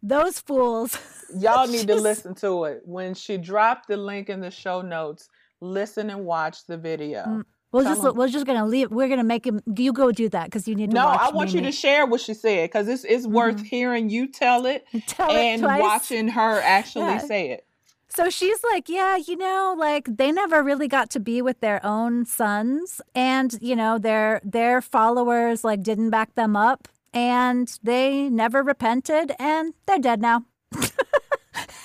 those 0.03 0.41
fools. 0.41 0.97
Y'all 1.39 1.69
need 1.69 1.87
to 1.87 1.97
listen 1.97 2.35
to 2.37 2.65
it. 2.65 2.81
When 2.87 3.13
she 3.15 3.37
dropped 3.37 3.89
the 3.89 3.99
link 3.99 4.31
in 4.31 4.41
the 4.41 4.51
show 4.51 4.81
notes, 4.81 5.29
listen 5.61 6.09
and 6.09 6.25
watch 6.25 6.67
the 6.67 6.79
video. 6.79 7.25
Mm, 7.25 7.45
We'll 7.73 7.85
Tell 7.85 7.95
just 8.03 8.16
we're 8.16 8.29
just 8.29 8.47
gonna 8.47 8.66
leave. 8.66 8.91
We're 8.91 9.09
gonna 9.09 9.23
make 9.25 9.47
him. 9.47 9.61
You 9.77 9.93
go 9.93 10.11
do 10.11 10.29
that 10.31 10.47
because 10.47 10.66
you 10.66 10.75
need 10.75 10.91
to. 10.91 10.95
No, 10.97 11.07
I 11.07 11.31
want 11.31 11.53
you 11.55 11.61
to 11.61 11.71
share 11.73 12.05
what 12.05 12.21
she 12.21 12.35
said 12.35 12.64
because 12.68 12.89
it's 12.89 13.05
it's 13.05 13.27
worth 13.27 13.59
Mhm. 13.59 13.64
hearing 13.66 14.11
you 14.11 14.27
tell 14.27 14.66
it 14.66 14.85
Tell 15.07 15.31
and 15.31 15.62
twice. 15.62 15.81
watching 15.81 16.29
her 16.29 16.61
actually 16.62 17.05
Yeah. 17.05 17.18
say 17.18 17.51
it. 17.51 17.66
So 18.12 18.29
she's 18.29 18.59
like, 18.73 18.89
yeah, 18.89 19.16
you 19.18 19.37
know, 19.37 19.77
like 19.79 20.09
they 20.16 20.33
never 20.33 20.64
really 20.64 20.89
got 20.89 21.11
to 21.11 21.21
be 21.21 21.41
with 21.43 21.61
their 21.61 21.85
own 21.87 22.25
sons, 22.25 23.01
and 23.14 23.57
you 23.61 23.77
know, 23.77 23.99
their 23.99 24.41
their 24.43 24.81
followers 24.81 25.62
like 25.62 25.85
didn't 25.85 26.11
back 26.11 26.35
them 26.35 26.57
up, 26.57 26.89
and 27.14 27.68
they 27.85 28.29
never 28.29 28.64
repented, 28.64 29.31
and 29.39 29.75
they're 29.87 30.01
dead 30.01 30.21
now. 30.21 30.45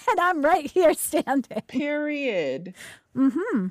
and 0.09 0.19
I'm 0.19 0.41
right 0.43 0.69
here 0.69 0.93
standing. 1.07 1.61
Period. 1.67 2.73
Mm-hmm. 3.15 3.67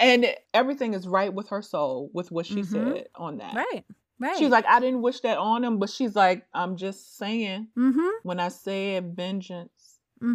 And 0.00 0.26
everything 0.54 0.94
is 0.94 1.06
right 1.06 1.32
with 1.32 1.50
her 1.50 1.62
soul 1.62 2.10
with 2.12 2.32
what 2.32 2.46
she 2.46 2.62
Mhm. 2.62 2.66
said 2.66 3.08
on 3.14 3.36
that. 3.38 3.54
Right. 3.54 3.84
Right. 4.18 4.36
She's 4.36 4.50
like, 4.50 4.66
I 4.66 4.80
didn't 4.80 5.02
wish 5.02 5.20
that 5.20 5.38
on 5.38 5.62
him, 5.64 5.78
but 5.78 5.88
she's 5.90 6.14
like, 6.16 6.44
I'm 6.52 6.76
just 6.76 7.16
saying 7.16 7.68
mm-hmm. 7.78 8.08
when 8.22 8.38
I 8.40 8.48
said 8.48 9.14
vengeance 9.16 9.98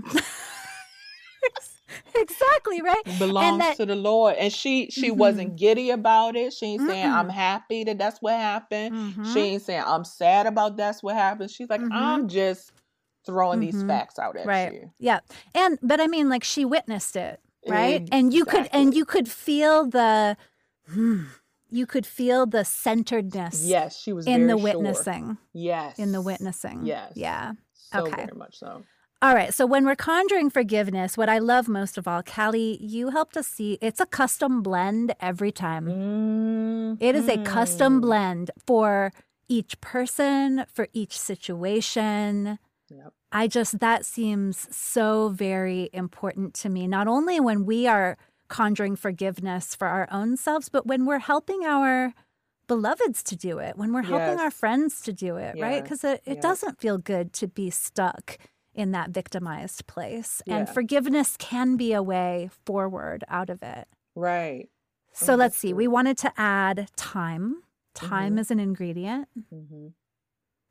exactly 2.16 2.82
right. 2.82 3.03
belongs 3.20 3.59
that- 3.59 3.78
to 3.78 3.86
the 3.86 3.95
Lord. 3.95 4.36
And 4.38 4.51
she 4.51 4.89
she 4.89 5.11
Mhm. 5.11 5.18
wasn't 5.18 5.55
giddy 5.55 5.91
about 5.91 6.36
it. 6.36 6.53
She 6.53 6.66
ain't 6.66 6.88
saying 6.88 7.11
I'm 7.11 7.30
happy 7.30 7.84
that 7.84 7.97
that's 7.97 8.22
what 8.22 8.34
happened. 8.34 8.95
Mhm. 8.95 9.34
She 9.34 9.39
ain't 9.39 9.61
saying 9.61 9.84
I'm 9.86 10.03
sad 10.03 10.47
about 10.47 10.78
that's 10.78 11.03
what 11.03 11.16
happened. 11.16 11.51
She's 11.51 11.70
like, 11.70 11.82
Mhm. 11.82 11.91
I'm 11.91 12.28
just 12.28 12.72
throwing 13.26 13.59
these 13.59 13.84
facts 13.84 14.18
out 14.20 14.38
at 14.38 14.45
Right. 14.45 14.74
you. 14.74 14.91
Yeah. 14.99 15.20
And 15.53 15.78
but 15.82 15.99
I 16.01 16.07
mean 16.07 16.30
like 16.30 16.43
she 16.43 16.63
witnessed 16.66 17.16
it, 17.16 17.39
right? 17.68 18.07
And 18.11 18.34
you 18.34 18.45
could 18.45 18.68
and 18.72 18.93
you 18.95 19.05
could 19.05 19.28
feel 19.30 19.86
the 19.89 20.38
hmm, 20.89 21.24
you 21.70 21.86
could 21.86 22.05
feel 22.05 22.45
the 22.45 22.63
centeredness 22.63 23.66
Yes, 23.66 23.99
she 23.99 24.13
was 24.13 24.28
in 24.28 24.47
the 24.47 24.55
very 24.55 24.72
sure. 24.72 24.82
witnessing. 24.82 25.38
Yes. 25.53 25.97
In 25.99 26.11
the 26.11 26.22
witnessing. 26.22 26.86
Yes. 26.86 27.13
Yeah. 27.16 27.53
So 27.74 28.05
Okay. 28.07 28.26
very 28.26 28.38
much 28.38 28.57
so. 28.59 28.84
All 29.22 29.34
right. 29.34 29.53
So 29.53 29.66
when 29.66 29.86
we're 29.86 29.95
conjuring 29.95 30.49
forgiveness, 30.49 31.18
what 31.18 31.30
I 31.30 31.39
love 31.39 31.68
most 31.68 31.97
of 31.97 32.07
all, 32.07 32.22
Kali, 32.22 32.78
you 32.84 33.09
helped 33.09 33.38
us 33.38 33.47
see 33.47 33.78
it's 33.82 33.99
a 33.99 34.05
custom 34.05 34.61
blend 34.61 35.16
every 35.20 35.51
time. 35.51 36.97
It 36.99 37.16
is 37.16 37.28
a 37.28 37.38
custom 37.43 37.97
Mhm. 37.97 38.01
blend 38.01 38.51
for 38.68 39.11
each 39.47 39.80
person, 39.82 40.66
for 40.72 40.88
each 40.93 41.18
situation. 41.20 42.59
Yep. 42.89 43.13
I 43.31 43.47
just, 43.47 43.79
that 43.79 44.05
seems 44.05 44.67
so 44.75 45.29
very 45.29 45.89
important 45.93 46.53
to 46.55 46.69
me, 46.69 46.88
not 46.88 47.07
only 47.07 47.39
when 47.39 47.65
we 47.65 47.88
are 47.88 48.17
conjuring 48.47 48.95
forgiveness 48.95 49.75
for 49.75 49.88
our 49.88 50.07
own 50.11 50.38
selves, 50.38 50.69
but 50.69 50.86
when 50.86 51.05
we're 51.05 51.19
helping 51.19 51.65
our 51.65 52.13
beloveds 52.67 53.23
to 53.23 53.36
do 53.36 53.57
it, 53.59 53.75
when 53.77 53.91
we're 53.93 54.03
helping 54.03 54.39
our 54.39 54.51
friends 54.51 55.01
to 55.01 55.13
do 55.13 55.36
it, 55.38 55.55
right? 55.59 55.83
Because 55.83 56.03
it, 56.03 56.21
it 56.25 56.36
Yes. 56.36 56.41
doesn't 56.43 56.79
feel 56.79 56.97
good 56.97 57.33
to 57.33 57.47
be 57.47 57.69
stuck 57.69 58.38
in 58.73 58.91
that 58.91 59.09
victimized 59.09 59.88
place. 59.88 60.41
And 60.47 60.69
forgiveness 60.69 61.36
can 61.38 61.75
be 61.77 61.93
a 61.93 62.03
way 62.03 62.49
forward 62.65 63.23
out 63.27 63.49
of 63.49 63.61
it. 63.63 63.88
Right. 64.15 64.69
So 65.13 65.33
Oh, 65.33 65.36
let's 65.38 65.57
see. 65.57 65.69
good. 65.69 65.77
We 65.77 65.88
wanted 65.88 66.17
to 66.19 66.31
add 66.38 66.89
time. 66.95 67.63
Time 67.93 68.36
Mhm. 68.36 68.39
is 68.39 68.51
an 68.51 68.59
ingredient. 68.59 69.27
hmm 69.49 69.88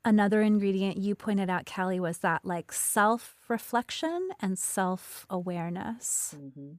Another 0.05 0.41
ingredient 0.43 0.97
you 0.97 1.15
pointed 1.15 1.49
out, 1.49 1.65
Kali, 1.65 1.99
was 1.99 2.19
that 2.19 2.45
like 2.45 2.71
self 2.71 3.35
reflection 3.49 4.29
and 4.39 4.57
self 4.57 5.25
awareness. 5.29 6.37
hmm 6.37 6.73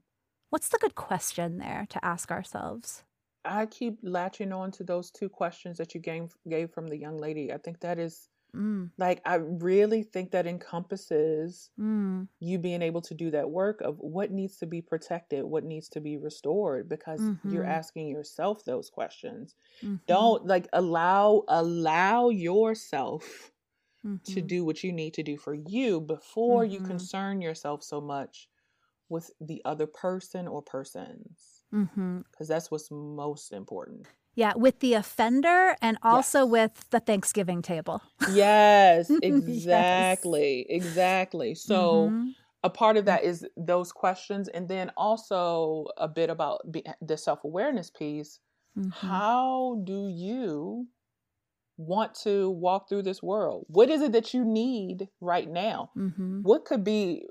What's 0.50 0.68
the 0.68 0.78
good 0.78 0.94
question 0.94 1.58
there 1.58 1.86
to 1.90 2.04
ask 2.04 2.30
ourselves? 2.30 3.02
I 3.44 3.66
keep 3.66 3.98
latching 4.02 4.52
on 4.52 4.70
to 4.72 4.84
those 4.84 5.10
two 5.10 5.28
questions 5.28 5.78
that 5.78 5.94
you 5.94 6.00
gave 6.00 6.34
gave 6.48 6.70
from 6.70 6.88
the 6.88 6.96
young 6.98 7.18
lady. 7.18 7.52
I 7.52 7.58
think 7.58 7.80
that 7.80 7.98
is 7.98 8.28
Mm, 8.56 8.90
like 8.98 9.22
I 9.26 9.36
really 9.36 10.02
think 10.02 10.30
that 10.32 10.46
encompasses 10.46 11.70
mm, 11.78 12.26
you 12.40 12.58
being 12.58 12.82
able 12.82 13.02
to 13.02 13.14
do 13.14 13.30
that 13.32 13.50
work 13.50 13.80
of 13.82 13.98
what 14.00 14.30
needs 14.32 14.58
to 14.58 14.66
be 14.66 14.82
protected, 14.82 15.44
what 15.44 15.64
needs 15.64 15.88
to 15.90 16.00
be 16.00 16.18
restored 16.18 16.88
because 16.88 17.32
you're 17.44 17.64
Mhm. 17.64 17.78
asking 17.78 18.08
yourself 18.08 18.64
those 18.64 18.90
questions. 18.90 19.56
mhm, 19.82 20.06
Don't 20.08 20.46
like 20.46 20.68
allow 20.72 21.44
allow 21.48 22.30
yourself 22.30 23.52
to 24.24 24.42
mhm. 24.42 24.42
do 24.42 24.64
what 24.64 24.84
you 24.84 24.92
need 24.92 25.14
to 25.14 25.22
do 25.22 25.36
for 25.36 25.54
you 25.54 26.00
before 26.00 26.64
you 26.64 26.80
Mhm. 26.80 26.82
concern 26.82 27.40
yourself 27.40 27.82
so 27.82 28.00
much 28.00 28.48
with 29.08 29.30
the 29.40 29.62
other 29.64 29.86
person 29.86 30.48
or 30.48 30.62
persons 30.62 31.64
because 32.32 32.48
that's 32.48 32.70
what's 32.70 32.90
most 32.90 33.52
important. 33.52 34.06
Yeah, 34.36 34.52
with 34.54 34.80
the 34.80 34.92
offender 34.94 35.76
and 35.80 35.96
also 36.02 36.40
Yes. 36.40 36.50
with 36.50 36.90
the 36.90 37.00
Thanksgiving 37.00 37.62
table. 37.62 38.02
Yes, 38.30 39.08
Yes. 39.22 39.22
exactly. 39.22 40.66
Exactly. 40.68 41.54
So 41.54 42.10
Mhm. 42.10 42.34
a 42.62 42.68
part 42.70 42.98
of 42.98 43.06
that 43.06 43.24
is 43.24 43.46
those 43.56 43.92
questions 43.92 44.48
and 44.48 44.68
then 44.68 44.92
also 44.96 45.86
a 45.96 46.06
bit 46.06 46.28
about 46.30 46.70
be- 46.70 46.84
the 47.00 47.16
self-awareness 47.16 47.90
piece. 47.90 48.40
Mhm. 48.76 48.92
How 48.92 49.80
do 49.84 50.08
you 50.08 50.86
want 51.78 52.14
to 52.16 52.50
walk 52.50 52.88
through 52.90 53.02
this 53.02 53.22
world? 53.22 53.64
What 53.68 53.88
is 53.88 54.02
it 54.02 54.12
that 54.12 54.34
you 54.34 54.44
need 54.44 55.08
right 55.20 55.48
now? 55.48 55.90
Mhm. 55.96 56.42
What 56.42 56.66
could 56.66 56.84
be 56.84 57.26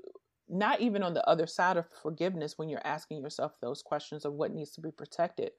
not 0.48 0.80
even 0.80 1.02
on 1.04 1.14
the 1.14 1.26
other 1.28 1.46
side 1.46 1.76
of 1.76 1.86
forgiveness 2.02 2.56
when 2.58 2.68
you're 2.68 2.86
asking 2.86 3.20
yourself 3.20 3.58
those 3.60 3.82
questions 3.82 4.24
of 4.24 4.34
what 4.34 4.52
needs 4.52 4.72
to 4.72 4.80
be 4.80 4.90
protected? 4.90 5.52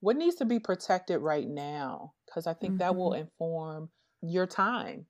What 0.00 0.16
needs 0.16 0.36
to 0.36 0.44
be 0.44 0.58
protected 0.58 1.20
right 1.20 1.48
now? 1.48 2.14
Because 2.26 2.46
I 2.46 2.54
think 2.54 2.78
that 2.78 2.96
will 2.96 3.12
inform 3.14 3.90
your 4.22 4.46
time. 4.46 5.06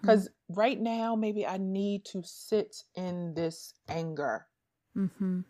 Because 0.00 0.28
right 0.48 0.80
now, 0.80 1.16
maybe 1.16 1.46
I 1.46 1.58
need 1.58 2.04
to 2.06 2.22
sit 2.24 2.84
in 2.96 3.34
this 3.34 3.74
anger. 3.88 4.48
Mhm. 4.96 5.44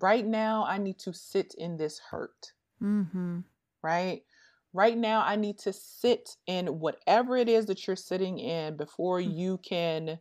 Right 0.00 0.24
now, 0.26 0.64
I 0.64 0.78
need 0.78 0.98
to 1.00 1.12
sit 1.12 1.54
in 1.54 1.76
this 1.76 1.98
hurt. 1.98 2.52
Mhm. 2.80 3.44
Right? 3.82 4.24
Right 4.72 4.96
now, 4.98 5.22
I 5.22 5.36
need 5.36 5.58
to 5.60 5.72
sit 5.72 6.36
in 6.46 6.80
whatever 6.80 7.36
it 7.36 7.48
is 7.48 7.66
that 7.66 7.86
you're 7.86 7.96
sitting 7.96 8.38
in 8.38 8.76
before 8.76 9.20
Mm. 9.20 9.34
you 9.34 9.58
can 9.58 10.20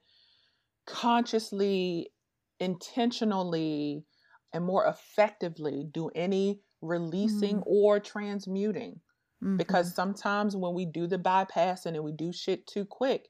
consciously, 0.86 2.14
intentionally, 2.60 4.06
and 4.54 4.66
more 4.66 4.86
effectively 4.88 5.84
do 5.86 6.10
any 6.10 6.62
releasing 6.84 7.58
Mm. 7.58 7.64
or 7.66 8.00
transmuting. 8.00 9.00
Mhm. 9.44 9.58
because 9.58 9.94
sometimes 9.94 10.56
when 10.56 10.74
we 10.74 10.86
do 10.86 11.06
the 11.06 11.18
bypassing 11.18 11.96
and 11.96 12.04
we 12.04 12.12
do 12.14 12.32
shit 12.32 12.66
too 12.68 12.86
quick 12.86 13.28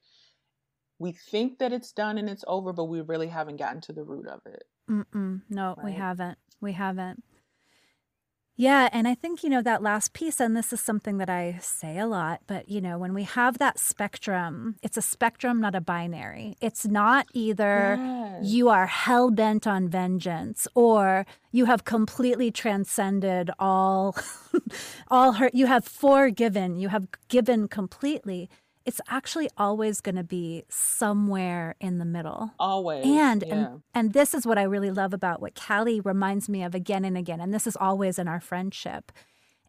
we 1.00 1.10
think 1.10 1.58
that 1.58 1.72
it's 1.72 1.90
done 1.92 2.18
and 2.18 2.30
it's 2.30 2.44
over 2.46 2.72
but 2.72 2.84
we 2.84 3.00
really 3.00 3.26
haven't 3.26 3.56
gotten 3.56 3.80
to 3.80 3.92
the 3.92 4.04
root 4.04 4.26
of 4.28 4.40
it 4.46 4.62
Mm-mm. 4.88 5.40
No, 5.48 5.76
we 5.82 5.92
haven't. 5.92 6.38
We 6.60 6.72
haven't. 6.72 7.24
Yeah, 8.56 8.88
and 8.92 9.08
I 9.08 9.14
think, 9.16 9.42
you 9.42 9.50
know, 9.50 9.62
that 9.62 9.82
last 9.82 10.12
piece, 10.12 10.38
and 10.38 10.56
this 10.56 10.72
is 10.72 10.80
something 10.80 11.18
that 11.18 11.28
I 11.28 11.58
say 11.60 11.98
a 11.98 12.06
lot, 12.06 12.40
but, 12.46 12.68
you 12.68 12.80
know, 12.80 12.98
when 12.98 13.12
we 13.12 13.24
have 13.24 13.58
that 13.58 13.80
spectrum, 13.80 14.76
it's 14.80 14.96
a 14.96 15.02
spectrum, 15.02 15.60
not 15.60 15.74
a 15.74 15.80
binary. 15.80 16.56
It's 16.60 16.86
not 16.86 17.26
either 17.32 17.98
Yes. 18.00 18.44
you 18.44 18.68
are 18.68 18.86
hell 18.86 19.30
bent 19.30 19.66
on 19.66 19.88
vengeance 19.88 20.68
or 20.74 21.26
you 21.52 21.64
have 21.66 21.84
completely 21.84 22.50
transcended 22.50 23.50
all 23.58 24.16
all 25.08 25.32
hurt 25.32 25.54
you 25.54 25.66
have 25.66 25.84
forgiven 25.84 26.76
you 26.76 26.88
have 26.88 27.06
given 27.28 27.68
completely 27.68 28.48
it's 28.86 29.00
actually 29.08 29.48
always 29.56 30.00
going 30.00 30.16
to 30.16 30.24
be 30.24 30.64
somewhere 30.68 31.74
in 31.80 31.98
the 31.98 32.04
middle 32.04 32.52
always 32.58 33.06
and 33.06 33.42
yeah. 33.46 33.54
and 33.54 33.82
and 33.94 34.12
this 34.12 34.34
is 34.34 34.46
what 34.46 34.58
I 34.58 34.64
really 34.64 34.90
love 34.90 35.14
about 35.14 35.40
what 35.40 35.54
Kali 35.54 36.00
reminds 36.00 36.48
me 36.48 36.62
of 36.62 36.74
again 36.74 37.04
and 37.04 37.16
again, 37.16 37.40
and 37.40 37.54
this 37.54 37.66
is 37.66 37.76
always 37.76 38.18
in 38.18 38.28
our 38.28 38.40
friendship. 38.40 39.12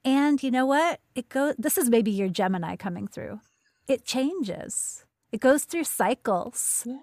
And 0.04 0.42
you 0.44 0.52
know 0.52 0.66
what? 0.66 1.00
It 1.16 1.30
go. 1.30 1.54
This 1.58 1.78
is 1.78 1.90
maybe 1.90 2.12
your 2.12 2.30
Gemini 2.30 2.76
coming 2.76 3.08
through. 3.08 3.40
It 3.88 4.06
changes. 4.06 5.06
It 5.32 5.40
goes 5.40 5.64
through 5.64 5.86
cycles. 5.86 6.84
Yeah. 6.86 6.98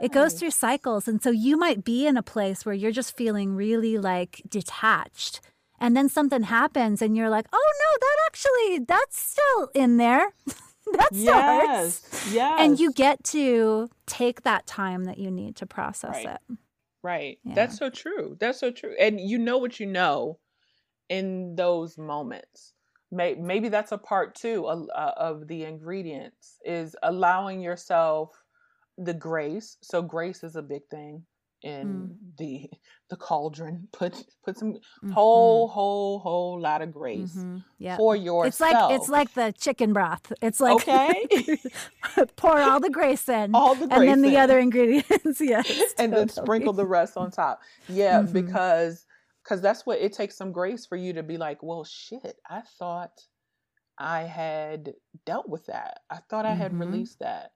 It 0.00 0.12
goes 0.12 0.34
through 0.34 0.50
cycles, 0.50 1.06
and 1.06 1.22
so 1.22 1.30
you 1.30 1.56
might 1.56 1.84
be 1.84 2.06
in 2.06 2.16
a 2.16 2.22
place 2.22 2.66
where 2.66 2.74
you're 2.74 2.90
just 2.90 3.16
feeling 3.16 3.54
really 3.54 3.98
like 3.98 4.42
detached, 4.48 5.40
and 5.78 5.96
then 5.96 6.08
something 6.08 6.44
happens, 6.44 7.02
and 7.02 7.16
you're 7.16 7.30
like, 7.30 7.46
"Oh 7.52 7.72
no, 7.82 7.98
that 8.00 8.16
actually 8.26 8.84
that's 8.84 9.20
still 9.20 9.70
in 9.74 9.98
there. 9.98 10.32
that 10.96 11.14
still 11.14 11.40
hurts." 11.40 12.32
yes 12.32 12.60
and 12.60 12.78
you 12.78 12.92
get 12.92 13.22
to 13.24 13.88
take 14.06 14.42
that 14.42 14.66
time 14.66 15.04
that 15.04 15.18
you 15.18 15.30
need 15.30 15.56
to 15.56 15.66
process 15.66 16.10
Right. 16.24 16.26
it. 16.48 16.56
right 17.02 17.38
Yeah. 17.44 17.54
that's 17.54 17.78
so 17.78 17.90
true 17.90 18.36
that's 18.38 18.60
so 18.60 18.70
true 18.70 18.94
and 18.98 19.20
you 19.20 19.38
know 19.38 19.58
what 19.58 19.80
you 19.80 19.86
know 19.86 20.38
in 21.12 21.54
those 21.56 21.98
moments. 21.98 22.72
Maybe 23.10 23.68
that's 23.68 23.92
a 23.92 23.98
part 23.98 24.34
two 24.34 24.64
uh, 24.64 25.12
of 25.18 25.46
the 25.46 25.64
ingredients 25.64 26.56
is 26.64 26.96
allowing 27.02 27.60
yourself 27.60 28.30
the 28.96 29.12
grace. 29.12 29.76
So 29.82 30.00
grace 30.00 30.42
is 30.42 30.56
a 30.56 30.62
big 30.62 30.80
thing 30.90 31.24
in 31.62 31.86
mm. 31.86 32.36
the 32.38 32.70
the 33.10 33.16
cauldron. 33.16 33.88
Put 33.92 34.24
put 34.44 34.58
some 34.58 34.74
mm-hmm. 34.74 35.10
whole 35.10 35.68
whole 35.68 36.18
whole 36.20 36.60
lot 36.60 36.82
of 36.82 36.92
grace 36.92 37.34
mm-hmm. 37.34 37.58
yep. 37.78 37.98
for 37.98 38.16
yourself. 38.16 38.46
It's 38.46 38.60
like 38.60 38.94
it's 38.94 39.08
like 39.08 39.34
the 39.34 39.54
chicken 39.58 39.92
broth. 39.92 40.32
It's 40.40 40.60
like 40.60 40.88
okay, 40.88 41.26
pour 42.36 42.58
all 42.58 42.80
the 42.80 42.90
grace 42.90 43.28
in, 43.28 43.54
all 43.54 43.74
the 43.74 43.86
grace 43.86 43.98
and 43.98 44.08
then 44.08 44.24
in. 44.24 44.30
the 44.30 44.38
other 44.38 44.58
ingredients. 44.58 45.40
yes, 45.40 45.70
and 45.98 46.10
totally. 46.10 46.10
then 46.10 46.28
sprinkle 46.28 46.72
the 46.72 46.86
rest 46.86 47.16
on 47.16 47.30
top. 47.30 47.60
Yeah, 47.88 48.22
mm-hmm. 48.22 48.32
because 48.32 49.06
because 49.42 49.60
that's 49.60 49.84
what 49.84 49.98
it 49.98 50.12
takes 50.12 50.36
some 50.36 50.52
grace 50.52 50.86
for 50.86 50.96
you 50.96 51.12
to 51.14 51.22
be 51.22 51.36
like, 51.36 51.62
well, 51.62 51.84
shit, 51.84 52.36
I 52.48 52.62
thought 52.78 53.20
I 53.98 54.22
had 54.22 54.94
dealt 55.26 55.48
with 55.48 55.66
that. 55.66 56.00
I 56.10 56.18
thought 56.30 56.46
I 56.46 56.54
had 56.54 56.72
mm-hmm. 56.72 56.80
released 56.80 57.18
that. 57.20 57.52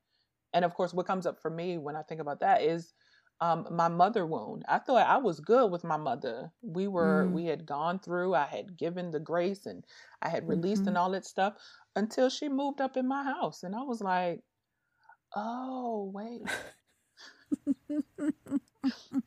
And 0.52 0.64
of 0.64 0.74
course, 0.74 0.94
what 0.94 1.06
comes 1.06 1.26
up 1.26 1.40
for 1.40 1.50
me 1.50 1.78
when 1.78 1.96
I 1.96 2.02
think 2.02 2.20
about 2.20 2.40
that 2.40 2.62
is 2.62 2.92
um, 3.40 3.66
my 3.70 3.88
mother 3.88 4.26
wound. 4.26 4.64
I 4.68 4.78
thought 4.78 5.06
I 5.06 5.18
was 5.18 5.40
good 5.40 5.70
with 5.70 5.84
my 5.84 5.96
mother. 5.96 6.50
We 6.62 6.88
were, 6.88 7.26
mm. 7.26 7.32
we 7.32 7.46
had 7.46 7.66
gone 7.66 7.98
through, 7.98 8.34
I 8.34 8.46
had 8.46 8.76
given 8.76 9.10
the 9.10 9.20
grace 9.20 9.66
and 9.66 9.84
I 10.22 10.28
had 10.28 10.48
released 10.48 10.82
mm-hmm. 10.82 10.88
and 10.88 10.98
all 10.98 11.10
that 11.10 11.26
stuff 11.26 11.54
until 11.94 12.30
she 12.30 12.48
moved 12.48 12.80
up 12.80 12.96
in 12.96 13.06
my 13.06 13.22
house. 13.22 13.62
And 13.62 13.74
I 13.74 13.82
was 13.82 14.00
like, 14.00 14.40
oh, 15.34 16.10
wait. 16.14 16.42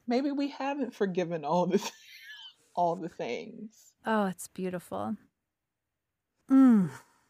Maybe 0.07 0.31
we 0.31 0.49
haven't 0.49 0.95
forgiven 0.95 1.45
all 1.45 1.67
the 1.67 1.91
all 2.75 2.95
the 2.95 3.09
things. 3.09 3.93
Oh, 4.05 4.25
it's 4.25 4.47
beautiful. 4.47 5.15
Mm. 6.49 6.89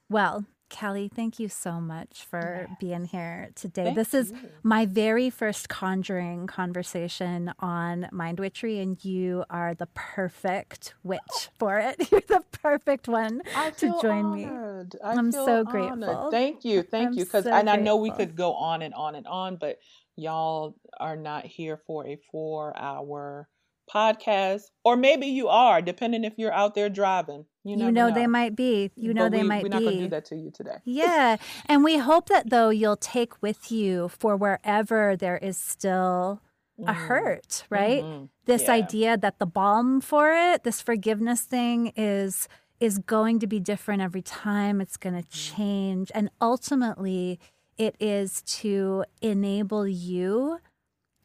Well, 0.10 0.46
Kali, 0.70 1.10
thank 1.14 1.40
you 1.40 1.50
so 1.50 1.82
much 1.82 2.26
for 2.30 2.68
yes. 2.68 2.78
being 2.80 3.06
here 3.06 3.50
today. 3.56 3.86
Thank 3.86 3.96
this 3.96 4.14
is 4.14 4.32
you. 4.32 4.38
my 4.64 4.86
very 4.86 5.30
first 5.30 5.70
conjuring 5.70 6.48
conversation 6.48 7.54
on 7.60 8.08
Mind 8.12 8.40
Witchery, 8.40 8.80
and 8.80 9.04
you 9.04 9.44
are 9.50 9.74
the 9.74 9.88
perfect 9.94 10.94
witch 11.04 11.20
oh. 11.30 11.48
for 11.58 11.80
it. 11.80 11.96
You're 12.12 12.22
the 12.22 12.44
perfect 12.52 13.08
one 13.08 13.42
to 13.78 14.00
join 14.02 14.26
honored. 14.26 14.94
me. 14.94 15.00
I 15.04 15.14
am 15.14 15.32
so 15.32 15.60
honored. 15.60 15.68
grateful. 15.68 16.32
Thank 16.32 16.64
you. 16.64 16.84
Thank 16.84 17.10
I'm 17.10 17.14
you. 17.14 17.26
Because 17.26 17.44
so 17.46 17.52
and 17.52 17.70
I 17.70 17.76
know 17.76 17.98
we 17.98 18.12
could 18.12 18.36
go 18.36 18.54
on 18.54 18.82
and 18.82 18.94
on 18.94 19.16
and 19.16 19.28
on, 19.28 19.58
but 19.58 19.80
y'all 20.16 20.76
are 21.00 21.16
not 21.16 21.46
here 21.46 21.78
for 21.88 22.06
a 22.08 22.18
four 22.32 22.78
hour 22.78 23.48
podcast, 23.94 24.64
or 24.84 24.96
maybe 24.96 25.26
you 25.28 25.48
are, 25.48 25.82
depending 25.82 26.24
if 26.24 26.34
you're 26.38 26.54
out 26.54 26.76
there 26.76 26.90
driving. 26.90 27.46
You, 27.64 27.78
you 27.78 27.92
know, 27.92 28.12
they 28.12 28.28
might 28.28 28.56
be. 28.56 28.92
You 28.96 29.14
know 29.14 29.26
but 29.26 29.32
they 29.34 29.42
we, 29.44 29.48
might 29.50 29.64
we're 29.64 29.70
be. 29.70 29.76
not 29.76 29.84
going 29.84 29.98
to 29.98 30.04
do 30.04 30.10
that 30.10 30.26
to 30.26 30.36
you 30.36 30.52
today. 30.52 30.78
yeah, 30.86 31.38
and 31.68 31.84
we 31.84 31.98
hope 31.98 32.30
that 32.30 32.50
though 32.50 32.70
you'll 32.70 32.96
take 32.98 33.42
with 33.42 33.72
you 33.72 34.08
for 34.10 34.36
wherever 34.38 35.16
there 35.16 35.38
is 35.38 35.58
still 35.58 36.42
a 36.80 36.92
Mm-hmm. 36.94 37.08
hurt, 37.08 37.66
right? 37.70 38.04
Mm-hmm. 38.06 38.26
This 38.46 38.64
Yeah. 38.68 38.72
idea 38.76 39.18
that 39.18 39.38
the 39.40 39.46
balm 39.46 40.00
for 40.00 40.32
it, 40.34 40.64
this 40.64 40.82
forgiveness 40.82 41.42
thing 41.42 41.92
is 41.98 42.48
is 42.80 42.98
going 43.00 43.40
to 43.40 43.48
be 43.48 43.60
different 43.60 44.02
every 44.02 44.22
time. 44.22 44.80
It's 44.80 44.96
going 44.96 45.16
to 45.22 45.28
Mm-hmm. 45.28 45.58
change 45.58 46.12
and 46.16 46.30
ultimately 46.40 47.38
it 47.78 47.96
is 48.00 48.42
to 48.44 49.04
enable 49.22 49.86
you 49.88 50.60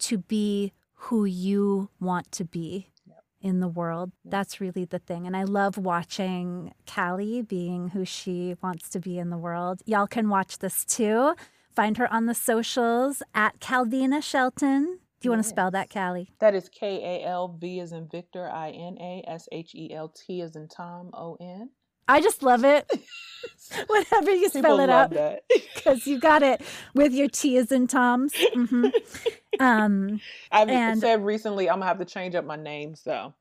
to 0.00 0.18
be 0.18 0.72
who 1.04 1.24
you 1.24 1.90
want 2.00 2.32
to 2.32 2.44
be 2.44 2.88
in 3.40 3.60
the 3.60 3.68
world. 3.68 4.10
That's 4.24 4.58
really 4.58 4.86
the 4.86 4.98
thing. 4.98 5.26
And 5.26 5.36
I 5.36 5.44
love 5.44 5.76
watching 5.76 6.72
Kali 6.86 7.42
being 7.42 7.90
who 7.90 8.06
she 8.06 8.56
wants 8.62 8.88
to 8.90 9.00
be 9.00 9.18
in 9.18 9.28
the 9.28 9.36
world. 9.36 9.82
Y'all 9.84 10.06
can 10.06 10.30
watch 10.30 10.58
this 10.58 10.84
too. 10.84 11.34
Find 11.76 11.98
her 11.98 12.10
on 12.10 12.24
the 12.24 12.34
socials 12.34 13.22
at 13.34 13.60
Kalvina 13.60 14.22
Shelton. 14.22 14.98
Do 15.20 15.26
you 15.26 15.30
want 15.30 15.42
to 15.42 15.48
spell 15.48 15.70
that, 15.72 15.90
Kali? 15.90 16.30
That 16.38 16.54
is 16.54 16.70
K 16.70 17.22
A 17.22 17.26
L 17.26 17.48
V 17.60 17.80
as 17.80 17.92
in 17.92 18.08
Victor, 18.08 18.48
I 18.48 18.70
N 18.70 18.96
A 18.98 19.24
S 19.26 19.48
H 19.52 19.74
E 19.74 19.92
L 19.92 20.08
T 20.08 20.40
as 20.40 20.56
in 20.56 20.68
Tom, 20.68 21.10
O 21.12 21.36
N. 21.40 21.70
I 22.08 22.20
just 22.20 22.42
love 22.42 22.64
it. 22.64 22.90
Whenever 23.88 24.30
you 24.30 24.48
spell 24.48 24.62
People 24.62 24.80
it 24.80 24.90
out, 24.90 25.10
because 25.74 26.06
you 26.06 26.18
got 26.20 26.42
it 26.42 26.60
with 26.94 27.12
your 27.12 27.28
T's 27.28 27.72
and 27.72 27.88
Tom's. 27.88 28.32
hmm 28.36 28.86
Um, 29.60 30.20
I've 30.50 30.68
And- 30.68 31.00
said 31.00 31.24
recently 31.24 31.70
I'm 31.70 31.76
gonna 31.76 31.86
have 31.86 31.98
to 31.98 32.04
change 32.04 32.34
up 32.34 32.44
my 32.44 32.56
names 32.56 33.02
though. 33.04 33.34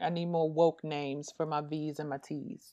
I 0.00 0.08
need 0.08 0.26
more 0.26 0.50
woke 0.50 0.82
names 0.82 1.30
for 1.36 1.44
my 1.44 1.60
V's 1.60 1.98
and 1.98 2.08
my 2.08 2.16
T's. 2.18 2.72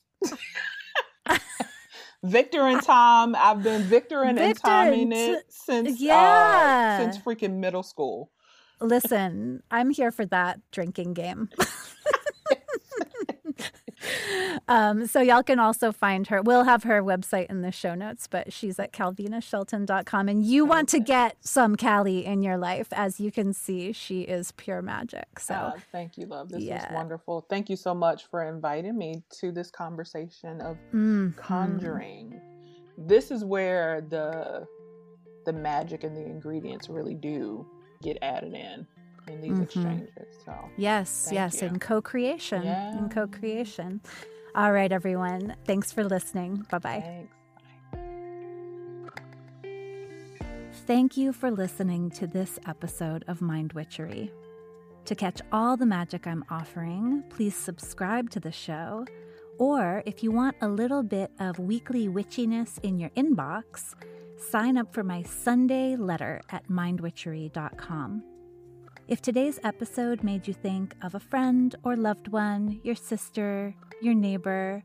Victor 2.22 2.66
and 2.66 2.82
Tom. 2.82 3.34
I've 3.38 3.62
been 3.62 3.82
Victor 3.82 4.22
and, 4.24 4.38
Victor 4.38 4.60
Toming 4.62 5.12
and 5.12 5.12
it 5.12 5.44
since 5.48 6.00
yeah. 6.00 6.98
uh, 6.98 7.04
since 7.04 7.18
freaking 7.18 7.56
middle 7.58 7.82
school. 7.82 8.30
listen, 8.80 9.62
I'm 9.70 9.90
here 9.90 10.10
for 10.10 10.26
that 10.26 10.60
drinking 10.70 11.14
game. 11.14 11.48
Um, 14.68 15.06
so 15.06 15.20
y'all 15.20 15.42
can 15.42 15.58
also 15.58 15.92
find 15.92 16.26
her. 16.28 16.42
We'll 16.42 16.64
have 16.64 16.84
her 16.84 17.02
website 17.02 17.46
in 17.50 17.62
the 17.62 17.72
show 17.72 17.94
notes, 17.94 18.26
but 18.28 18.52
she's 18.52 18.78
at 18.78 18.92
kalvinashelton.com. 18.92 20.28
And 20.28 20.44
you 20.44 20.64
want 20.64 20.88
to 20.90 21.00
get 21.00 21.36
some 21.40 21.76
Kali 21.76 22.24
in 22.24 22.42
your 22.42 22.56
life. 22.56 22.88
As 22.92 23.20
you 23.20 23.30
can 23.30 23.52
see, 23.52 23.92
she 23.92 24.22
is 24.22 24.52
pure 24.52 24.82
magic. 24.82 25.38
So 25.38 25.54
Uh, 25.54 25.72
thank 25.92 26.16
you, 26.16 26.26
love. 26.26 26.50
This 26.50 26.62
yeah. 26.62 26.86
is 26.86 26.94
wonderful. 26.94 27.46
Thank 27.48 27.68
you 27.68 27.76
so 27.76 27.94
much 27.94 28.26
for 28.26 28.44
inviting 28.44 28.96
me 28.96 29.22
to 29.40 29.52
this 29.52 29.70
conversation 29.70 30.60
of 30.60 30.76
mhm. 30.92 31.36
conjuring. 31.36 32.40
This 32.96 33.30
is 33.30 33.44
where 33.44 34.00
the 34.02 34.66
the 35.46 35.52
magic 35.52 36.04
and 36.04 36.14
the 36.14 36.24
ingredients 36.24 36.90
really 36.90 37.14
do 37.14 37.66
get 38.02 38.18
added 38.20 38.52
in 38.52 38.86
in 39.30 39.40
these 39.40 39.52
Mhm. 39.52 39.62
exchanges. 39.62 40.36
So 40.44 40.54
Yes, 40.76 41.28
yes, 41.32 41.62
you. 41.62 41.68
in 41.68 41.78
co 41.78 42.00
creation. 42.02 42.62
Yeah. 42.64 42.98
In 42.98 43.08
co 43.08 43.26
creation. 43.26 44.00
All 44.54 44.72
right, 44.72 44.90
everyone. 44.92 45.54
Thanks 45.64 45.92
for 45.92 46.02
listening. 46.04 46.66
Bye 46.70 46.78
bye. 46.78 47.26
Thank 50.86 51.16
you 51.16 51.32
for 51.32 51.50
listening 51.50 52.10
to 52.12 52.26
this 52.26 52.58
episode 52.66 53.24
of 53.28 53.40
Mind 53.40 53.72
Witchery. 53.74 54.32
To 55.04 55.14
catch 55.14 55.40
all 55.52 55.76
the 55.76 55.86
magic 55.86 56.26
I'm 56.26 56.44
offering, 56.50 57.22
please 57.30 57.54
subscribe 57.54 58.30
to 58.30 58.40
the 58.40 58.52
show. 58.52 59.04
Or 59.58 60.02
if 60.06 60.22
you 60.22 60.30
want 60.32 60.56
a 60.62 60.68
little 60.68 61.02
bit 61.02 61.30
of 61.38 61.58
weekly 61.58 62.08
witchiness 62.08 62.78
in 62.82 62.98
your 62.98 63.10
inbox, 63.10 63.94
sign 64.38 64.76
up 64.78 64.92
for 64.94 65.04
my 65.04 65.22
Sunday 65.22 65.96
letter 65.96 66.40
at 66.50 66.66
mindwitchery.com. 66.68 68.22
If 69.10 69.20
today's 69.20 69.58
episode 69.64 70.22
made 70.22 70.46
you 70.46 70.54
think 70.54 70.94
of 71.02 71.16
a 71.16 71.18
friend 71.18 71.74
or 71.82 71.96
loved 71.96 72.28
one, 72.28 72.78
your 72.84 72.94
sister, 72.94 73.74
your 74.00 74.14
neighbor, 74.14 74.84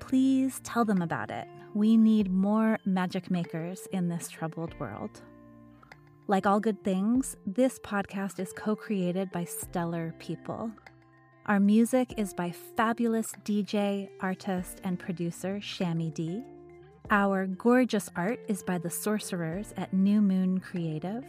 please 0.00 0.58
tell 0.60 0.86
them 0.86 1.02
about 1.02 1.30
it. 1.30 1.46
We 1.74 1.98
need 1.98 2.32
more 2.32 2.78
magic 2.86 3.30
makers 3.30 3.86
in 3.92 4.08
this 4.08 4.30
troubled 4.30 4.72
world. 4.80 5.20
Like 6.28 6.46
all 6.46 6.60
good 6.60 6.82
things, 6.82 7.36
this 7.46 7.78
podcast 7.80 8.40
is 8.40 8.54
co 8.54 8.74
created 8.74 9.30
by 9.32 9.44
stellar 9.44 10.14
people. 10.18 10.70
Our 11.44 11.60
music 11.60 12.14
is 12.16 12.32
by 12.32 12.52
fabulous 12.74 13.34
DJ, 13.44 14.08
artist, 14.22 14.80
and 14.82 14.98
producer 14.98 15.56
Shammy 15.60 16.14
D. 16.14 16.42
Our 17.10 17.46
gorgeous 17.46 18.08
art 18.16 18.40
is 18.48 18.62
by 18.62 18.78
the 18.78 18.88
sorcerers 18.88 19.74
at 19.76 19.92
New 19.92 20.22
Moon 20.22 20.58
Creative. 20.58 21.22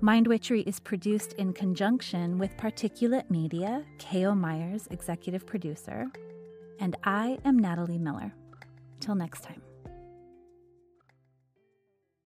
Mind 0.00 0.26
Witchery 0.26 0.62
is 0.62 0.80
produced 0.80 1.34
in 1.34 1.52
conjunction 1.52 2.38
with 2.38 2.56
Particulate 2.56 3.30
Media, 3.30 3.84
K.O. 3.98 4.34
Myers, 4.34 4.88
executive 4.90 5.46
producer. 5.46 6.06
And 6.80 6.96
I 7.04 7.38
am 7.44 7.58
Natalie 7.58 7.98
Miller. 7.98 8.34
Till 9.00 9.14
next 9.14 9.44
time. 9.44 9.62